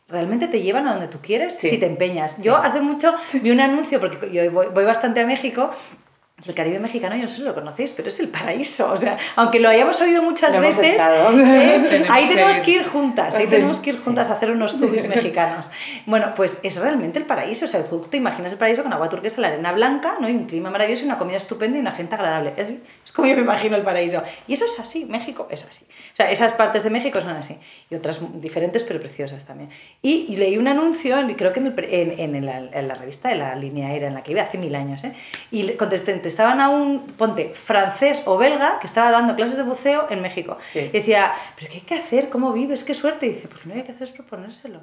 realmente 0.09 0.47
te 0.47 0.61
llevan 0.61 0.85
a 0.87 0.91
donde 0.93 1.07
tú 1.07 1.19
quieres 1.21 1.55
Sí. 1.57 1.69
si 1.69 1.77
te 1.77 1.85
empeñas. 1.85 2.41
Yo 2.41 2.57
hace 2.57 2.81
mucho 2.81 3.15
vi 3.33 3.51
un 3.51 3.61
anuncio, 3.61 3.99
porque 4.01 4.29
yo 4.31 4.51
voy, 4.51 4.67
voy 4.67 4.83
bastante 4.83 5.21
a 5.21 5.25
México, 5.25 5.71
El 6.45 6.53
Caribe 6.53 6.79
mexicano, 6.79 7.15
yo 7.15 7.21
no 7.23 7.27
sé 7.29 7.35
si 7.37 7.41
lo 7.41 7.53
conocéis, 7.53 7.93
pero 7.93 8.09
es 8.09 8.19
el 8.19 8.27
paraíso. 8.27 8.91
O 8.91 8.97
sea, 8.97 9.17
aunque 9.37 9.59
lo 9.59 9.69
hayamos 9.69 9.99
oído 10.01 10.21
muchas 10.21 10.53
Lo 10.53 10.61
veces. 10.61 10.99
¿eh? 11.01 11.85
Tenemos 11.89 12.09
ahí 12.09 12.27
tenemos 12.27 12.57
que 12.59 12.71
ir 12.71 12.83
juntas, 12.85 13.33
ahí 13.35 13.45
Sí. 13.45 13.51
tenemos 13.51 13.79
que 13.79 13.91
ir 13.91 13.99
juntas 13.99 14.29
a 14.29 14.33
hacer 14.33 14.51
unos 14.51 14.77
tubis 14.79 15.07
mexicanos. 15.07 15.69
Bueno, 16.05 16.33
pues 16.35 16.59
es 16.63 16.75
realmente 16.81 17.17
el 17.19 17.25
paraíso. 17.25 17.65
O 17.65 17.67
sea, 17.69 17.83
tú 17.85 17.99
te 18.09 18.17
imaginas 18.17 18.51
el 18.51 18.57
paraíso 18.57 18.83
con 18.83 18.91
agua 18.91 19.07
turquesa, 19.09 19.39
la 19.41 19.47
arena 19.47 19.71
blanca, 19.71 20.15
¿no? 20.19 20.27
Y 20.27 20.33
un 20.35 20.45
clima 20.45 20.69
maravilloso 20.69 21.03
y 21.03 21.05
una 21.05 21.17
comida 21.17 21.37
estupenda 21.37 21.77
y 21.77 21.81
una 21.81 21.91
gente 21.93 22.15
agradable. 22.15 22.53
Es, 22.57 22.69
es 23.05 23.11
como 23.13 23.27
yo 23.27 23.35
me 23.35 23.41
imagino 23.43 23.75
el 23.77 23.83
paraíso. 23.83 24.21
Y 24.47 24.53
eso 24.53 24.65
es 24.65 24.77
así, 24.79 25.05
México 25.05 25.47
es 25.49 25.65
así. 25.65 25.85
O 25.85 26.15
sea, 26.15 26.29
esas 26.29 26.53
partes 26.53 26.83
de 26.83 26.89
México 26.89 27.21
son 27.21 27.31
así. 27.37 27.57
Y 27.89 27.95
otras 27.95 28.19
diferentes, 28.41 28.83
pero 28.83 28.99
preciosas 28.99 29.45
también. 29.45 29.69
Y, 30.01 30.25
y 30.29 30.35
leí 30.35 30.57
un 30.57 30.67
anuncio, 30.67 31.15
creo 31.37 31.53
que 31.53 31.59
en, 31.61 31.67
el 31.67 32.19
en, 32.19 32.35
en 32.35 32.45
la, 32.45 32.57
en 32.59 32.87
la 32.87 32.95
revista 32.95 33.29
de 33.29 33.35
la 33.35 33.55
línea 33.55 33.87
aérea 33.87 34.09
en 34.09 34.13
la 34.13 34.23
que 34.23 34.33
iba 34.33 34.41
hace 34.43 34.57
mil 34.57 34.75
años, 34.75 35.03
¿eh? 35.03 35.13
Y 35.51 35.71
contesté, 35.73 36.11
estaban 36.33 36.59
a 36.59 36.69
un, 36.69 37.07
ponte, 37.17 37.53
francés 37.53 38.23
o 38.25 38.37
belga 38.37 38.79
que 38.79 38.87
estaba 38.87 39.09
dando 39.11 39.35
clases 39.35 39.57
de 39.57 39.63
buceo 39.63 40.07
en 40.09 40.21
México. 40.21 40.57
Sí. 40.73 40.79
Y 40.79 40.97
decía, 40.99 41.33
¿pero 41.55 41.69
qué 41.71 41.77
hay 41.77 41.81
que 41.83 41.95
hacer? 41.95 42.29
¿Cómo 42.29 42.51
vives? 42.51 42.83
¿Qué 42.83 42.93
suerte? 42.95 43.25
Y 43.27 43.29
dice, 43.35 43.47
pues 43.47 43.61
que 43.61 43.71
hay 43.73 43.83
que 43.83 43.91
hacer 43.93 44.03
es 44.07 44.11
proponérselo. 44.13 44.79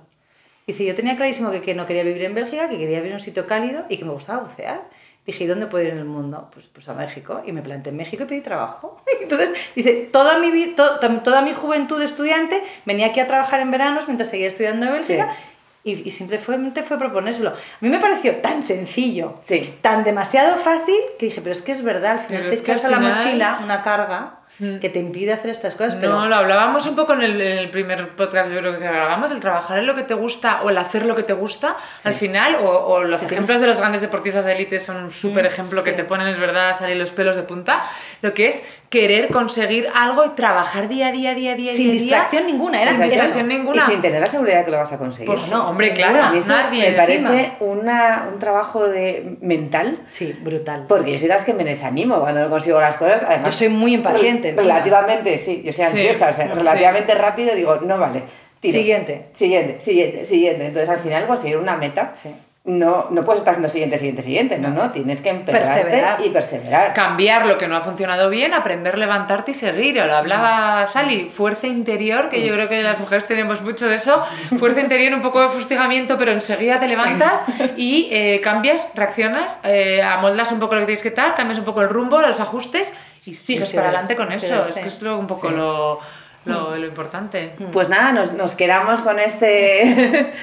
Dice, 0.67 0.85
yo 0.85 0.95
tenía 0.95 1.17
clarísimo 1.17 1.51
que, 1.51 1.61
que 1.63 1.75
no 1.75 1.87
quería 1.87 2.03
vivir 2.05 2.23
en 2.25 2.35
Bélgica, 2.35 2.69
que 2.69 2.79
quería 2.79 2.99
vivir 2.99 3.11
en 3.13 3.15
un 3.19 3.21
sitio 3.21 3.47
cálido 3.47 3.85
y 3.89 3.97
que 3.99 4.05
me 4.05 4.13
gustaba 4.13 4.41
bucear. 4.43 4.83
Dije, 5.27 5.45
¿y 5.45 5.47
dónde 5.47 5.67
puedo 5.67 5.85
ir 5.85 5.91
en 5.91 5.99
el 5.99 6.05
mundo? 6.07 6.49
Pues, 6.53 6.67
pues 6.73 6.89
a 6.89 6.95
México. 6.95 7.43
Y 7.47 7.53
me 7.53 7.61
planté 7.63 7.91
en 7.91 7.97
México 7.97 8.23
y 8.23 8.27
pedí 8.27 8.41
trabajo. 8.41 9.03
Entonces, 9.21 9.53
dice, 9.75 10.09
toda 10.13 10.39
mi, 10.39 10.69
to- 10.69 10.99
to- 10.99 11.21
toda 11.21 11.43
mi 11.43 11.53
juventud 11.53 11.99
de 11.99 12.07
estudiante 12.07 12.63
venía 12.87 13.07
aquí 13.09 13.21
a 13.21 13.27
trabajar 13.27 13.61
en 13.61 13.71
veranos 13.71 14.07
mientras 14.07 14.31
seguía 14.31 14.49
estudiando 14.49 14.87
en 14.87 14.93
Bélgica. 14.93 15.35
Y, 15.83 16.07
y 16.07 16.11
simplemente 16.11 16.83
fue 16.83 16.99
proponérselo. 16.99 17.51
A 17.51 17.55
mí 17.81 17.89
me 17.89 17.99
pareció 17.99 18.37
tan 18.37 18.63
sencillo, 18.63 19.41
Sí. 19.49 19.79
tan 19.81 20.05
demasiado 20.05 20.57
fácil, 20.59 20.97
que 21.19 21.27
dije, 21.27 21.41
pero 21.41 21.53
es 21.53 21.63
que 21.63 21.73
es 21.73 21.83
verdad, 21.83 22.13
al 22.13 22.19
final 22.27 22.43
Pero 22.43 22.51
te 22.51 22.57
es 22.57 22.63
que 22.63 22.73
echas 22.73 22.85
a 22.85 22.89
la 22.91 22.99
final- 22.99 23.15
mochila 23.15 23.61
una 23.65 23.83
carga 23.83 24.35
Mm. 24.59 24.79
que 24.79 24.91
te 24.91 24.99
impide 24.99 25.33
hacer 25.33 25.49
estas 25.49 25.75
cosas. 25.75 25.95
Pero 25.95 26.13
No, 26.21 26.27
lo 26.29 26.35
hablábamos 26.37 26.87
un 26.87 26.95
poco 26.95 27.15
en 27.15 27.23
el, 27.23 27.41
en 27.41 27.57
el 27.57 27.71
primer 27.71 28.11
podcast, 28.11 28.51
yo 28.53 28.59
creo 28.59 28.75
que 28.79 28.85
grabamos, 28.85 29.31
el 29.31 29.41
trabajar 29.41 29.79
en 29.79 29.87
lo 29.87 29.95
que 29.95 30.03
te 30.03 30.13
gusta 30.13 30.61
o 30.63 30.69
el 30.69 30.77
hacer 30.77 31.07
lo 31.07 31.17
que 31.17 31.23
te 31.23 31.33
gusta, 31.33 31.77
al 32.05 32.13
final, 32.13 32.57
o, 32.57 32.69
o 32.69 33.03
los 33.03 33.23
Que 33.23 33.29
tienes- 33.29 33.45
ejemplos 33.47 33.61
de 33.63 33.67
los 33.69 33.79
grandes 33.79 34.03
deportistas 34.03 34.45
de 34.45 34.53
élite 34.53 34.79
son 34.79 34.99
un 35.05 35.11
súper 35.11 35.47
ejemplo 35.47 35.83
que 35.83 35.93
sí. 35.93 35.97
te 35.97 36.05
ponen, 36.05 36.29
es 36.29 36.39
verdad, 36.39 36.77
salir 36.79 36.99
los 36.99 37.11
pelos 37.11 37.37
de 37.37 37.43
punta, 37.45 37.85
lo 38.21 38.35
que 38.35 38.49
es 38.49 38.69
querer 38.91 39.29
conseguir 39.29 39.87
algo 39.95 40.25
y 40.27 40.31
trabajar 40.31 40.89
día 40.89 41.09
a 41.09 41.13
día, 41.13 41.33
día 41.35 41.53
a 41.53 41.55
día, 41.55 41.73
sin 41.73 41.93
día 41.93 42.01
distracción 42.01 42.47
ninguna. 42.47 42.83
Era 42.83 42.91
Sin 42.91 43.01
era- 43.01 43.07
distracción 43.11 43.49
ninguna. 43.49 43.85
Y 43.87 43.91
sin 43.93 44.01
tener 44.03 44.21
la 44.21 44.27
seguridad 44.27 44.59
de 44.59 44.65
que 44.65 44.71
lo 44.73 44.77
vas 44.79 44.93
a 44.93 44.99
conseguir. 44.99 45.27
Pues 45.27 45.49
no, 45.49 45.71
hombre, 45.71 45.95
claro, 45.95 46.37
eso 46.37 46.53
nadie 46.53 46.91
me 46.91 46.97
parece 46.97 47.53
una, 47.61 48.29
un 48.33 48.39
trabajo 48.41 48.89
de 48.89 49.37
mental, 49.41 50.01
Sí, 50.11 50.37
brutal. 50.43 50.87
porque 50.89 51.13
yo 51.13 51.19
soy 51.21 51.29
de 51.29 51.35
las 51.35 51.45
que 51.45 51.55
me 51.55 51.63
desanimo 51.65 52.19
cuando 52.21 52.41
no 52.43 52.51
consigo 52.51 52.81
las 52.81 52.97
cosas. 52.97 53.23
Además, 53.23 53.47
Yo 53.47 53.53
soy 53.53 53.69
muy 53.69 53.95
impaciente, 53.95 54.49
encima. 54.51 54.63
Relativamente, 54.63 55.39
sí, 55.39 55.63
yo 55.65 55.73
soy 55.73 55.85
Sí, 55.85 55.91
ansiosa, 56.09 56.31
o 56.31 56.33
sea, 56.33 56.47
sí. 56.49 56.53
relativamente 56.55 57.15
rápido 57.15 57.55
digo, 57.55 57.77
no 57.77 57.97
vale. 57.97 58.25
tiro. 58.59 58.77
Siguiente. 58.77 59.27
Siguiente, 59.35 59.81
siguiente, 59.81 60.25
siguiente. 60.25 60.67
Entonces 60.67 60.91
al 60.91 60.99
final 60.99 61.27
conseguir 61.29 61.57
una 61.59 61.77
meta, 61.77 62.13
Sí. 62.21 62.29
No, 62.63 63.07
no 63.11 63.25
puedes 63.25 63.39
estar 63.41 63.53
haciendo 63.53 63.71
siguiente, 63.71 63.97
siguiente, 63.97 64.23
siguiente, 64.23 64.59
no, 64.59 64.69
no, 64.69 64.91
tienes 64.91 65.23
que 65.23 65.33
Perseverar. 65.33 66.19
y 66.25 66.29
perseverar. 66.29 66.93
cambiar 66.93 67.47
lo 67.47 67.57
que 67.57 67.67
no 67.67 67.75
ha 67.77 67.81
funcionado 67.81 68.29
bien, 68.29 68.53
aprender, 68.53 68.99
levantarte 68.99 69.53
y 69.53 69.55
seguir. 69.55 69.97
Lo 69.97 70.15
hablaba 70.15 70.87
Sally, 70.89 71.31
fuerza 71.35 71.67
interior, 71.67 72.29
que 72.29 72.47
yo 72.47 72.53
creo 72.53 72.69
que 72.69 72.83
las 72.83 72.99
mujeres 73.01 73.27
tenemos 73.27 73.63
mucho 73.63 73.89
de 73.89 73.97
eso. 73.97 74.23
Fuerza 74.59 74.81
interior, 74.81 75.15
un 75.15 75.23
poco 75.23 75.41
de 75.41 75.49
fustigamiento, 75.49 76.19
pero 76.19 76.33
enseguida 76.33 76.79
te 76.79 76.87
levantas 76.87 77.47
y 77.79 78.09
eh, 78.13 78.41
cambias, 78.43 78.89
reaccionas, 78.95 79.59
eh, 79.65 80.03
amoldas 80.03 80.53
un 80.53 80.61
poco 80.61 80.75
lo 80.75 80.81
que 80.83 80.87
tienes 80.87 81.03
que 81.03 81.09
estar, 81.09 81.35
cambias 81.37 81.59
un 81.59 81.65
poco 81.65 81.81
el 81.81 81.89
rumbo, 81.89 82.21
los 82.21 82.41
ajustes 82.41 82.93
y 83.25 83.35
sigues 83.35 83.69
sí 83.71 83.77
para 83.77 83.89
adelante 83.89 84.17
con 84.17 84.31
sí 84.33 84.45
eso. 84.47 84.65
es, 84.65 84.69
Es 84.69 84.75
sí. 84.75 84.81
que 84.83 84.89
es 84.89 85.03
lo, 85.03 85.19
un 85.19 85.27
poco 85.27 85.49
Sí. 85.49 85.55
lo, 85.57 86.01
lo, 86.45 86.77
lo 86.77 86.87
importante. 86.87 87.53
Pues 87.73 87.89
nada, 87.89 88.13
nos, 88.13 88.33
nos 88.33 88.55
quedamos 88.55 89.01
con 89.01 89.19
este 89.19 90.35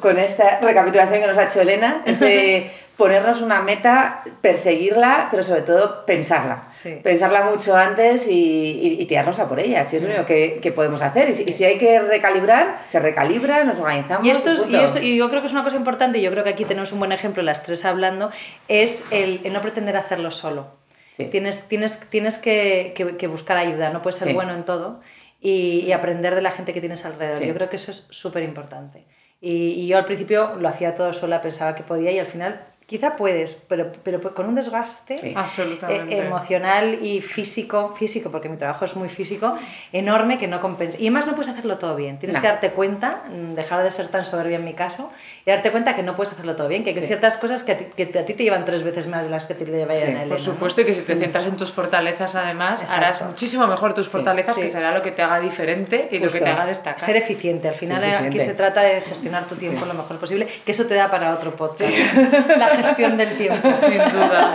con 0.00 0.18
esta 0.18 0.60
recapitulación 0.60 1.20
que 1.20 1.26
nos 1.26 1.38
ha 1.38 1.44
hecho 1.44 1.60
Elena, 1.60 2.02
ese 2.06 2.70
ponernos 2.96 3.40
una 3.40 3.60
meta, 3.60 4.22
perseguirla, 4.40 5.26
pero 5.30 5.42
sobre 5.42 5.62
todo 5.62 6.06
pensarla. 6.06 6.68
Sí. 6.82 7.00
Pensarla 7.02 7.42
mucho 7.42 7.74
antes 7.76 8.28
y, 8.28 8.30
y, 8.32 9.02
y 9.02 9.06
tirarnos 9.06 9.38
a 9.40 9.48
por 9.48 9.58
ella, 9.58 9.82
si 9.84 9.96
es 9.96 10.02
lo 10.02 10.08
único 10.08 10.24
que, 10.26 10.60
que 10.62 10.70
podemos 10.70 11.02
hacer. 11.02 11.28
Y 11.30 11.32
si, 11.32 11.42
y 11.42 11.52
si 11.52 11.64
hay 11.64 11.76
que 11.76 11.98
recalibrar, 12.00 12.78
se 12.88 13.00
recalibra, 13.00 13.64
nos 13.64 13.78
organizamos. 13.80 14.24
Y 14.24 14.30
esto, 14.30 14.52
es- 14.52 14.68
y 14.68 14.76
esto- 14.76 15.00
y 15.02 15.16
yo 15.16 15.28
creo 15.28 15.40
que 15.40 15.48
es 15.48 15.52
una 15.52 15.64
cosa 15.64 15.76
importante, 15.76 16.18
y 16.18 16.22
yo 16.22 16.30
creo 16.30 16.44
que 16.44 16.50
aquí 16.50 16.64
tenemos 16.64 16.92
un 16.92 17.00
buen 17.00 17.10
ejemplo, 17.10 17.42
las 17.42 17.64
tres 17.64 17.84
hablando, 17.84 18.30
es 18.68 19.04
el, 19.10 19.40
el 19.42 19.52
no 19.52 19.60
pretender 19.60 19.96
hacerlo 19.96 20.30
solo. 20.30 20.68
Sí. 21.16 21.24
Tienes, 21.26 21.66
tienes, 21.68 21.98
tienes 22.10 22.38
que, 22.38 22.92
que- 22.94 23.16
que 23.16 23.26
buscar 23.26 23.56
ayuda, 23.56 23.90
no 23.90 24.02
puedes 24.02 24.18
ser 24.18 24.28
Sí. 24.28 24.34
bueno 24.34 24.54
en 24.54 24.62
todo 24.64 25.00
y, 25.40 25.90
aprender 25.92 26.34
de 26.36 26.42
la 26.42 26.52
gente 26.52 26.72
que 26.72 26.80
tienes 26.80 27.04
alrededor. 27.04 27.42
Yo 27.42 27.54
creo 27.54 27.68
que 27.68 27.76
eso 27.76 27.90
es 27.90 28.06
súper 28.10 28.42
importante. 28.44 29.04
Y, 29.44 29.82
y 29.82 29.86
yo 29.86 29.98
al 29.98 30.06
principio 30.06 30.54
lo 30.56 30.66
hacía 30.68 30.94
todo 30.94 31.12
sola, 31.12 31.42
pensaba 31.42 31.74
que 31.74 31.82
podía 31.82 32.10
y 32.10 32.18
al 32.18 32.26
final 32.26 32.62
quizá 32.86 33.16
puedes, 33.16 33.62
pero, 33.68 33.90
pero 34.02 34.20
con 34.34 34.46
un 34.46 34.54
desgaste 34.54 35.18
Sí. 35.18 35.32
Absolutamente. 35.34 36.14
eh, 36.16 36.26
emocional 36.26 36.98
y 37.02 37.20
físico, 37.22 37.94
físico, 37.98 38.30
porque 38.30 38.48
mi 38.48 38.56
trabajo 38.56 38.84
es 38.84 38.94
muy 38.96 39.08
físico, 39.08 39.56
enorme 39.92 40.38
que 40.38 40.46
no 40.48 40.60
compensa. 40.60 40.98
Y 40.98 41.02
además 41.06 41.26
no 41.26 41.34
puedes 41.34 41.48
hacerlo 41.48 41.78
todo 41.78 41.96
bien. 41.96 42.18
Tienes 42.18 42.36
No. 42.36 42.42
que 42.42 42.46
darte 42.48 42.70
cuenta, 42.70 43.22
mm, 43.30 43.54
dejar 43.54 43.82
de 43.82 43.90
ser 43.90 44.08
tan 44.08 44.24
soberbia 44.24 44.56
en 44.56 44.64
mi 44.64 44.74
caso, 44.74 45.10
y 45.46 45.50
darte 45.50 45.70
cuenta 45.70 45.94
que 45.94 46.02
no 46.02 46.14
puedes 46.16 46.32
hacerlo 46.32 46.56
todo 46.56 46.68
bien, 46.68 46.84
que 46.84 46.90
hay 46.90 46.96
Sí. 46.96 47.06
ciertas 47.06 47.38
cosas 47.38 47.62
que 47.64 47.72
a, 47.72 47.78
ti, 47.78 47.84
que 47.96 48.18
a 48.18 48.26
ti 48.26 48.34
te 48.34 48.42
llevan 48.44 48.64
tres 48.64 48.82
veces 48.82 49.06
más 49.06 49.24
de 49.24 49.30
las 49.30 49.46
que 49.46 49.54
te 49.54 49.64
le 49.66 49.84
vayan 49.86 50.06
Sí, 50.08 50.10
a 50.10 50.12
por 50.14 50.20
Elena. 50.22 50.28
Por 50.36 50.40
supuesto, 50.44 50.80
y 50.82 50.84
que 50.84 50.94
si 50.94 51.02
te 51.02 51.14
centras 51.16 51.46
en 51.46 51.56
tus 51.56 51.72
fortalezas, 51.72 52.34
además, 52.34 52.82
Exacto. 52.82 52.94
harás 52.94 53.22
muchísimo 53.22 53.66
mejor 53.66 53.94
tus 53.94 54.08
fortalezas, 54.08 54.54
Sí. 54.54 54.60
que 54.62 54.68
será 54.68 54.92
lo 54.94 55.02
que 55.02 55.10
te 55.12 55.22
haga 55.22 55.40
diferente 55.40 56.08
y 56.10 56.16
lo 56.18 56.26
que 56.26 56.32
Justo. 56.38 56.44
te 56.44 56.50
haga 56.50 56.66
destacar. 56.66 57.00
Ser 57.00 57.16
eficiente. 57.16 57.68
Al 57.68 57.74
final 57.74 58.00
Ser 58.02 58.10
aquí 58.16 58.26
eficiente. 58.28 58.52
se 58.52 58.54
trata 58.56 58.80
de 58.82 59.00
gestionar 59.00 59.44
tu 59.44 59.54
tiempo 59.56 59.84
lo 59.86 59.94
mejor 59.94 60.18
posible, 60.18 60.46
que 60.64 60.72
eso 60.72 60.86
te 60.86 60.94
da 60.94 61.10
para 61.10 61.32
otro 61.34 61.54
podcast. 61.56 61.90
La 62.58 62.73
gestión 62.76 63.16
del 63.16 63.36
tiempo. 63.36 63.68
Sin 63.80 63.98
duda. 63.98 64.54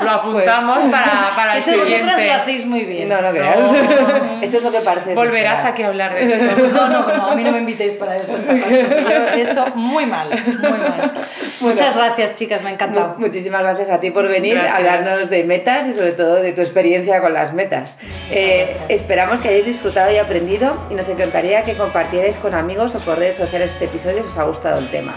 Lo 0.00 0.10
apuntamos 0.10 0.84
para, 0.84 1.32
para 1.36 1.56
el 1.56 1.62
siguiente. 1.62 2.26
lo 2.26 2.32
hacéis 2.34 2.66
muy 2.66 2.84
bien. 2.84 3.08
No, 3.08 3.20
no 3.20 3.30
creas. 3.30 3.58
No. 3.58 4.42
Eso 4.42 4.58
es 4.58 4.62
lo 4.64 4.70
que 4.72 4.80
parece. 4.80 5.14
Volverás 5.14 5.64
aquí 5.64 5.82
a 5.82 5.88
hablar 5.88 6.14
de 6.14 6.32
esto. 6.32 6.68
No, 6.68 6.88
no, 6.88 7.14
no, 7.14 7.30
a 7.30 7.34
mí 7.34 7.44
no 7.44 7.52
me 7.52 7.58
invitéis 7.58 7.94
para 7.94 8.16
eso, 8.16 8.36
chapas, 8.42 8.70
yo 8.70 9.16
eso 9.36 9.66
muy 9.74 10.06
mal, 10.06 10.28
muy 10.30 10.78
mal. 10.78 11.12
Muchas 11.60 11.96
gracias, 11.96 12.36
chicas, 12.36 12.62
me 12.62 12.70
ha 12.70 12.72
encantado. 12.72 13.14
Mu- 13.18 13.26
Muchísimas 13.26 13.62
gracias 13.62 13.90
a 13.90 14.00
ti 14.00 14.10
por 14.10 14.26
venir 14.28 14.58
a 14.58 14.62
Gracias. 14.62 14.78
hablarnos 14.78 15.30
de 15.30 15.44
metas 15.44 15.86
y 15.88 15.92
sobre 15.92 16.12
todo 16.12 16.36
de 16.36 16.52
tu 16.52 16.60
experiencia 16.62 17.20
con 17.20 17.34
las 17.34 17.52
metas. 17.52 17.96
Eh, 18.30 18.76
esperamos 18.88 19.40
que 19.40 19.48
hayáis 19.48 19.66
disfrutado 19.66 20.10
y 20.10 20.16
aprendido 20.18 20.76
y 20.90 20.94
nos 20.94 21.08
encantaría 21.08 21.62
que 21.64 21.76
compartierais 21.76 22.38
con 22.38 22.54
amigos 22.54 22.94
o 22.94 22.98
por 23.00 23.18
redes 23.18 23.36
sociales 23.36 23.72
este 23.72 23.84
episodio 23.86 24.22
si 24.22 24.28
os 24.28 24.38
ha 24.38 24.44
gustado 24.44 24.78
el 24.78 24.88
tema. 24.90 25.16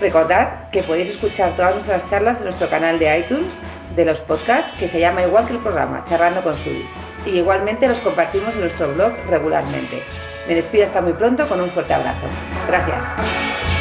Recordad 0.00 0.70
que 0.70 0.82
podéis 0.82 1.08
escuchar 1.08 1.54
todas 1.56 1.74
nuestras 1.74 2.08
charlas 2.08 2.38
en 2.38 2.44
nuestro 2.44 2.68
canal 2.68 2.98
de 2.98 3.18
iTunes 3.18 3.58
de 3.94 4.04
los 4.04 4.20
podcasts 4.20 4.72
que 4.78 4.88
se 4.88 4.98
llama 4.98 5.22
igual 5.22 5.46
que 5.46 5.52
el 5.52 5.60
programa, 5.60 6.04
Charlando 6.08 6.42
con 6.42 6.54
Zubi. 6.56 6.84
Y 7.26 7.38
igualmente 7.38 7.88
los 7.88 7.98
compartimos 7.98 8.54
en 8.54 8.62
nuestro 8.62 8.92
blog 8.92 9.12
regularmente. 9.28 10.02
Me 10.48 10.54
despido 10.54 10.84
hasta 10.84 11.00
muy 11.00 11.12
pronto 11.12 11.48
con 11.48 11.60
un 11.60 11.70
fuerte 11.70 11.94
abrazo. 11.94 12.26
Gracias. 12.68 13.73